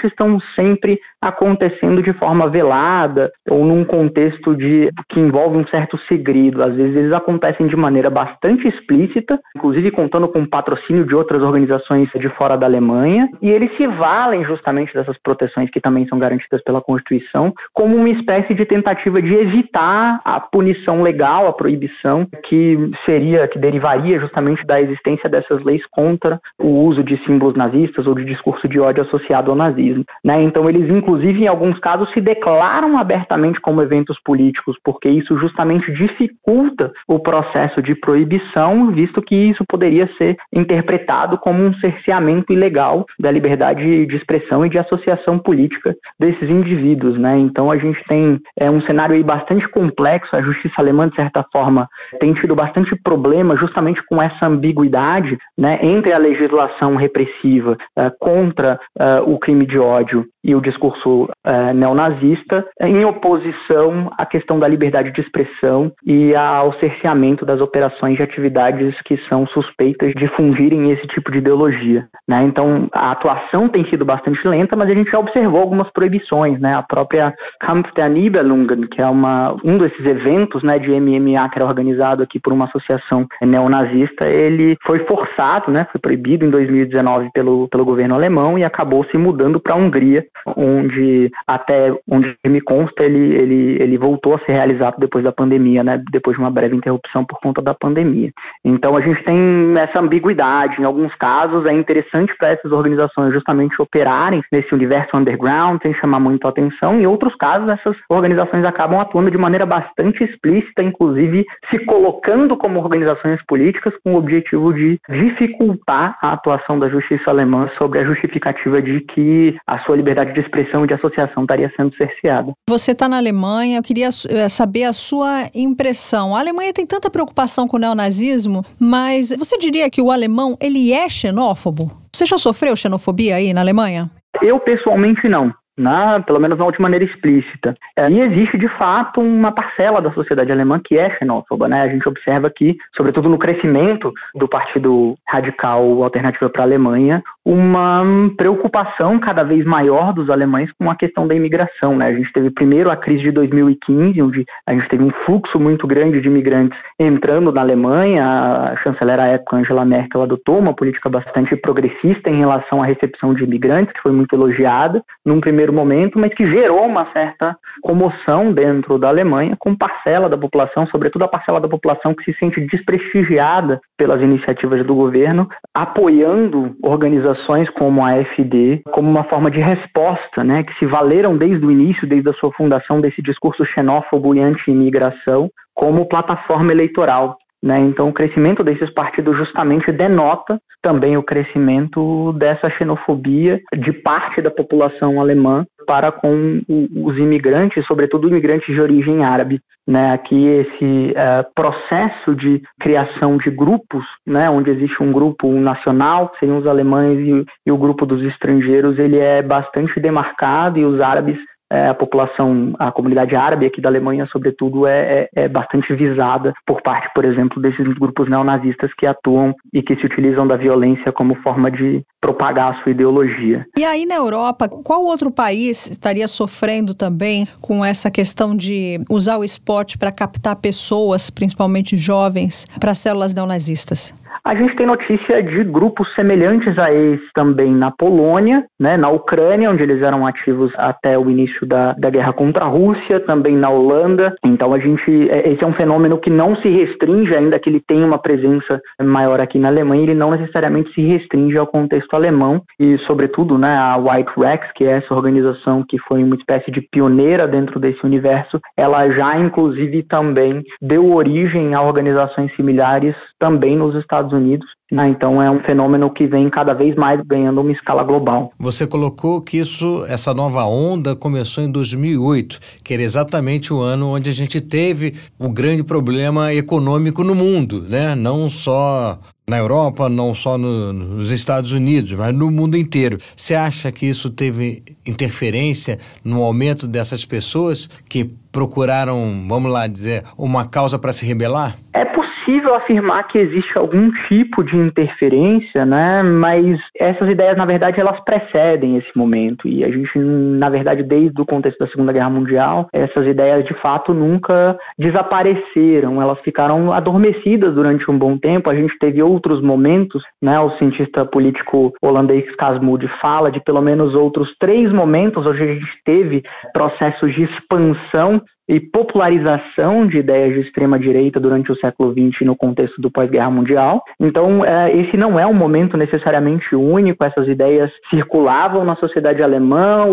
estão 0.07 0.39
sempre 0.55 0.99
acontecendo 1.21 2.03
de 2.03 2.13
forma 2.13 2.49
velada 2.49 3.31
ou 3.49 3.65
num 3.65 3.85
contexto 3.85 4.55
de 4.55 4.91
que 5.09 5.21
envolve 5.21 5.57
um 5.57 5.67
certo 5.67 5.99
segredo. 6.09 6.63
Às 6.63 6.75
vezes 6.75 6.97
eles 6.97 7.13
acontecem 7.13 7.67
de 7.67 7.77
maneira 7.77 8.11
bastante 8.11 8.69
explícita, 8.69 9.39
inclusive 9.57 9.91
contando 9.91 10.29
com 10.29 10.41
o 10.41 10.49
patrocínio 10.49 11.05
de 11.05 11.15
outras 11.15 11.43
organizações 11.43 12.09
de 12.15 12.29
fora 12.31 12.57
da 12.57 12.67
Alemanha, 12.67 13.29
e 13.43 13.51
eles 13.51 13.75
se 13.77 13.87
valem 13.87 14.45
justamente 14.45 14.93
dessas 14.95 15.17
proteções 15.19 15.71
que 15.71 15.81
também 15.81 16.07
são 16.09 16.19
garantidas 16.19 16.63
pela 16.63 16.81
Constituição, 16.81 17.53
como 17.73 17.97
uma 17.97 18.09
espécie 18.09 18.55
de 18.55 18.65
tentativa 18.65 19.21
de 19.21 19.35
evitar 19.35 20.21
a 20.25 20.41
punição 20.41 21.03
legal, 21.03 21.47
a 21.47 21.53
proibição 21.53 22.27
que 22.45 22.91
seria 23.05 23.49
que 23.49 23.59
derivaria 23.59 24.19
justamente 24.21 24.65
da 24.67 24.81
existência 24.81 25.29
dessas 25.29 25.63
leis 25.65 25.83
contra 25.91 26.41
o 26.59 26.85
uso 26.85 27.03
de 27.03 27.17
símbolos 27.25 27.57
nazistas 27.57 28.07
ou 28.07 28.15
de 28.15 28.25
discurso 28.25 28.69
de 28.69 28.79
ódio 28.79 29.03
associado 29.03 29.36
ao 29.51 29.57
nazismo. 29.57 30.05
Né? 30.25 30.43
Então, 30.43 30.69
eles, 30.69 30.91
inclusive, 30.91 31.45
em 31.45 31.47
alguns 31.47 31.79
casos, 31.79 32.11
se 32.13 32.21
declaram 32.21 32.97
abertamente 32.99 33.61
como 33.61 33.83
eventos 33.83 34.19
políticos, 34.25 34.77
porque 34.85 35.09
isso 35.09 35.39
justamente 35.39 35.93
dificulta 35.93 36.93
o 37.07 37.19
processo 37.19 37.83
de 37.83 37.95
proibição, 37.95 38.91
visto 38.91 39.21
que 39.23 39.35
isso 39.35 39.65
poderia 39.69 40.09
ser 40.19 40.37
interpretado 40.53 41.39
como 41.39 41.63
um 41.63 41.75
cerceamento 41.75 42.53
ilegal 42.53 43.07
da 43.19 43.31
liberdade 43.31 44.07
de 44.07 44.17
expressão 44.17 44.65
e 44.65 44.71
de 44.71 44.79
associação 44.79 45.39
política 45.39 45.95
desses 46.19 46.49
indivíduos. 46.49 47.19
Né? 47.19 47.39
Então, 47.39 47.71
a 47.71 47.77
gente 47.77 48.03
tem 48.09 48.41
é, 48.59 48.71
um 48.71 48.81
cenário 48.83 49.15
aí 49.15 49.23
bastante 49.23 49.69
complexo. 49.69 50.35
A 50.35 50.43
justiça 50.43 50.75
alemã, 50.79 51.09
de 51.09 51.17
certa 51.17 51.45
forma, 51.53 51.89
tem 52.21 52.33
tido 52.35 52.55
bastante 52.55 52.95
problema 52.97 53.57
justamente 53.57 54.03
com 54.07 54.21
essa 54.21 54.47
ambiguidade 54.47 55.39
né, 55.57 55.79
entre 55.83 56.13
a 56.13 56.19
legislação 56.19 56.97
repressiva 56.97 57.77
uh, 57.99 58.11
contra 58.19 58.79
uh, 58.99 59.26
o 59.27 59.39
crime 59.39 59.67
de 59.67 59.79
ódio 59.79 60.25
e 60.47 60.55
o 60.55 60.61
discurso 60.61 61.29
é, 61.45 61.73
neonazista, 61.73 62.65
em 62.81 63.05
oposição 63.05 64.13
à 64.17 64.25
questão 64.25 64.61
da 64.61 64.69
liberdade 64.69 65.11
de 65.11 65.21
expressão 65.21 65.93
e 66.07 66.35
ao 66.37 66.73
cerceamento 66.75 67.45
das 67.45 67.61
operações 67.61 68.17
de 68.17 68.23
atividades 68.23 68.95
que 69.03 69.19
são 69.29 69.45
suspeitas 69.49 70.13
de 70.15 70.29
fundirem 70.29 70.93
esse 70.93 71.05
tipo 71.09 71.33
de 71.33 71.39
ideologia. 71.39 72.07
Né? 72.29 72.45
Então, 72.45 72.89
a 72.93 73.11
atuação 73.11 73.69
tem 73.69 73.85
sido 73.91 74.05
bastante 74.05 74.47
lenta, 74.47 74.77
mas 74.77 74.89
a 74.89 74.95
gente 74.95 75.11
já 75.11 75.19
observou 75.19 75.61
algumas 75.61 75.91
proibições. 75.91 76.61
Né? 76.61 76.75
A 76.75 76.83
própria 76.83 77.35
Kampf 77.61 77.93
der 77.97 78.09
Nibelungen, 78.09 78.87
que 78.87 79.03
é 79.03 79.07
uma, 79.07 79.57
um 79.65 79.77
desses 79.79 80.05
eventos 80.07 80.63
né, 80.63 80.79
de 80.79 80.91
MMA 80.91 81.49
que 81.49 81.59
era 81.59 81.67
organizado 81.67 82.23
aqui 82.23 82.39
por 82.39 82.53
uma 82.53 82.67
associação 82.67 83.27
neonazista, 83.43 84.29
ele 84.29 84.77
foi 84.87 85.01
forçado, 85.01 85.73
né, 85.73 85.87
foi 85.91 86.01
proibido 86.01 86.45
em 86.45 86.51
2019 86.51 87.31
pelo, 87.33 87.69
pelo 87.69 87.85
governo 87.85 88.15
alemão 88.15 88.57
e 88.57 88.65
acabou 88.65 89.05
se 89.07 89.19
mudando 89.19 89.59
para 89.59 89.75
a 89.75 89.77
Hungria, 89.77 90.25
onde 90.45 91.31
até 91.47 91.93
onde 92.09 92.37
me 92.47 92.61
consta 92.61 93.05
ele, 93.05 93.35
ele, 93.35 93.79
ele 93.81 93.99
voltou 93.99 94.35
a 94.35 94.39
ser 94.41 94.53
realizado 94.53 94.97
depois 94.99 95.25
da 95.25 95.33
pandemia, 95.33 95.83
né, 95.83 96.03
depois 96.11 96.37
de 96.37 96.43
uma 96.43 96.51
breve 96.51 96.77
interrupção 96.77 97.25
por 97.25 97.39
conta 97.41 97.63
da 97.63 97.75
pandemia. 97.75 98.31
Então 98.65 98.97
a 98.97 99.01
gente 99.01 99.23
tem 99.25 99.75
essa 99.79 100.01
ambiguidade. 100.01 100.81
Em 100.81 100.85
alguns 100.85 101.15
casos 101.15 101.65
é 101.67 101.73
interessante 101.73 102.35
para 102.39 102.51
essas 102.51 102.73
organizações 102.73 103.33
justamente 103.33 103.81
operarem 103.81 104.43
nesse 104.51 104.73
universo 104.75 105.17
underground, 105.17 105.81
sem 105.83 105.95
chamar 105.95 106.21
muito 106.21 106.47
a 106.47 106.51
atenção. 106.51 107.01
Em 107.01 107.07
outros 107.07 107.35
casos, 107.37 107.69
essas 107.69 107.97
organizações 108.09 108.65
acabam 108.65 109.01
atuando 109.01 109.31
de 109.31 109.39
maneira 109.39 109.67
bastante 109.67 110.25
explícita, 110.25 110.83
inclusive 110.83 111.45
se 111.71 111.79
colocando 111.81 112.57
como 112.57 112.81
organizações 112.81 113.41
políticas 113.47 113.95
com 114.03 114.15
o 114.15 114.19
objetivo 114.19 114.73
de 114.73 114.99
dificultar 115.09 116.17
a 116.23 116.33
atuação 116.33 116.79
da 116.79 116.89
justiça 116.89 117.31
alemã 117.31 117.69
sobre 117.79 117.99
a 117.99 118.05
justificativa 118.05 118.81
de 118.81 119.01
que 119.01 119.57
a 119.67 119.79
sua 119.81 119.97
liberdade 119.97 120.26
de 120.33 120.41
expressão 120.41 120.85
e 120.85 120.89
de 120.89 120.95
associação 120.95 121.43
estaria 121.43 121.73
sendo 121.77 121.95
cerceada. 121.97 122.53
Você 122.69 122.93
está 122.93 123.09
na 123.09 123.17
Alemanha, 123.17 123.79
eu 123.79 123.83
queria 123.83 124.09
eh, 124.09 124.49
saber 124.49 124.85
a 124.85 124.93
sua 124.93 125.47
impressão. 125.55 126.35
A 126.35 126.41
Alemanha 126.41 126.73
tem 126.73 126.87
tanta 126.87 127.11
preocupação 127.11 127.67
com 127.67 127.77
o 127.77 127.81
neonazismo, 127.81 128.65
mas 128.79 129.35
você 129.37 129.59
diria 129.59 129.91
que 129.91 130.03
o 130.03 130.11
alemão 130.11 130.57
ele 130.61 130.93
é 130.93 131.09
xenófobo? 131.09 131.91
Você 132.15 132.25
já 132.27 132.39
sofreu 132.39 132.75
xenofobia 132.77 133.37
aí 133.37 133.53
na 133.53 133.61
Alemanha? 133.61 134.11
Eu 134.43 134.59
pessoalmente 134.61 135.29
não 135.29 135.53
na, 135.77 136.21
pelo 136.21 136.41
menos 136.41 136.59
não 136.59 136.71
de 136.71 136.81
maneira 136.81 137.05
explícita. 137.05 137.77
É, 137.97 138.11
e 138.11 138.21
existe, 138.21 138.57
de 138.57 138.69
fato, 138.77 139.21
uma 139.21 139.53
parcela 139.53 140.01
da 140.01 140.13
sociedade 140.13 140.51
alemã 140.51 140.81
que 140.83 140.99
é 140.99 141.11
xenófoba. 141.19 141.69
Né? 141.69 141.83
A 141.83 141.89
gente 141.89 142.09
observa 142.09 142.51
que, 142.51 142.77
sobretudo 142.97 143.29
no 143.29 143.39
crescimento 143.39 144.13
do 144.35 144.49
Partido 144.49 145.17
Radical 145.29 146.03
Alternativa 146.03 146.49
para 146.49 146.63
a 146.63 146.67
Alemanha, 146.67 147.23
uma 147.45 148.03
preocupação 148.37 149.19
cada 149.19 149.43
vez 149.45 149.65
maior 149.65 150.13
dos 150.13 150.31
alemães 150.31 150.71
com 150.79 150.91
a 150.91 150.97
questão 150.97 151.29
da 151.29 151.35
imigração. 151.35 151.97
Né? 151.97 152.07
A 152.07 152.13
gente 152.13 152.33
teve 152.33 152.51
primeiro 152.51 152.91
a 152.91 152.97
crise 152.97 153.23
de 153.23 153.31
2015, 153.31 154.21
onde 154.23 154.45
a 154.67 154.73
gente 154.73 154.89
teve 154.89 155.05
um 155.05 155.11
fluxo 155.25 155.59
muito 155.61 155.87
grande 155.87 156.21
de 156.21 156.29
imigrantes 156.29 156.79
entrando 156.99 157.53
na 157.53 157.61
Alemanha. 157.61 158.25
A 158.27 158.77
chanceler 158.83 159.21
à 159.21 159.27
época, 159.27 159.57
Angela 159.57 159.85
Merkel, 159.85 160.23
adotou 160.23 160.59
uma 160.59 160.75
política 160.75 161.09
bastante 161.09 161.55
progressista 161.57 162.31
em 162.31 162.39
relação 162.39 162.83
à 162.83 162.87
recepção 162.87 163.35
de 163.35 163.45
imigrantes, 163.45 163.93
que 163.93 164.03
foi 164.03 164.13
muito 164.13 164.35
elogiada 164.35 165.03
num 165.25 165.41
primeiro 165.41 165.66
momento, 165.73 166.19
mas 166.19 166.33
que 166.35 166.49
gerou 166.49 166.87
uma 166.87 167.11
certa 167.13 167.57
comoção 167.81 168.53
dentro 168.53 168.99
da 168.99 169.09
Alemanha, 169.09 169.57
com 169.59 169.75
parcela 169.75 170.29
da 170.29 170.39
população, 170.39 170.87
sobretudo 170.87 171.25
a 171.25 171.29
parcela 171.29 171.61
da 171.61 171.69
população 171.69 172.15
que 172.15 172.25
se 172.25 172.39
sente 172.39 172.61
desprestigiada 172.61 173.81
pelas 173.97 174.21
iniciativas 174.21 174.85
do 174.85 174.95
governo, 174.95 175.49
apoiando 175.75 176.77
organizações 176.83 177.17
organizações 177.27 177.69
como 177.71 178.05
a 178.05 178.11
AfD 178.11 178.83
como 178.93 179.09
uma 179.09 179.25
forma 179.25 179.51
de 179.51 179.61
resposta, 179.61 180.45
né, 180.45 180.63
que 180.63 180.75
se 180.79 180.87
valeram 180.87 181.37
desde 181.37 181.65
o 181.65 181.71
início, 181.71 182.07
desde 182.07 182.29
a 182.31 182.35
sua 182.35 182.53
fundação, 182.53 183.01
desse 183.01 183.23
discurso 183.23 183.65
xenófobo 183.65 184.35
e 184.35 184.41
anti-imigração 184.41 185.51
como 185.75 186.07
plataforma 186.07 186.73
eleitoral. 186.73 187.39
Né? 187.67 187.81
Então, 187.81 188.09
o 188.09 188.13
crescimento 188.13 188.63
desses 188.63 188.89
partidos 188.91 189.37
justamente 189.37 189.91
denota 189.91 190.57
também 190.81 191.17
o 191.17 191.23
crescimento 191.23 192.33
dessa 192.35 192.71
xenofobia 192.71 193.61
de 193.77 193.93
parte 193.93 194.41
da 194.41 194.53
população 194.53 195.21
alemã 195.21 195.67
para 195.85 196.13
com 196.13 196.61
os 196.69 197.19
imigrantes, 197.19 197.85
sobretudo 197.87 198.29
imigrantes 198.29 198.73
de 198.73 198.81
origem 198.81 199.25
árabe. 199.25 199.61
Né, 199.89 200.13
aqui 200.13 200.47
esse 200.49 201.13
uh, 201.13 201.47
processo 201.55 202.35
de 202.35 202.61
criação 202.81 203.37
de 203.37 203.49
grupos, 203.51 204.05
né, 204.27 204.51
onde 204.51 204.69
existe 204.69 205.01
um 205.01 205.13
grupo 205.13 205.49
nacional, 205.53 206.31
que 206.31 206.41
seriam 206.41 206.59
os 206.59 206.67
alemães, 206.67 207.21
e, 207.21 207.45
e 207.65 207.71
o 207.71 207.79
grupo 207.79 208.05
dos 208.05 208.21
estrangeiros, 208.25 208.99
ele 208.99 209.17
é 209.17 209.41
bastante 209.43 210.01
demarcado 210.01 210.77
e 210.81 210.85
os 210.85 211.01
árabes 211.01 211.39
é, 211.71 211.89
a 211.89 211.95
população, 211.95 212.75
a 212.79 212.93
comunidade 212.93 213.35
árabe 213.35 213.67
aqui 213.67 213.81
da 213.81 213.89
Alemanha, 213.89 214.27
sobretudo, 214.31 214.87
é, 214.87 215.29
é, 215.35 215.45
é, 215.45 215.49
bastante 215.49 215.93
visada 215.95 216.55
por 216.67 216.81
parte, 216.83 217.09
por 217.15 217.25
exemplo, 217.25 217.61
desses 217.61 217.87
grupos 217.95 218.29
neonazistas 218.29 218.93
que 218.95 219.07
atuam 219.07 219.55
e 219.73 219.83
que 219.83 219.97
se 219.97 220.07
utilizam 220.07 220.47
da 220.47 220.57
violência 220.57 221.13
como 221.13 221.35
forma 221.43 221.71
de 221.71 222.05
propagar 222.21 222.73
a 222.73 222.83
sua 222.83 222.93
ideologia. 222.93 223.67
E 223.77 223.85
aí 223.85 224.07
na 224.07 224.15
Europa, 224.15 224.69
qual 224.69 225.05
outro 225.05 225.31
país 225.31 225.89
estaria 225.89 226.29
sofrendo 226.29 226.95
também 226.95 227.47
com 227.61 227.85
essa 227.85 228.11
questão 228.11 228.55
de 228.55 229.01
usar 229.11 229.37
o 229.39 229.45
esporte 229.45 229.99
para 229.99 230.13
captar 230.13 230.57
pessoas, 230.57 231.31
principalmente 231.31 231.97
jovens, 231.97 232.67
para 232.81 232.95
células 232.95 233.35
neonazistas? 233.35 234.15
A 234.47 234.55
gente 234.55 234.77
tem 234.77 234.87
notícia 234.87 235.43
de 235.43 235.65
grupos 235.65 236.07
semelhantes 236.15 236.79
a 236.79 236.93
esse 236.93 237.25
também 237.35 237.75
na 237.75 237.91
Polônia, 237.91 238.65
né, 238.79 238.97
na 238.97 239.09
Ucrânia, 239.09 239.69
onde 239.69 239.83
eles 239.83 240.01
eram 240.01 240.25
ativos 240.25 240.73
até 240.77 241.19
o 241.19 241.29
início 241.29 241.67
da, 241.67 241.95
da 241.95 242.09
guerra 242.11 242.33
contra 242.33 242.65
a 242.65 242.69
Rússia, 242.69 243.19
também 243.19 243.57
na 243.57 243.69
Holanda. 243.69 244.37
Então 244.45 244.73
a 244.73 244.79
gente, 244.79 245.29
é, 245.31 245.51
esse 245.51 245.65
é 245.65 245.67
um 245.67 245.73
fenômeno 245.73 246.17
que 246.17 246.31
não 246.31 246.55
se 246.59 246.69
restringe, 246.69 247.35
ainda 247.35 247.59
que 247.59 247.69
ele 247.69 247.83
tenha 247.85 248.07
uma 248.07 248.19
presença 248.19 248.81
maior 249.03 249.41
aqui 249.41 249.59
na 249.59 249.67
Alemanha, 249.67 250.05
ele 250.05 250.15
não 250.15 250.31
necessariamente 250.31 250.95
se 250.95 251.01
restringe 251.01 251.59
ao 251.59 251.67
contexto 251.67 252.15
alemão 252.15 252.63
e, 252.79 252.99
sobretudo, 252.99 253.59
né, 253.59 253.77
a 253.77 253.97
White 253.97 254.31
Rex, 254.39 254.71
que 254.77 254.85
é 254.85 254.99
essa 254.99 255.13
organização 255.13 255.85
que 255.89 255.99
foi 255.99 256.23
uma 256.23 256.37
espécie 256.37 256.71
de 256.71 256.83
pioneira 256.83 257.49
dentro 257.49 257.81
desse 257.81 258.07
universo, 258.07 258.61
ela 258.77 259.11
já 259.11 259.37
inclusive 259.37 260.05
também 260.05 260.63
deu 260.81 261.13
origem 261.13 261.75
a 261.75 261.83
organizações 261.83 262.55
similares 262.55 263.17
também 263.41 263.77
nos 263.77 263.97
Estados 263.97 264.36
Unidos. 264.37 264.67
Né? 264.91 265.09
Então 265.09 265.43
é 265.43 265.51
um 265.51 265.61
fenômeno 265.61 266.13
que 266.13 266.27
vem 266.27 266.49
cada 266.49 266.73
vez 266.73 266.95
mais 266.95 267.21
ganhando 267.27 267.61
uma 267.61 267.73
escala 267.73 268.05
global. 268.05 268.53
Você 268.59 268.87
colocou 268.87 269.41
que 269.41 269.59
isso, 269.59 270.05
essa 270.09 270.33
nova 270.33 270.65
onda 270.65 271.17
começou 271.17 271.65
em 271.65 271.71
2008, 271.71 272.61
que 272.85 272.95
era 272.95 273.03
exatamente 273.03 273.73
o 273.73 273.81
ano 273.81 274.15
onde 274.15 274.31
a 274.31 274.33
gente 274.33 274.61
teve 274.61 275.15
o 275.39 275.49
grande 275.49 275.83
problema 275.83 276.55
econômico 276.55 277.25
no 277.25 277.35
mundo, 277.35 277.83
né? 277.89 278.15
Não 278.15 278.49
só 278.49 279.19
na 279.49 279.59
Europa, 279.59 280.09
não 280.09 280.35
só 280.35 280.59
no, 280.59 280.93
nos 280.93 281.31
Estados 281.31 281.73
Unidos, 281.73 282.13
mas 282.13 282.33
no 282.33 282.51
mundo 282.51 282.77
inteiro. 282.77 283.17
Você 283.37 283.55
acha 283.55 283.93
que 283.93 284.07
isso 284.07 284.31
teve 284.31 284.83
interferência 285.07 285.99
no 286.25 286.43
aumento 286.43 286.89
dessas 286.89 287.25
pessoas 287.25 287.89
que 288.09 288.29
procuraram, 288.51 289.45
vamos 289.49 289.73
lá 289.73 289.87
dizer, 289.87 290.25
uma 290.37 290.67
causa 290.67 290.99
para 290.99 291.13
se 291.13 291.25
rebelar? 291.25 291.77
É 291.93 292.05
possível 292.05 292.26
afirmar 292.75 293.27
que 293.29 293.39
existe 293.39 293.77
algum 293.77 294.11
tipo 294.29 294.63
de 294.63 294.77
interferência, 294.77 295.85
né? 295.85 296.23
Mas 296.23 296.79
essas 296.99 297.31
ideias, 297.31 297.57
na 297.57 297.65
verdade, 297.65 298.01
elas 298.01 298.21
precedem 298.21 298.97
esse 298.97 299.11
momento 299.17 299.69
e 299.69 299.85
a 299.85 299.91
gente, 299.91 300.19
na 300.19 300.69
verdade, 300.69 301.03
desde 301.03 301.41
o 301.41 301.47
contexto 301.47 301.79
da 301.79 301.89
Segunda 301.89 302.13
Guerra 302.13 302.31
Mundial, 302.31 302.89
essas 302.93 303.27
ideias 303.27 303.65
de 303.65 303.75
fato 303.75 304.15
nunca 304.15 304.79
desapareceram. 304.99 306.21
Elas 306.21 306.39
ficaram 306.41 306.93
adormecidas 306.93 307.75
durante 307.75 308.11
um 308.11 308.19
bom 308.19 308.39
tempo. 308.39 308.71
A 308.71 308.75
gente 308.75 308.97
teve 308.99 309.23
outros 309.23 309.61
momentos, 309.61 310.23
né? 310.43 310.59
O 310.61 310.71
cientista 310.79 311.25
político 311.25 311.93
holandês 312.03 312.45
Casmud 312.57 313.07
fala 313.21 313.51
de 313.51 313.61
pelo 313.61 313.81
menos 313.81 314.15
outros 314.15 314.55
três 314.59 314.93
momentos 314.93 315.47
onde 315.47 315.63
a 315.63 315.67
gente 315.67 315.87
teve 316.05 316.43
processos 316.73 317.35
de 317.35 317.45
expansão 317.45 318.41
e 318.69 318.81
popularização 318.81 320.07
de 320.07 320.19
ideias 320.19 320.55
de 320.55 320.61
extrema 320.61 320.99
direita 320.99 321.39
durante 321.39 321.71
o 321.71 321.77
século 321.77 322.13
XX 322.13 322.47
no 322.47 322.57
contexto 322.57 323.01
do 323.01 323.11
pós-guerra 323.11 323.51
mundial. 323.51 324.03
Então, 324.19 324.65
é, 324.65 324.95
esse 324.97 325.17
não 325.17 325.39
é 325.39 325.47
um 325.47 325.55
momento 325.55 325.97
necessariamente 325.97 326.75
único. 326.75 327.25
Essas 327.25 327.47
ideias 327.49 327.91
circulavam 328.11 328.85
na 328.85 328.97
sociedade 328.97 329.43
alemã. 329.43 330.05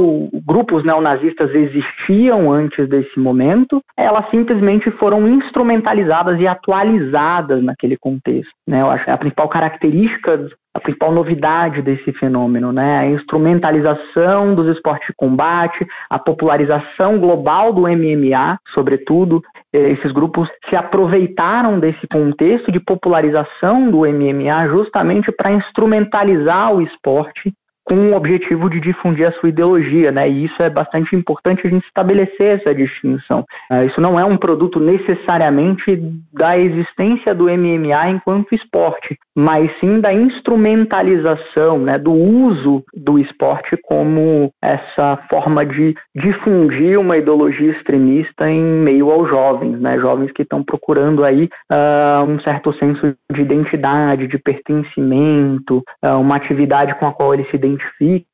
Grupos 0.46 0.84
neonazistas 0.84 1.54
existiam 1.54 2.52
antes 2.52 2.88
desse 2.88 3.20
momento. 3.20 3.82
Elas 3.98 4.30
simplesmente 4.30 4.92
foram 4.92 5.28
instrumentalizadas 5.28 6.40
e 6.40 6.48
atualizadas 6.48 7.64
naquele 7.64 7.98
contexto. 7.98 8.54
Né? 8.68 8.82
Eu 8.82 8.90
acho 8.90 9.06
que 9.06 9.12
a 9.12 9.18
principal 9.18 9.50
característica 9.50 10.48
a 10.74 10.80
principal 10.80 11.12
novidade 11.12 11.82
desse 11.82 12.12
fenômeno, 12.14 12.72
né? 12.72 13.00
A 13.00 13.06
instrumentalização 13.06 14.56
dos 14.56 14.68
esportes 14.76 15.08
de 15.08 15.14
combate, 15.16 15.86
a 16.10 16.18
popularização 16.18 17.20
global 17.20 17.72
do 17.72 17.84
MMA, 17.84 18.58
sobretudo, 18.74 19.42
esses 19.72 20.12
grupos 20.12 20.50
se 20.70 20.76
aproveitaram 20.76 21.80
desse 21.80 22.08
contexto 22.08 22.72
de 22.72 22.80
popularização 22.80 23.90
do 23.90 24.00
MMA 24.00 24.68
justamente 24.70 25.32
para 25.32 25.52
instrumentalizar 25.52 26.74
o 26.74 26.82
esporte 26.82 27.54
com 27.84 27.96
o 27.96 28.16
objetivo 28.16 28.70
de 28.70 28.80
difundir 28.80 29.28
a 29.28 29.32
sua 29.34 29.50
ideologia, 29.50 30.12
né? 30.12 30.30
E 30.30 30.46
isso 30.46 30.56
é 30.62 30.70
bastante 30.70 31.16
importante 31.16 31.68
a 31.68 31.70
gente 31.70 31.86
estabelecer 31.86 32.60
essa 32.60 32.74
distinção. 32.74 33.46
Uh, 33.70 33.86
isso 33.86 34.00
não 34.00 34.20
é 34.20 34.24
um 34.24 34.38
produto 34.38 34.80
necessariamente 34.80 36.02
da 36.32 36.58
existência 36.58 37.36
do 37.36 37.46
MMA 37.46 38.10
enquanto 38.10 38.56
esporte, 38.56 39.18
mas 39.36 39.72
sim 39.80 40.00
da 40.00 40.14
instrumentalização, 40.14 41.80
né? 41.80 41.98
Do 41.98 42.14
uso 42.14 42.84
do 42.94 43.18
esporte 43.18 43.78
como 43.84 44.52
essa 44.62 45.18
forma 45.30 45.66
de 45.66 45.96
difundir 46.16 47.00
uma 47.00 47.18
ideologia 47.18 47.72
extremista 47.72 48.50
em 48.50 48.62
meio 48.62 49.12
aos 49.12 49.30
jovens, 49.30 49.80
né? 49.80 49.98
Jovens 50.00 50.32
que 50.32 50.44
estão 50.44 50.64
procurando 50.64 51.24
aí 51.24 51.50
uh, 51.72 52.24
um 52.30 52.40
certo 52.40 52.74
senso 52.74 53.16
de 53.32 53.42
identidade, 53.42 54.28
de 54.28 54.38
pertencimento, 54.38 55.84
uh, 56.04 56.20
uma 56.20 56.36
atividade 56.36 56.94
com 56.96 57.08
a 57.08 57.14
qual 57.14 57.34
eles 57.34 57.50
se 57.50 57.58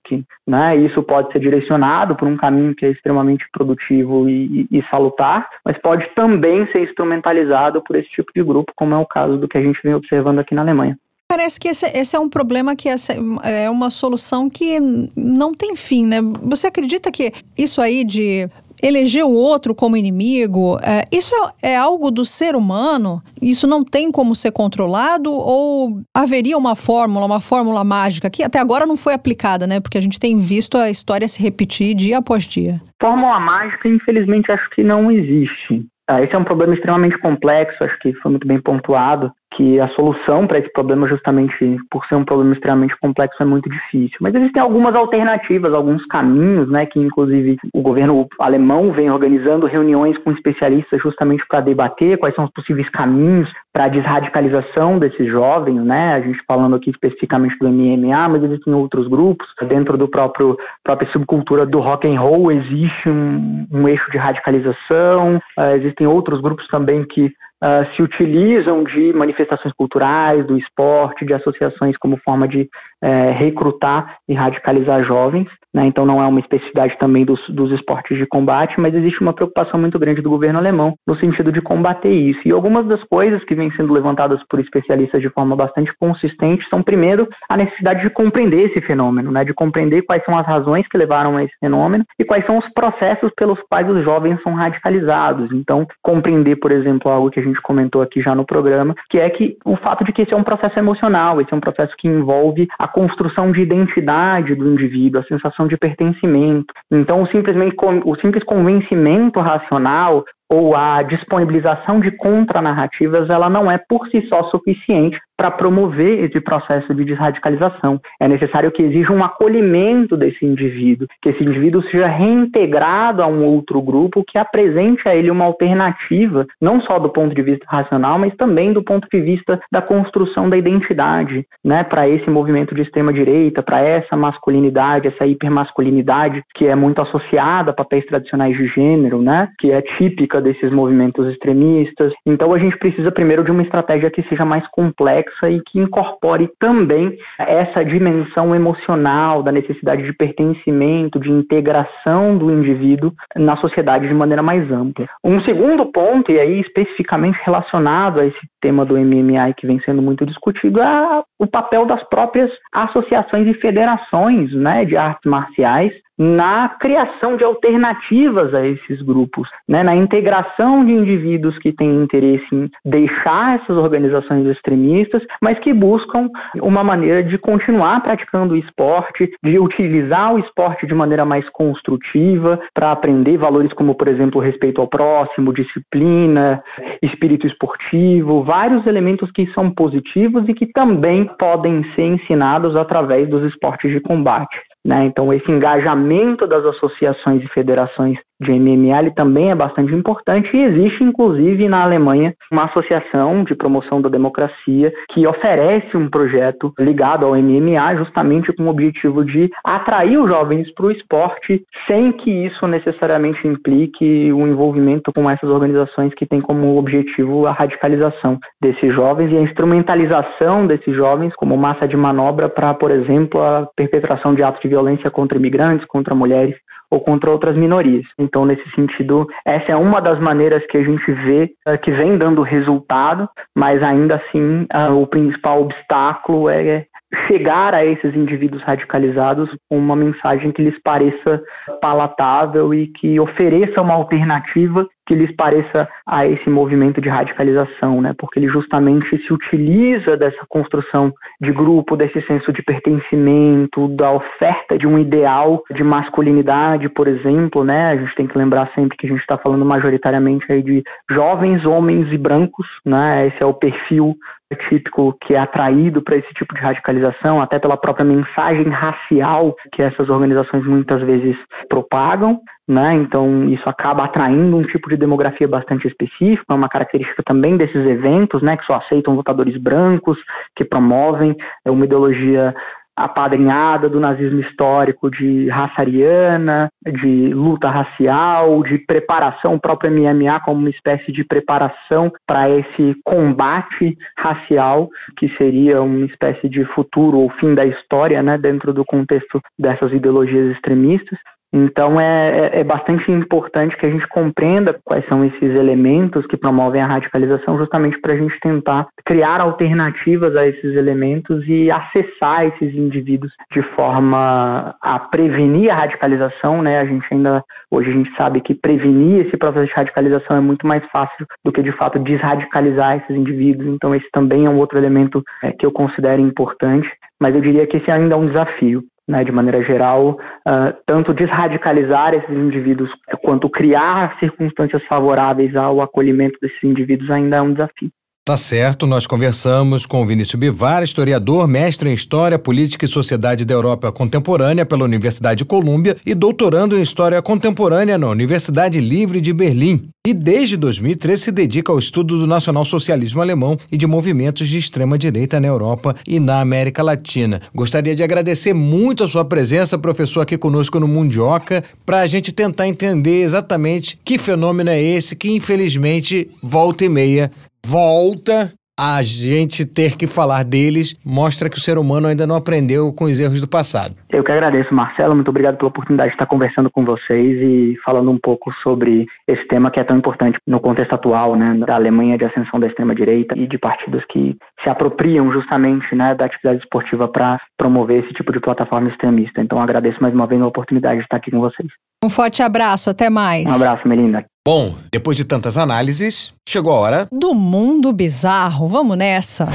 identifiquem, 0.10 0.26
né? 0.48 0.76
Isso 0.78 1.02
pode 1.04 1.32
ser 1.32 1.40
direcionado 1.40 2.16
por 2.16 2.28
um 2.28 2.36
caminho 2.36 2.76
que 2.76 2.86
é 2.86 2.92
extremamente 2.92 3.46
produtivo 3.52 4.30
e, 4.30 4.68
e, 4.72 4.80
e 4.80 4.84
salutar, 4.90 5.48
mas 5.64 5.78
pode 5.78 6.08
também 6.16 6.68
ser 6.72 6.84
instrumentalizado 6.84 7.82
por 7.84 7.96
esse 7.96 8.10
tipo 8.10 8.32
de 8.36 8.44
grupo, 8.44 8.74
como 8.76 8.94
é 8.94 8.98
o 8.98 9.06
caso 9.06 9.38
do 9.38 9.48
que 9.48 9.58
a 9.58 9.62
gente 9.62 9.80
vem 9.84 9.94
observando 9.94 10.40
aqui 10.40 10.56
na 10.56 10.62
Alemanha. 10.62 10.98
Parece 11.32 11.60
que 11.60 11.68
esse, 11.68 11.86
esse, 11.96 12.16
é 12.16 12.20
um 12.20 12.28
problema 12.28 12.76
que 12.76 12.90
essa 12.90 13.14
é 13.44 13.70
uma 13.70 13.92
solução 13.92 14.50
que 14.50 14.80
não 15.16 15.54
tem 15.54 15.76
fim, 15.76 16.08
né? 16.08 16.18
Você 16.42 16.66
acredita 16.66 17.12
que 17.12 17.30
isso 17.56 17.80
aí 17.80 18.04
de 18.04 18.50
eleger 18.82 19.26
o 19.26 19.34
outro 19.34 19.76
como 19.76 19.98
inimigo, 19.98 20.78
é, 20.82 21.04
isso 21.12 21.34
é, 21.62 21.72
é, 21.72 21.78
algo 21.78 22.12
do 22.12 22.24
ser 22.26 22.56
humano? 22.56 23.22
Isso 23.42 23.68
não 23.68 23.84
tem 23.84 24.12
como 24.12 24.36
ser 24.36 24.52
controlado? 24.52 25.32
Ou 25.32 26.02
haveria 26.14 26.58
uma 26.58 26.76
fórmula, 26.76 27.26
uma 27.26 27.40
fórmula 27.40 27.84
mágica 27.84 28.30
que 28.30 28.44
até 28.44 28.60
agora 28.60 28.86
não 28.86 28.98
foi 28.98 29.14
aplicada, 29.14 29.68
né? 29.68 29.80
Porque 29.80 29.98
a 29.98 30.02
gente 30.02 30.20
tem 30.20 30.38
visto 30.38 30.78
a 30.78 30.90
história 30.90 31.28
se 31.28 31.42
repetir 31.42 31.96
dia 31.96 32.18
após 32.18 32.44
dia. 32.44 32.82
Fórmula 33.02 33.40
mágica, 33.40 33.88
infelizmente, 33.88 34.52
acho 34.52 34.70
que 34.72 34.84
não 34.84 35.12
existe. 35.12 35.86
Ah, 36.08 36.22
esse 36.22 36.34
é 36.34 36.38
um 36.38 36.44
problema 36.44 36.74
extremamente 36.74 37.18
complexo, 37.20 37.84
acho 37.84 37.98
que 38.00 38.14
foi 38.16 38.32
muito 38.32 38.48
bem 38.48 38.60
pontuado 38.60 39.32
que 39.56 39.80
a 39.80 39.88
solução 39.90 40.48
para 40.48 40.60
esse 40.60 40.72
problema, 40.72 41.08
justamente 41.08 41.78
por 41.90 42.06
ser 42.06 42.16
um 42.16 42.24
problema 42.24 42.54
extremamente 42.54 42.96
complexo, 43.00 43.42
é 43.42 43.46
muito 43.46 43.70
difícil. 43.70 44.18
Mas 44.22 44.36
existem 44.36 44.62
algumas 44.62 44.96
alternativas, 44.96 45.74
alguns 45.74 46.06
caminhos, 46.06 46.70
né, 46.70 46.86
que 46.86 47.00
inclusive 47.00 47.58
o 47.74 47.82
governo 47.82 48.28
alemão 48.40 48.92
vem 48.92 49.10
organizando 49.10 49.66
reuniões 49.66 50.18
com 50.20 50.32
especialistas 50.32 51.02
justamente 51.02 51.44
para 51.48 51.62
debater 51.62 52.18
quais 52.18 52.36
são 52.36 52.46
os 52.46 52.52
possíveis 52.52 52.90
caminhos 52.90 53.52
para 53.74 53.86
a 53.86 53.90
desradicalização 53.90 54.98
desses 54.98 55.28
jovens, 55.28 55.82
né? 55.84 56.14
A 56.14 56.22
gente 56.22 56.40
falando 56.48 56.76
aqui 56.76 56.90
especificamente 56.90 57.58
do 57.60 57.70
MMA, 57.70 58.30
mas 58.30 58.44
existem 58.44 58.74
outros 58.74 59.08
grupos 59.08 59.48
dentro 59.68 59.98
do 59.98 60.08
próprio 60.08 60.58
própria 60.84 61.10
subcultura 61.12 61.66
do 61.66 61.80
rock 61.80 62.08
and 62.08 62.20
roll 62.20 62.52
existe 62.52 63.10
um, 63.10 63.68
um 63.72 63.88
eixo 63.88 64.10
de 64.12 64.18
radicalização. 64.18 65.38
Uh, 65.58 65.76
existem 65.76 66.08
outros 66.08 66.42
grupos 66.42 66.68
também 66.68 67.04
que 67.04 67.32
uh, 67.64 67.96
se 67.96 68.02
utilizam 68.02 68.84
de 68.84 69.14
manifestações 69.14 69.74
culturais, 69.74 70.46
do 70.46 70.58
esporte, 70.58 71.26
de 71.26 71.34
associações 71.34 71.98
como 71.98 72.18
forma 72.18 72.48
de 72.48 72.70
uh, 73.04 73.38
recrutar 73.38 74.18
e 74.28 74.34
radicalizar 74.34 75.04
jovens. 75.04 75.48
Né? 75.74 75.86
Então 75.86 76.06
não 76.06 76.22
é 76.22 76.28
uma 76.28 76.40
especificidade 76.40 76.98
também 76.98 77.24
dos, 77.24 77.40
dos 77.50 77.72
esportes 77.72 78.18
de 78.18 78.26
combate, 78.26 78.80
mas 78.80 78.94
existe 78.94 79.22
uma 79.22 79.34
preocupação 79.34 79.80
muito 79.80 80.00
grande 80.00 80.22
do 80.22 80.30
governo 80.30 80.58
alemão 80.58 80.96
no 81.06 81.16
sentido 81.18 81.52
de 81.52 81.62
combater 81.62 82.12
isso. 82.12 82.40
E 82.46 82.52
algumas 82.52 82.88
das 82.88 83.04
coisas 83.04 83.44
que 83.44 83.56
vêm 83.56 83.72
sendo 83.72 83.94
levantadas 83.94 84.42
por 84.50 84.60
especialistas 84.60 85.22
de 85.22 85.30
forma 85.30 85.56
bastante 85.56 85.92
consistente 86.00 86.68
são, 86.70 86.82
primeiro, 86.82 87.28
a 87.48 87.56
necessidade 87.56 88.02
de 88.02 88.10
compreender 88.10 88.70
esse 88.70 88.82
fenômeno, 88.82 89.32
né? 89.32 89.44
de 89.44 89.54
compreender 89.54 90.02
quais 90.02 90.24
são 90.26 90.38
as 90.38 90.46
razões 90.46 90.88
que 90.88 90.98
levaram 90.98 91.38
a 91.38 91.44
esse 91.44 91.54
fenômeno 91.60 92.04
e 92.20 92.26
quais 92.26 92.46
são 92.46 92.58
os 92.58 92.68
processos 92.74 93.32
pelos 93.38 93.60
quais 93.70 93.88
os 93.90 94.04
jovens 94.04 94.42
são 94.42 94.54
radicalizados. 94.54 95.52
Então, 95.52 95.86
compreender, 96.02 96.56
por 96.56 96.72
exemplo, 96.72 97.12
algo 97.12 97.30
que 97.30 97.40
a 97.40 97.44
gente 97.44 97.62
comentou 97.62 98.02
aqui 98.02 98.22
já 98.22 98.34
no 98.34 98.46
programa, 98.46 98.96
que 99.10 99.20
é 99.20 99.30
que 99.30 99.58
o 99.64 99.76
fato 99.78 100.04
de 100.04 100.12
que 100.12 100.24
esse 100.24 100.34
é 100.34 100.38
um 100.38 100.44
processo 100.44 100.80
emocional, 100.80 101.40
esse 101.40 101.54
é 101.54 101.56
um 101.56 101.62
processo 101.62 101.94
que 101.98 102.08
envolve 102.08 102.68
a 102.80 102.88
construção 102.92 103.52
de 103.52 103.62
identidade 103.62 104.56
do 104.56 104.72
indivíduo, 104.72 105.22
a 105.22 105.26
sensação 105.26 105.68
de 105.68 105.78
pertencimento. 105.78 106.74
Então, 106.92 107.26
simplesmente 107.28 107.76
o 108.06 108.16
simples 108.16 108.44
convencimento 108.44 109.40
racional 109.40 110.26
ou 110.50 110.76
a 110.76 111.02
disponibilização 111.04 112.00
de 112.00 112.12
contranarrativas, 112.12 113.30
ela 113.30 113.50
não 113.50 113.72
é 113.72 113.78
por 113.78 114.08
si 114.10 114.26
só 114.28 114.44
suficiente 114.46 115.20
para 115.40 115.52
promover 115.52 116.26
esse 116.26 116.42
processo 116.42 116.94
de 116.94 117.06
desradicalização. 117.06 117.98
É 118.20 118.28
necessário 118.28 118.70
que 118.72 118.84
exija 118.84 119.14
um 119.14 119.24
acolhimento 119.24 120.18
desse 120.18 120.46
indivíduo, 120.46 121.08
que 121.22 121.30
esse 121.30 121.42
indivíduo 121.42 121.82
seja 121.84 122.08
reintegrado 122.08 123.24
a 123.24 123.28
um 123.28 123.46
outro 123.46 123.82
grupo 123.82 124.22
que 124.28 124.38
apresente 124.38 125.08
a 125.08 125.16
ele 125.16 125.32
uma 125.32 125.46
alternativa, 125.46 126.46
não 126.62 126.82
só 126.82 127.00
do 127.00 127.08
ponto 127.08 127.34
de 127.34 127.42
vista 127.42 127.66
racional, 127.70 128.20
mas 128.20 128.36
também 128.36 128.74
do 128.74 128.84
ponto 128.84 129.08
de 129.10 129.22
vista 129.22 129.62
da 129.72 129.82
construção 129.82 130.50
da 130.50 130.58
identidade, 130.58 131.46
né, 131.64 131.86
para 131.86 132.10
esse 132.10 132.30
movimento 132.30 132.76
de 132.76 132.82
extrema 132.82 133.14
direita, 133.14 133.64
para 133.64 133.80
essa 133.80 134.18
masculinidade, 134.18 135.08
essa 135.08 135.26
hipermasculinidade 135.26 136.44
que 136.54 136.68
é 136.68 136.76
muito 136.76 137.02
associada 137.02 137.72
a 137.72 137.74
papéis 137.74 138.06
tradicionais 138.06 138.58
de 138.58 138.68
gênero, 138.68 139.22
né, 139.22 139.48
que 139.58 139.72
é 139.72 139.82
típica 139.82 140.39
desses 140.42 140.72
movimentos 140.72 141.28
extremistas. 141.28 142.14
Então 142.26 142.54
a 142.54 142.60
gente 142.60 142.78
precisa 142.78 143.12
primeiro 143.12 143.44
de 143.44 143.52
uma 143.52 143.62
estratégia 143.62 144.10
que 144.10 144.24
seja 144.24 144.46
mais 144.46 144.66
complexa 144.68 145.50
e 145.50 145.62
que 145.62 145.80
incorpore 145.80 146.50
também 146.60 147.18
essa 147.38 147.84
dimensão 147.84 148.56
emocional 148.56 149.44
da 149.44 149.52
necessidade 149.52 150.04
de 150.04 150.14
pertencimento, 150.14 151.20
de 151.20 151.32
integração 151.32 152.38
do 152.38 152.52
indivíduo 152.52 153.14
na 153.36 153.58
sociedade 153.58 154.08
de 154.08 154.14
maneira 154.14 154.42
mais 154.42 154.70
ampla. 154.72 155.08
Um 155.24 155.42
segundo 155.42 155.86
ponto, 155.88 156.32
e 156.32 156.40
aí 156.40 156.60
especificamente 156.62 157.40
relacionado 157.44 158.20
a 158.20 158.26
esse 158.26 158.40
tema 158.62 158.86
do 158.86 158.98
MMA 158.98 159.54
que 159.58 159.68
vem 159.68 159.80
sendo 159.82 160.02
muito 160.02 160.26
discutido, 160.26 160.82
é 160.82 161.24
o 161.38 161.48
papel 161.48 161.86
das 161.86 162.04
próprias 162.10 162.52
associações 162.74 163.48
e 163.48 163.54
federações 163.60 164.54
né, 164.54 164.86
de 164.86 164.98
artes 164.98 165.30
marciais 165.30 165.94
na 166.20 166.68
criação 166.68 167.38
de 167.38 167.46
alternativas 167.46 168.54
a 168.54 168.68
esses 168.68 169.02
grupos, 169.02 169.50
né, 169.66 169.82
na 169.84 169.96
integração 169.96 170.84
de 170.84 170.92
indivíduos 170.92 171.58
que 171.60 171.72
têm 171.72 172.04
interesse 172.04 172.46
em 172.52 172.70
deixar 172.84 173.62
essas 173.62 173.78
organizações 173.78 174.46
extremistas, 174.46 175.24
mas 175.42 175.58
que 175.60 175.74
buscam 175.74 176.28
uma 176.62 176.84
maneira 176.84 177.24
de 177.24 177.38
continuar 177.38 178.02
praticando 178.02 178.54
o 178.54 178.58
esporte, 178.58 179.32
de 179.42 179.58
utilizar 179.58 180.34
o 180.34 180.40
esporte 180.40 180.86
de 180.86 180.94
maneira 180.94 181.24
mais 181.24 181.48
construtiva 181.50 182.60
para 182.74 182.92
aprender 182.92 183.38
valores 183.38 183.72
como, 183.72 183.96
por 183.96 184.10
exemplo, 184.10 184.42
respeito 184.42 184.82
ao 184.82 184.88
próximo, 184.88 185.54
disciplina, 185.54 186.62
espírito 187.02 187.48
esportivo, 187.48 188.44
vários 188.44 188.86
elementos 188.86 189.32
que 189.32 189.50
são 189.54 189.72
positivos 189.72 190.50
e 190.50 190.54
que 190.54 190.68
também 190.68 191.26
podem 191.40 191.84
ser 191.96 192.04
ensinados 192.04 192.76
através 192.76 193.30
dos 193.30 193.44
esportes 193.46 193.90
de 193.90 194.02
combate. 194.02 194.69
Né? 194.86 195.06
Então, 195.06 195.34
esse 195.34 195.52
engajamento 195.52 196.48
das 196.48 196.66
associações 196.66 197.44
e 197.44 197.48
federações 197.50 198.18
de 198.40 198.52
MMA 198.52 199.12
também 199.16 199.52
é 199.52 199.56
bastante 199.56 199.94
importante 199.94 200.56
e 200.56 200.64
existe, 200.64 201.04
inclusive, 201.04 201.68
na 201.68 201.84
Alemanha, 201.84 202.34
uma 202.52 202.66
associação 202.66 203.44
de 203.44 203.54
promoção 203.54 204.02
da 204.02 204.10
democracia 204.10 204.94
que 205.12 205.28
oferece 205.28 205.98
um 205.98 206.10
projeto 206.10 206.74
ligado 206.80 207.26
ao 207.26 207.36
MMA 207.36 207.96
justamente 207.98 208.54
com 208.54 208.64
o 208.64 208.70
objetivo 208.70 209.26
de 209.26 209.50
atrair 209.64 210.18
os 210.20 210.30
jovens 210.30 210.72
para 210.74 210.86
o 210.86 210.92
esporte 210.92 211.64
sem 211.88 212.12
que 212.12 212.32
isso 212.32 212.66
necessariamente 212.68 213.48
implique 213.48 214.32
o 214.32 214.48
envolvimento 214.48 215.12
com 215.14 215.30
essas 215.30 215.50
organizações 215.50 216.14
que 216.14 216.26
têm 216.26 216.40
como 216.40 216.78
objetivo 216.78 217.46
a 217.48 217.52
radicalização 217.52 218.40
desses 218.62 218.94
jovens 218.94 219.32
e 219.32 219.38
a 219.38 219.42
instrumentalização 219.42 220.66
desses 220.66 220.96
jovens 220.96 221.36
como 221.36 221.58
massa 221.58 221.88
de 221.88 221.98
manobra 221.98 222.48
para, 222.48 222.74
por 222.74 222.92
exemplo, 222.92 223.42
a 223.42 223.68
perpetração 223.76 224.34
de 224.34 224.44
atos 224.44 224.62
de 224.62 224.68
violência 224.68 225.10
contra 225.12 225.38
imigrantes, 225.38 225.86
contra 225.88 226.16
mulheres 226.16 226.56
ou 226.90 227.00
contra 227.00 227.32
outras 227.32 227.56
minorias. 227.56 228.06
Então, 228.18 228.46
nesse 228.46 228.68
sentido, 228.72 229.28
essa 229.46 229.72
é 229.72 229.76
uma 229.76 230.02
das 230.02 230.20
maneiras 230.20 230.66
que 230.68 230.78
a 230.78 230.84
gente 230.84 231.12
vê 231.12 231.52
uh, 231.68 231.78
que 231.78 231.92
vem 231.92 232.18
dando 232.18 232.42
resultado, 232.42 233.30
mas 233.56 233.82
ainda 233.84 234.16
assim 234.16 234.66
uh, 234.76 234.96
o 235.00 235.06
principal 235.06 235.62
obstáculo 235.62 236.50
é 236.50 236.86
chegar 237.28 237.74
a 237.74 237.84
esses 237.84 238.16
indivíduos 238.16 238.62
radicalizados 238.64 239.50
com 239.70 239.78
uma 239.78 239.96
mensagem 239.96 240.52
que 240.52 240.62
lhes 240.62 240.80
pareça 240.84 241.42
palatável 241.82 242.74
e 242.74 242.88
que 242.88 243.20
ofereça 243.20 243.82
uma 243.82 243.96
alternativa 243.96 244.88
que 245.10 245.16
lhes 245.16 245.36
pareça 245.36 245.90
a 246.06 246.28
esse 246.28 246.48
movimento 246.52 247.02
de 247.02 247.10
radicalização, 247.10 248.00
né? 248.00 248.14
Porque 248.16 248.38
ele 248.38 248.48
justamente 248.48 249.18
se 249.26 249.34
utiliza 249.34 250.16
dessa 250.16 250.46
construção 250.48 251.12
de 251.42 251.52
grupo, 251.52 251.98
desse 251.98 252.22
senso 252.28 252.54
de 252.54 252.62
pertencimento, 252.62 253.88
da 253.88 254.12
oferta 254.12 254.78
de 254.78 254.86
um 254.86 255.00
ideal 255.00 255.64
de 255.76 255.84
masculinidade, 255.84 256.88
por 256.90 257.08
exemplo, 257.08 257.64
né? 257.64 257.90
A 257.90 257.98
gente 257.98 258.14
tem 258.14 258.28
que 258.28 258.38
lembrar 258.38 258.72
sempre 258.76 258.96
que 258.96 259.08
a 259.08 259.10
gente 259.10 259.22
está 259.22 259.36
falando 259.36 259.66
majoritariamente 259.66 260.46
aí 260.52 260.62
de 260.62 260.84
jovens 261.10 261.66
homens 261.66 262.14
e 262.14 262.18
brancos, 262.18 262.68
né? 262.86 263.26
Esse 263.28 263.42
é 263.42 263.46
o 263.48 263.54
perfil 263.56 264.16
típico 264.56 265.16
que 265.22 265.36
é 265.36 265.40
atraído 265.40 266.02
para 266.02 266.18
esse 266.18 266.32
tipo 266.34 266.54
de 266.56 266.62
radicalização, 266.62 267.42
até 267.42 267.60
pela 267.60 267.78
própria 267.78 268.06
mensagem 268.06 268.70
racial 268.70 269.56
que 269.74 269.82
essas 269.82 270.10
organizações 270.10 270.66
muitas 270.66 271.02
vezes 271.02 271.36
propagam, 271.70 272.40
né? 272.68 272.94
Então 272.94 273.48
isso 273.50 273.68
acaba 273.68 274.04
atraindo 274.04 274.58
um 274.58 274.64
tipo 274.64 274.90
de 274.90 274.98
demografia 274.98 275.48
bastante 275.48 275.88
específico, 275.88 276.52
é 276.52 276.54
uma 276.54 276.70
característica 276.70 277.24
também 277.24 277.58
desses 277.58 277.88
eventos, 277.88 278.42
né? 278.42 278.58
Que 278.58 278.66
só 278.66 278.76
aceitam 278.76 279.16
votadores 279.16 279.58
brancos, 279.58 280.18
que 280.56 280.66
promovem 280.66 281.36
uma 281.66 281.86
ideologia 281.86 282.54
apadrinhada 283.00 283.88
do 283.88 284.00
nazismo 284.00 284.42
histórico 284.42 285.10
de 285.10 285.48
raça 285.50 285.76
ariana, 285.80 286.70
de 286.86 287.34
luta 287.34 287.70
racial, 287.70 288.62
de 288.64 288.78
preparação, 288.78 289.56
o 289.56 289.60
próprio 289.60 289.92
MMA 289.92 290.40
como 290.42 290.60
uma 290.60 290.70
espécie 290.70 291.12
de 291.12 291.24
preparação 291.24 292.12
para 292.28 292.50
esse 292.50 292.96
combate 293.04 293.98
racial, 294.18 294.90
que 295.18 295.30
seria 295.38 295.82
uma 295.82 296.06
espécie 296.06 296.50
de 296.50 296.66
futuro 296.66 297.20
ou 297.20 297.30
fim 297.40 297.56
da 297.56 297.66
história, 297.66 298.22
né, 298.22 298.38
dentro 298.38 298.74
do 298.74 298.84
contexto 298.84 299.42
dessas 299.58 299.92
ideologias 299.94 300.52
extremistas. 300.56 301.18
Então 301.52 302.00
é, 302.00 302.30
é, 302.30 302.60
é, 302.60 302.64
bastante 302.64 303.12
importante 303.12 303.76
que 303.76 303.86
a 303.86 303.90
gente 303.90 304.08
compreenda 304.08 304.80
quais 304.84 305.06
são 305.08 305.26
esses 305.26 305.60
elementos 305.60 306.26
que 306.28 306.38
promovem 306.38 306.82
a 306.82 306.86
radicalização, 306.86 307.58
justamente 307.58 308.00
para 308.00 308.14
a 308.14 308.18
gente 308.18 308.40
tentar 308.40 308.88
criar 309.04 309.42
alternativas 309.42 310.36
a 310.36 310.46
esses 310.46 310.76
elementos 310.76 311.44
e 311.48 311.72
acessar 311.72 312.46
esses 312.46 312.76
indivíduos 312.76 313.34
de 313.52 313.64
forma 313.76 314.76
a 314.80 315.00
prevenir 315.00 315.72
a 315.72 315.76
radicalização. 315.76 316.62
Né? 316.62 316.80
A 316.80 316.86
gente 316.86 317.06
ainda 317.12 317.44
hoje 317.72 317.90
a 317.90 317.94
gente 317.94 318.16
sabe 318.16 318.42
que 318.42 318.54
prevenir 318.54 319.26
esse 319.26 319.36
processo 319.36 319.66
de 319.66 319.74
radicalização 319.74 320.38
é 320.38 320.42
muito 320.42 320.68
mais 320.68 320.84
fácil 320.92 321.26
do 321.44 321.52
que 321.52 321.64
de 321.64 321.72
fato 321.72 321.98
desradicalizar 321.98 322.98
esses 322.98 323.16
indivíduos. 323.16 323.68
Então 323.74 323.96
esse 323.96 324.08
também 324.12 324.46
é 324.46 324.50
um 324.50 324.58
outro 324.58 324.78
elemento 324.78 325.24
é, 325.42 325.52
que 325.52 325.66
eu 325.66 325.72
considero 325.72 326.22
importante. 326.22 326.88
Mas 327.20 327.36
eu 327.36 327.42
diria 327.42 327.68
que 327.68 327.78
esse 327.78 327.92
ainda 327.92 328.16
é 328.16 328.18
um 328.18 328.28
desafio 328.28 328.84
né, 329.10 329.24
de 329.24 329.32
maneira 329.32 329.64
geral, 329.64 330.12
uh, 330.12 330.72
tanto 330.86 331.16
desradicalizar 331.16 332.14
esses 332.14 332.30
indivíduos 332.30 332.92
quanto 333.24 333.50
criar 333.50 334.16
circunstâncias 334.20 334.84
favoráveis 334.84 335.56
ao 335.56 335.82
acolhimento 335.82 336.38
desses 336.40 336.64
indivíduos 336.64 337.10
ainda 337.10 337.38
é 337.38 337.42
um 337.42 337.54
desafio. 337.54 337.90
Tá 338.30 338.38
certo, 338.38 338.86
nós 338.86 339.08
conversamos 339.08 339.88
com 339.88 340.06
Vinícius 340.06 340.40
Bivar, 340.40 340.84
historiador, 340.84 341.48
mestre 341.48 341.90
em 341.90 341.96
História, 341.96 342.38
Política 342.38 342.86
e 342.86 342.88
Sociedade 342.88 343.44
da 343.44 343.56
Europa 343.56 343.92
Contemporânea 343.92 344.68
pela 344.68 344.86
Universidade 344.86 345.40
de 345.40 345.46
Colômbia 345.46 345.98
e 346.06 346.14
doutorando 346.14 346.78
em 346.78 346.82
História 346.84 347.20
Contemporânea 347.24 347.98
na 347.98 348.08
Universidade 348.08 348.80
Livre 348.80 349.20
de 349.20 349.34
Berlim. 349.34 349.90
E 350.06 350.14
desde 350.14 350.58
2013 350.58 351.24
se 351.24 351.32
dedica 351.32 351.72
ao 351.72 351.80
estudo 351.80 352.20
do 352.20 352.28
nacionalsocialismo 352.28 353.20
alemão 353.20 353.58
e 353.72 353.76
de 353.76 353.88
movimentos 353.88 354.48
de 354.48 354.60
extrema-direita 354.60 355.40
na 355.40 355.48
Europa 355.48 355.96
e 356.08 356.20
na 356.20 356.40
América 356.40 356.84
Latina. 356.84 357.42
Gostaria 357.54 357.96
de 357.96 358.04
agradecer 358.04 358.54
muito 358.54 359.04
a 359.04 359.08
sua 359.08 359.26
presença, 359.26 359.78
professor, 359.78 360.22
aqui 360.22 360.38
conosco 360.38 360.80
no 360.80 360.88
Mundioca, 360.88 361.64
para 361.84 362.02
a 362.02 362.08
gente 362.08 362.32
tentar 362.32 362.68
entender 362.68 363.24
exatamente 363.24 364.00
que 364.06 364.20
fenômeno 364.20 364.70
é 364.70 364.82
esse 364.82 365.16
que, 365.16 365.32
infelizmente, 365.32 366.30
volta 366.42 366.86
e 366.86 366.90
meia 366.90 367.32
volta 367.66 368.54
a 368.80 369.04
gente 369.04 369.66
ter 369.66 369.98
que 369.98 370.08
falar 370.08 370.44
deles 370.44 370.96
mostra 371.06 371.50
que 371.50 371.58
o 371.58 371.60
ser 371.60 371.78
humano 371.78 372.08
ainda 372.08 372.26
não 372.26 372.36
aprendeu 372.36 372.94
com 372.94 373.06
os 373.06 373.20
erros 373.20 373.42
do 373.42 373.48
passado. 373.48 373.94
Eu 374.10 374.24
que 374.24 374.32
agradeço, 374.32 374.74
Marcelo. 374.74 375.14
Muito 375.14 375.28
obrigado 375.28 375.58
pela 375.58 375.68
oportunidade 375.68 376.12
de 376.12 376.16
estar 376.16 376.26
conversando 376.26 376.72
com 376.72 376.86
vocês 376.86 377.42
e 377.42 377.76
falando 377.84 378.10
um 378.10 378.18
pouco 378.18 378.54
sobre 378.64 379.06
esse 379.28 379.46
tema 379.50 379.70
que 379.70 379.82
é 379.82 379.84
tão 379.84 379.98
importante 379.98 380.40
no 380.48 380.62
contexto 380.62 380.94
atual, 380.94 381.36
né, 381.36 381.56
da 381.68 381.76
Alemanha 381.76 382.18
de 382.18 382.24
ascensão 382.24 382.58
da 382.58 382.68
extrema-direita 382.68 383.38
e 383.38 383.48
de 383.48 383.58
partidos 383.58 384.02
que 384.10 384.38
se 384.64 384.70
apropriam 384.70 385.30
justamente 385.34 385.94
né, 385.94 386.16
da 386.16 386.26
atividade 386.26 386.60
esportiva 386.60 387.06
para 387.10 387.38
promover 387.58 388.06
esse 388.06 388.14
tipo 388.14 388.32
de 388.32 388.40
plataforma 388.40 388.90
extremista. 388.90 389.42
Então, 389.42 389.60
agradeço 389.60 390.02
mais 390.02 390.14
uma 390.14 390.26
vez 390.26 390.42
a 390.42 390.48
oportunidade 390.48 391.00
de 391.00 391.04
estar 391.04 391.18
aqui 391.18 391.32
com 391.32 391.42
vocês. 391.42 391.68
Um 392.02 392.10
forte 392.10 392.42
abraço, 392.42 392.90
até 392.90 393.10
mais. 393.10 393.50
Um 393.50 393.56
abraço, 393.56 393.86
Melinda. 393.86 394.26
Bom, 394.52 394.74
depois 394.92 395.16
de 395.16 395.24
tantas 395.24 395.58
análises, 395.58 396.34
chegou 396.44 396.74
a 396.74 396.76
hora 396.80 397.08
do 397.12 397.36
mundo 397.36 397.94
bizarro. 397.94 398.68
Vamos 398.68 398.98
nessa. 398.98 399.48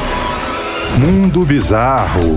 Mundo 1.00 1.44
bizarro. 1.44 2.36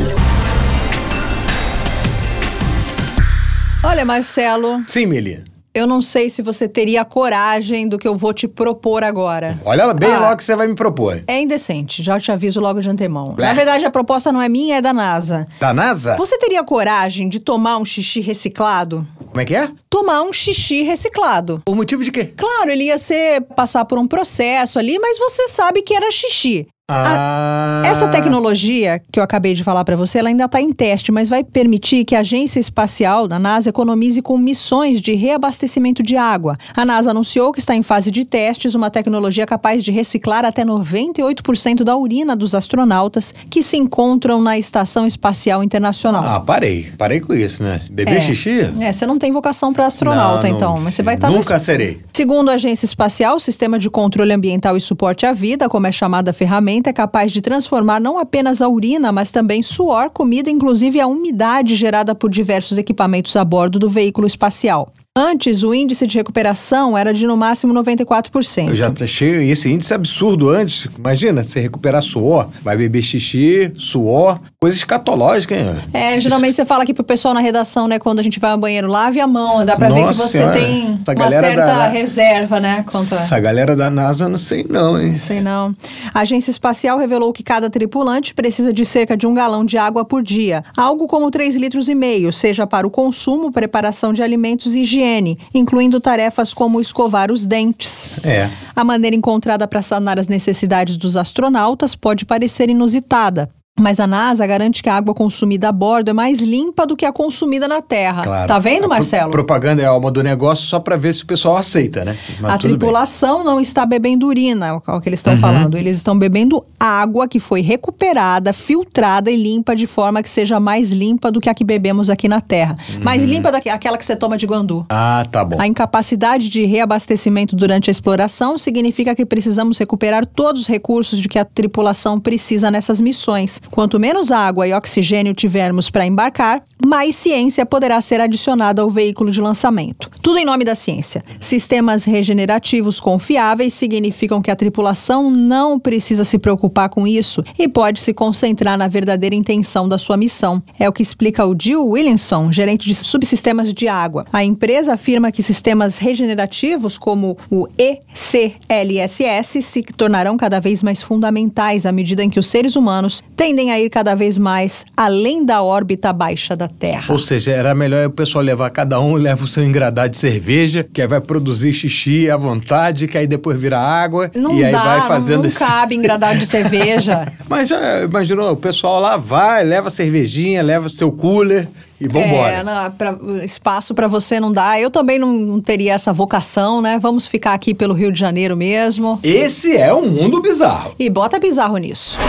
Olha, 3.83 4.03
Marcelo. 4.03 4.83
Sim, 4.87 5.05
Meli. 5.05 5.56
Eu 5.77 5.85
não 5.85 6.01
sei 6.01 6.27
se 6.27 6.41
você 6.41 6.67
teria 6.67 7.05
coragem 7.05 7.87
do 7.87 7.99
que 7.99 8.07
eu 8.07 8.17
vou 8.17 8.33
te 8.33 8.47
propor 8.47 9.03
agora. 9.03 9.59
Olha 9.63 9.93
bem 9.93 10.11
ah, 10.11 10.17
logo 10.21 10.37
que 10.37 10.43
você 10.43 10.55
vai 10.55 10.65
me 10.65 10.73
propor. 10.73 11.23
É 11.27 11.39
indecente, 11.39 12.01
já 12.01 12.19
te 12.19 12.31
aviso 12.31 12.59
logo 12.59 12.81
de 12.81 12.89
antemão. 12.89 13.35
Na 13.37 13.53
verdade, 13.53 13.85
a 13.85 13.91
proposta 13.91 14.31
não 14.31 14.41
é 14.41 14.49
minha, 14.49 14.77
é 14.77 14.81
da 14.81 14.91
NASA. 14.91 15.45
Da 15.59 15.75
NASA? 15.75 16.15
Você 16.15 16.35
teria 16.39 16.63
coragem 16.63 17.29
de 17.29 17.39
tomar 17.39 17.77
um 17.77 17.85
xixi 17.85 18.21
reciclado? 18.21 19.05
Como 19.27 19.39
é 19.39 19.45
que 19.45 19.53
é? 19.53 19.69
Tomar 19.87 20.23
um 20.23 20.33
xixi 20.33 20.81
reciclado. 20.81 21.61
Por 21.63 21.75
motivo 21.75 22.03
de 22.03 22.09
quê? 22.09 22.33
Claro, 22.35 22.71
ele 22.71 22.85
ia 22.85 22.97
ser 22.97 23.41
passar 23.55 23.85
por 23.85 23.99
um 23.99 24.07
processo 24.07 24.79
ali, 24.79 24.97
mas 24.97 25.19
você 25.19 25.47
sabe 25.47 25.83
que 25.83 25.93
era 25.93 26.09
xixi. 26.09 26.65
Ah. 26.89 27.83
A, 27.83 27.87
essa 27.87 28.07
tecnologia 28.07 29.01
que 29.11 29.19
eu 29.19 29.23
acabei 29.23 29.53
de 29.53 29.63
falar 29.63 29.83
para 29.83 29.95
você, 29.95 30.19
ela 30.19 30.29
ainda 30.29 30.45
está 30.45 30.61
em 30.61 30.71
teste, 30.71 31.11
mas 31.11 31.27
vai 31.27 31.43
permitir 31.43 32.05
que 32.05 32.15
a 32.15 32.19
agência 32.19 32.59
espacial 32.59 33.27
da 33.27 33.39
NASA 33.39 33.69
economize 33.69 34.21
com 34.21 34.37
missões 34.37 35.01
de 35.01 35.13
reabastecimento 35.13 36.03
de 36.03 36.15
água. 36.15 36.57
A 36.75 36.85
NASA 36.85 37.11
anunciou 37.11 37.51
que 37.51 37.59
está 37.59 37.75
em 37.75 37.83
fase 37.83 38.11
de 38.11 38.23
testes 38.23 38.75
uma 38.75 38.89
tecnologia 38.89 39.45
capaz 39.45 39.83
de 39.83 39.91
reciclar 39.91 40.45
até 40.45 40.63
98% 40.63 41.83
da 41.83 41.95
urina 41.95 42.35
dos 42.35 42.53
astronautas 42.55 43.33
que 43.49 43.61
se 43.61 43.77
encontram 43.77 44.41
na 44.41 44.57
Estação 44.57 45.05
Espacial 45.07 45.63
Internacional. 45.63 46.23
Ah, 46.23 46.39
parei. 46.39 46.91
Parei 46.97 47.19
com 47.19 47.33
isso, 47.33 47.63
né? 47.63 47.81
Beber 47.89 48.17
é. 48.17 48.21
xixi? 48.21 48.61
É, 48.79 48.93
você 48.93 49.05
não 49.05 49.17
tem 49.17 49.31
vocação 49.31 49.73
para 49.73 49.85
astronauta, 49.85 50.47
não, 50.47 50.55
então. 50.55 50.75
Não, 50.75 50.83
mas 50.83 50.95
você 50.95 51.03
vai 51.03 51.15
estar. 51.15 51.27
Tá 51.27 51.33
nunca 51.33 51.53
no... 51.53 51.59
serei. 51.59 51.99
Segundo 52.13 52.49
a 52.49 52.53
agência 52.53 52.85
espacial, 52.85 53.35
o 53.35 53.39
sistema 53.39 53.77
de 53.77 53.89
controle 53.89 54.33
ambiental 54.33 54.75
e 54.75 54.81
suporte 54.81 55.25
à 55.25 55.33
vida, 55.33 55.69
como 55.69 55.87
é 55.87 55.91
chamada 55.91 56.31
a 56.31 56.33
ferramenta, 56.33 56.76
é 56.85 56.93
capaz 56.93 57.31
de 57.31 57.41
transformar 57.41 57.99
não 57.99 58.19
apenas 58.19 58.61
a 58.61 58.67
urina, 58.67 59.11
mas 59.11 59.31
também 59.31 59.63
suor, 59.63 60.11
comida, 60.11 60.51
inclusive 60.51 60.99
a 60.99 61.07
umidade 61.07 61.75
gerada 61.75 62.13
por 62.13 62.29
diversos 62.29 62.77
equipamentos 62.77 63.35
a 63.35 63.43
bordo 63.43 63.79
do 63.79 63.89
veículo 63.89 64.27
espacial. 64.27 64.93
Antes, 65.19 65.63
o 65.63 65.73
índice 65.73 66.05
de 66.05 66.15
recuperação 66.15 66.95
era 66.95 67.11
de 67.11 67.25
no 67.25 67.35
máximo 67.35 67.73
94%. 67.73 68.69
Eu 68.69 68.75
já 68.75 68.93
achei 69.01 69.49
esse 69.49 69.67
índice 69.67 69.91
absurdo 69.91 70.47
antes. 70.47 70.87
Imagina, 70.95 71.43
você 71.43 71.59
recuperar 71.59 72.03
suor, 72.03 72.47
vai 72.61 72.77
beber 72.77 73.01
xixi, 73.01 73.73
suor, 73.79 74.39
coisa 74.61 74.77
escatológica, 74.77 75.55
hein? 75.55 75.65
É, 75.91 76.19
geralmente 76.19 76.51
Isso. 76.51 76.57
você 76.57 76.65
fala 76.67 76.83
aqui 76.83 76.93
pro 76.93 77.03
pessoal 77.03 77.33
na 77.33 77.39
redação, 77.39 77.87
né, 77.87 77.97
quando 77.97 78.19
a 78.19 78.21
gente 78.21 78.39
vai 78.39 78.51
ao 78.51 78.59
banheiro, 78.59 78.87
lave 78.87 79.19
a 79.19 79.25
mão, 79.25 79.65
dá 79.65 79.75
pra 79.75 79.89
Nossa 79.89 80.03
ver 80.03 80.07
que 80.07 80.13
você 80.13 80.37
senhora. 80.37 80.53
tem 80.53 80.99
Essa 81.01 81.13
uma 81.15 81.31
certa 81.31 81.65
da... 81.65 81.87
reserva, 81.87 82.59
né? 82.59 82.85
Contra... 82.85 83.17
Essa 83.17 83.39
galera 83.39 83.75
da 83.75 83.89
NASA 83.89 84.29
não 84.29 84.37
sei 84.37 84.67
não, 84.69 85.01
hein? 85.01 85.15
Sei 85.15 85.41
não. 85.41 85.73
A 86.13 86.19
agência 86.19 86.51
espacial 86.51 86.99
revelou 86.99 87.33
que 87.33 87.41
cada 87.41 87.71
tripulante 87.71 88.35
precisa 88.35 88.71
de 88.71 88.85
cerca 88.85 89.17
de 89.17 89.25
um 89.25 89.33
galão 89.33 89.65
de 89.65 89.79
água 89.79 90.05
por 90.05 90.21
dia, 90.21 90.63
algo 90.77 91.07
como 91.07 91.31
3 91.31 91.55
litros 91.55 91.89
e 91.89 91.95
meio, 91.95 92.31
seja 92.31 92.67
para 92.67 92.85
o 92.85 92.91
consumo, 92.91 93.51
preparação 93.51 94.13
de 94.13 94.21
alimentos 94.21 94.75
e 94.75 94.81
higiene 94.81 95.06
higiene, 95.07 95.37
incluindo 95.53 95.99
tarefas 95.99 96.53
como 96.53 96.81
escovar 96.81 97.31
os 97.31 97.45
dentes. 97.45 98.23
É. 98.25 98.49
A 98.75 98.83
maneira 98.83 99.15
encontrada 99.15 99.67
para 99.67 99.81
sanar 99.81 100.19
as 100.19 100.27
necessidades 100.27 100.97
dos 100.97 101.15
astronautas 101.15 101.95
pode 101.95 102.25
parecer 102.25 102.69
inusitada, 102.69 103.49
mas 103.79 103.99
a 103.99 104.07
NASA 104.07 104.45
garante 104.45 104.81
que 104.81 104.89
a 104.89 104.95
água 104.95 105.13
consumida 105.13 105.69
a 105.69 105.71
bordo 105.71 106.09
é 106.09 106.13
mais 106.13 106.39
limpa 106.39 106.85
do 106.85 106.95
que 106.95 107.05
a 107.05 107.11
consumida 107.11 107.67
na 107.67 107.81
Terra. 107.81 108.23
Claro. 108.23 108.47
Tá 108.47 108.59
vendo, 108.59 108.89
Marcelo? 108.89 109.31
Pro 109.31 109.47
propaganda 109.47 109.81
é 109.81 109.85
a 109.85 109.89
alma 109.89 110.11
do 110.11 110.21
negócio 110.21 110.65
só 110.65 110.79
para 110.79 110.97
ver 110.97 111.13
se 111.13 111.23
o 111.23 111.25
pessoal 111.25 111.55
aceita, 111.55 112.03
né? 112.03 112.17
Mas 112.41 112.51
a 112.51 112.57
tripulação 112.57 113.37
bem. 113.37 113.45
não 113.45 113.61
está 113.61 113.85
bebendo 113.85 114.27
urina, 114.27 114.67
é 114.67 114.91
o 114.91 114.99
que 114.99 115.07
eles 115.07 115.19
estão 115.19 115.33
uhum. 115.33 115.39
falando. 115.39 115.77
Eles 115.77 115.97
estão 115.97 116.17
bebendo 116.17 116.63
água 116.79 117.27
que 117.27 117.39
foi 117.39 117.61
recuperada, 117.61 118.51
filtrada 118.51 119.31
e 119.31 119.35
limpa 119.35 119.75
de 119.75 119.87
forma 119.87 120.21
que 120.21 120.29
seja 120.29 120.59
mais 120.59 120.91
limpa 120.91 121.31
do 121.31 121.39
que 121.39 121.49
a 121.49 121.53
que 121.53 121.63
bebemos 121.63 122.09
aqui 122.09 122.27
na 122.27 122.41
Terra. 122.41 122.77
Uhum. 122.89 123.03
Mais 123.03 123.23
limpa 123.23 123.51
do 123.51 123.61
que 123.61 123.69
aquela 123.69 123.97
que 123.97 124.05
você 124.05 124.15
toma 124.15 124.37
de 124.37 124.45
guandu. 124.45 124.85
Ah, 124.89 125.25
tá 125.31 125.45
bom. 125.45 125.61
A 125.61 125.67
incapacidade 125.67 126.49
de 126.49 126.65
reabastecimento 126.65 127.55
durante 127.55 127.89
a 127.89 127.91
exploração 127.91 128.57
significa 128.57 129.15
que 129.15 129.25
precisamos 129.25 129.77
recuperar 129.77 130.25
todos 130.25 130.63
os 130.63 130.67
recursos 130.67 131.19
de 131.19 131.29
que 131.29 131.39
a 131.39 131.45
tripulação 131.45 132.19
precisa 132.19 132.71
nessas 132.71 132.99
missões 132.99 133.61
Quanto 133.71 133.99
menos 133.99 134.31
água 134.31 134.67
e 134.67 134.73
oxigênio 134.73 135.33
tivermos 135.33 135.89
para 135.89 136.05
embarcar, 136.05 136.63
mais 136.85 137.15
ciência 137.15 137.65
poderá 137.65 137.99
ser 137.99 138.21
adicionada 138.21 138.81
ao 138.81 138.89
veículo 138.89 139.31
de 139.31 139.41
lançamento. 139.41 140.09
Tudo 140.21 140.39
em 140.39 140.45
nome 140.45 140.63
da 140.63 140.75
ciência. 140.75 141.23
Sistemas 141.39 142.03
regenerativos 142.03 142.99
confiáveis 142.99 143.73
significam 143.73 144.41
que 144.41 144.51
a 144.51 144.55
tripulação 144.55 145.29
não 145.29 145.79
precisa 145.79 146.23
se 146.23 146.37
preocupar 146.37 146.89
com 146.89 147.05
isso 147.07 147.43
e 147.57 147.67
pode 147.67 147.99
se 147.99 148.13
concentrar 148.13 148.77
na 148.77 148.87
verdadeira 148.87 149.35
intenção 149.35 149.89
da 149.89 149.97
sua 149.97 150.17
missão. 150.17 150.61
É 150.79 150.87
o 150.87 150.93
que 150.93 151.01
explica 151.01 151.45
o 151.45 151.55
Jill 151.59 151.85
Williamson, 151.85 152.51
gerente 152.51 152.87
de 152.87 152.95
subsistemas 152.95 153.73
de 153.73 153.87
água. 153.87 154.25
A 154.31 154.43
empresa 154.43 154.93
afirma 154.93 155.31
que 155.31 155.43
sistemas 155.43 155.97
regenerativos 155.97 156.97
como 156.97 157.37
o 157.49 157.67
ECLSS 157.77 159.61
se 159.61 159.83
tornarão 159.83 160.37
cada 160.37 160.59
vez 160.59 160.81
mais 160.83 161.01
fundamentais 161.01 161.85
à 161.85 161.91
medida 161.91 162.23
em 162.23 162.29
que 162.29 162.39
os 162.39 162.47
seres 162.47 162.75
humanos 162.75 163.23
tendem 163.57 163.71
a 163.71 163.79
ir 163.79 163.89
cada 163.89 164.13
vez 164.13 164.37
mais 164.37 164.85
além 164.95 165.43
da 165.43 165.63
órbita 165.63 166.13
baixa 166.13 166.55
da 166.55 166.67
Terra. 166.67 167.11
Ou 167.11 167.17
seja, 167.17 167.49
era 167.49 167.73
melhor 167.73 168.05
o 168.05 168.11
pessoal 168.11 168.43
levar 168.43 168.69
cada 168.69 169.01
um 169.01 169.15
leva 169.15 169.43
o 169.43 169.47
seu 169.47 169.63
engradado 169.63 170.09
de 170.09 170.17
cerveja, 170.19 170.83
que 170.83 171.01
aí 171.01 171.07
vai 171.07 171.19
produzir 171.19 171.73
xixi 171.73 172.29
à 172.29 172.37
vontade, 172.37 173.07
que 173.07 173.17
aí 173.17 173.25
depois 173.25 173.59
vira 173.59 173.79
água 173.79 174.29
Não 174.35 174.53
e 174.55 174.63
aí 174.63 174.71
dá, 174.71 174.83
vai 174.83 175.07
fazendo 175.07 175.41
não 175.41 175.49
esse... 175.49 175.57
cabe 175.57 175.95
engradado 175.95 176.37
de 176.37 176.45
cerveja. 176.45 177.25
Mas 177.49 177.67
já 177.67 178.03
imaginou, 178.03 178.51
o 178.51 178.55
pessoal 178.55 178.99
lá 178.99 179.17
vai, 179.17 179.63
leva 179.63 179.89
cervejinha, 179.89 180.61
leva 180.61 180.87
seu 180.87 181.11
cooler 181.11 181.67
e 181.99 182.07
vambora. 182.07 182.51
É, 182.51 182.63
não, 182.63 182.91
pra- 182.91 183.17
espaço 183.43 183.95
para 183.95 184.07
você 184.07 184.39
não 184.39 184.51
dá. 184.51 184.79
Eu 184.79 184.91
também 184.91 185.17
não, 185.17 185.33
não 185.33 185.59
teria 185.59 185.93
essa 185.93 186.13
vocação, 186.13 186.79
né? 186.79 186.99
Vamos 186.99 187.25
ficar 187.25 187.53
aqui 187.53 187.73
pelo 187.73 187.95
Rio 187.95 188.11
de 188.11 188.19
Janeiro 188.19 188.55
mesmo. 188.55 189.19
Esse 189.23 189.75
é 189.75 189.91
um 189.91 190.07
mundo 190.07 190.39
bizarro. 190.39 190.93
E 190.99 191.09
bota 191.09 191.39
bizarro 191.39 191.77
nisso. 191.77 192.19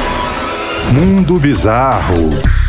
Mundo 0.92 1.38
Bizarro. 1.38 2.67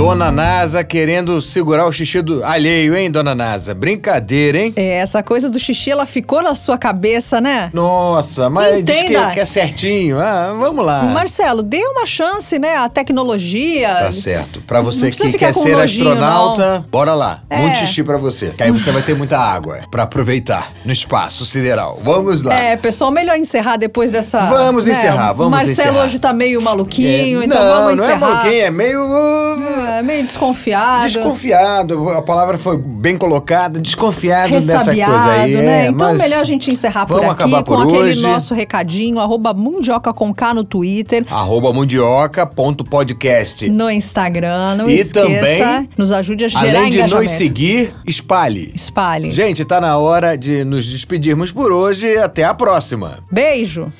Dona 0.00 0.32
Nasa 0.32 0.82
querendo 0.82 1.42
segurar 1.42 1.84
o 1.84 1.92
xixi 1.92 2.22
do 2.22 2.42
alheio, 2.42 2.96
hein, 2.96 3.10
Dona 3.10 3.34
Nasa? 3.34 3.74
Brincadeira, 3.74 4.56
hein? 4.56 4.72
É, 4.74 4.94
essa 4.94 5.22
coisa 5.22 5.50
do 5.50 5.58
xixi, 5.58 5.90
ela 5.90 6.06
ficou 6.06 6.42
na 6.42 6.54
sua 6.54 6.78
cabeça, 6.78 7.38
né? 7.38 7.68
Nossa, 7.74 8.48
mas 8.48 8.82
diz 8.82 8.96
que, 8.96 9.04
Entenda. 9.04 9.30
que 9.32 9.40
é 9.40 9.44
certinho. 9.44 10.18
Ah, 10.18 10.54
vamos 10.58 10.86
lá. 10.86 11.02
Marcelo, 11.02 11.62
dê 11.62 11.82
uma 11.84 12.06
chance, 12.06 12.58
né? 12.58 12.76
A 12.78 12.88
tecnologia. 12.88 13.94
Tá 13.94 14.10
certo. 14.10 14.62
Pra 14.62 14.78
Não 14.78 14.86
você 14.86 15.10
que 15.10 15.32
quer 15.34 15.52
ser 15.52 15.76
nojinho, 15.76 16.08
astronauta, 16.08 16.82
bora 16.90 17.12
lá. 17.12 17.42
É. 17.50 17.58
Muito 17.58 17.76
xixi 17.80 18.02
pra 18.02 18.16
você. 18.16 18.54
Que 18.56 18.62
aí 18.62 18.70
você 18.70 18.90
vai 18.90 19.02
ter 19.02 19.14
muita 19.14 19.38
água 19.38 19.80
pra 19.90 20.04
aproveitar 20.04 20.72
no 20.82 20.94
espaço 20.94 21.44
sideral. 21.44 22.00
Vamos 22.02 22.42
lá. 22.42 22.54
É, 22.54 22.74
pessoal, 22.74 23.10
melhor 23.10 23.36
encerrar 23.36 23.76
depois 23.76 24.10
dessa. 24.10 24.46
Vamos 24.46 24.86
né? 24.86 24.92
encerrar, 24.92 25.34
vamos 25.34 25.50
Marcelo 25.50 25.90
encerrar. 25.90 26.04
hoje 26.06 26.18
tá 26.18 26.32
meio 26.32 26.62
maluquinho, 26.62 27.42
É, 27.42 27.44
então 27.44 27.62
não, 27.62 27.82
vamos 27.82 28.00
não 28.00 28.04
é 28.06 28.08
encerrar. 28.14 28.30
maluquinho, 28.30 28.62
é 28.64 28.70
meio... 28.70 29.89
É, 29.90 30.02
meio 30.02 30.24
desconfiado. 30.24 31.04
Desconfiado, 31.04 32.08
a 32.10 32.22
palavra 32.22 32.56
foi 32.58 32.76
bem 32.78 33.16
colocada, 33.16 33.78
desconfiado 33.80 34.52
dessa 34.54 34.78
Ressabiado, 34.78 35.12
coisa 35.12 35.30
aí. 35.32 35.54
né? 35.54 35.84
é, 35.86 35.88
então 35.88 35.96
mas 35.98 36.18
melhor 36.18 36.40
a 36.40 36.44
gente 36.44 36.70
encerrar 36.70 37.06
por 37.06 37.18
aqui 37.22 37.30
acabar 37.30 37.62
com 37.62 37.74
por 37.74 37.82
aquele 37.82 37.98
hoje. 38.10 38.22
nosso 38.22 38.54
recadinho, 38.54 39.18
arroba 39.18 39.52
mundioca 39.54 40.12
com 40.12 40.32
K 40.32 40.54
no 40.54 40.64
Twitter, 40.64 41.24
Arroba 41.30 41.72
mundioca.podcast. 41.72 43.68
no 43.70 43.90
Instagram, 43.90 44.76
não 44.76 44.88
E 44.88 44.94
esqueça. 45.00 45.26
também, 45.26 45.88
nos 45.96 46.12
ajude 46.12 46.44
a 46.44 46.48
gerar 46.48 46.60
Além 46.78 46.90
de 46.90 47.02
nos 47.06 47.30
seguir, 47.30 47.94
espalhe. 48.06 48.72
Espalhe. 48.74 49.30
Gente, 49.32 49.64
tá 49.64 49.80
na 49.80 49.96
hora 49.98 50.36
de 50.36 50.64
nos 50.64 50.86
despedirmos 50.86 51.50
por 51.50 51.72
hoje. 51.72 52.18
Até 52.18 52.44
a 52.44 52.54
próxima. 52.54 53.18
Beijo. 53.30 53.90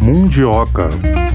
Mundioca, 0.00 0.90